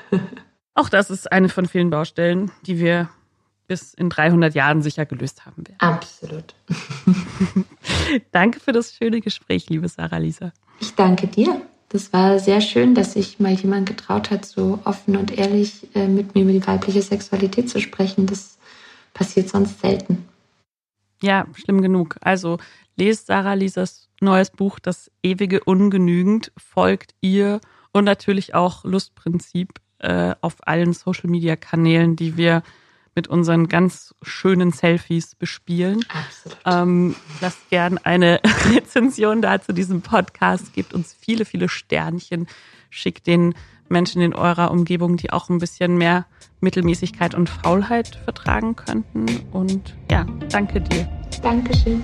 Auch 0.76 0.88
das 0.88 1.10
ist 1.10 1.32
eine 1.32 1.50
von 1.50 1.66
vielen 1.66 1.90
Baustellen, 1.90 2.52
die 2.68 2.80
wir 2.80 3.10
bis 3.68 3.96
in 3.96 4.10
300 4.10 4.54
Jahren 4.54 4.84
sicher 4.84 5.08
gelöst 5.08 5.46
haben 5.48 5.68
werden. 5.68 5.80
Absolut. 5.80 6.54
danke 8.32 8.60
für 8.60 8.72
das 8.72 8.94
schöne 8.94 9.20
Gespräch, 9.20 9.68
liebe 9.70 9.90
Sarah 9.90 10.18
Lisa. 10.18 10.54
Ich 10.80 10.94
danke 10.94 11.28
dir. 11.28 11.60
Das 11.90 12.14
war 12.14 12.38
sehr 12.38 12.62
schön, 12.62 12.94
dass 12.94 13.14
sich 13.14 13.40
mal 13.40 13.54
jemand 13.54 13.90
getraut 13.90 14.30
hat, 14.30 14.46
so 14.46 14.80
offen 14.84 15.16
und 15.18 15.36
ehrlich 15.36 15.88
äh, 15.96 16.08
mit 16.08 16.36
mir 16.36 16.44
über 16.44 16.52
die 16.52 16.68
weibliche 16.68 17.02
Sexualität 17.02 17.70
zu 17.70 17.82
sprechen. 17.82 18.28
Das 18.28 18.58
passiert 19.14 19.50
sonst 19.50 19.80
selten. 19.82 20.28
Ja, 21.22 21.46
schlimm 21.54 21.82
genug. 21.82 22.18
Also 22.22 22.58
lest 22.96 23.28
Sarah 23.28 23.54
Lisas 23.54 24.10
neues 24.22 24.52
Buch, 24.52 24.80
Das 24.80 25.12
ewige 25.24 25.64
Ungenügend, 25.64 26.52
folgt 26.58 27.14
ihr 27.22 27.60
und 27.92 28.04
natürlich 28.04 28.56
auch 28.56 28.84
Lustprinzip 28.84 29.80
äh, 30.00 30.36
auf 30.42 30.56
allen 30.62 30.94
Social-Media-Kanälen, 30.94 32.16
die 32.16 32.38
wir 32.38 32.64
mit 33.16 33.28
unseren 33.28 33.68
ganz 33.68 34.14
schönen 34.22 34.72
Selfies 34.72 35.34
bespielen. 35.34 36.06
Absolut. 36.08 36.60
Ähm, 36.66 37.16
lasst 37.42 37.68
gern 37.72 37.98
eine 37.98 38.40
Rezension 38.72 39.42
da 39.42 39.60
zu 39.60 39.74
diesem 39.74 40.02
Podcast, 40.02 40.72
gebt 40.74 40.94
uns 40.94 41.16
viele, 41.20 41.46
viele 41.46 41.68
Sternchen, 41.68 42.48
schickt 42.92 43.26
den 43.26 43.56
Menschen 43.90 44.22
in 44.22 44.34
eurer 44.34 44.72
Umgebung, 44.72 45.18
die 45.18 45.32
auch 45.32 45.50
ein 45.50 45.60
bisschen 45.60 45.98
mehr 45.98 46.26
Mittelmäßigkeit 46.60 47.36
und 47.36 47.50
Faulheit 47.50 48.20
vertragen 48.24 48.76
könnten. 48.76 49.26
Und 49.52 49.96
ja, 50.12 50.26
danke 50.50 50.82
dir. 50.82 51.08
Dankeschön. 51.42 52.04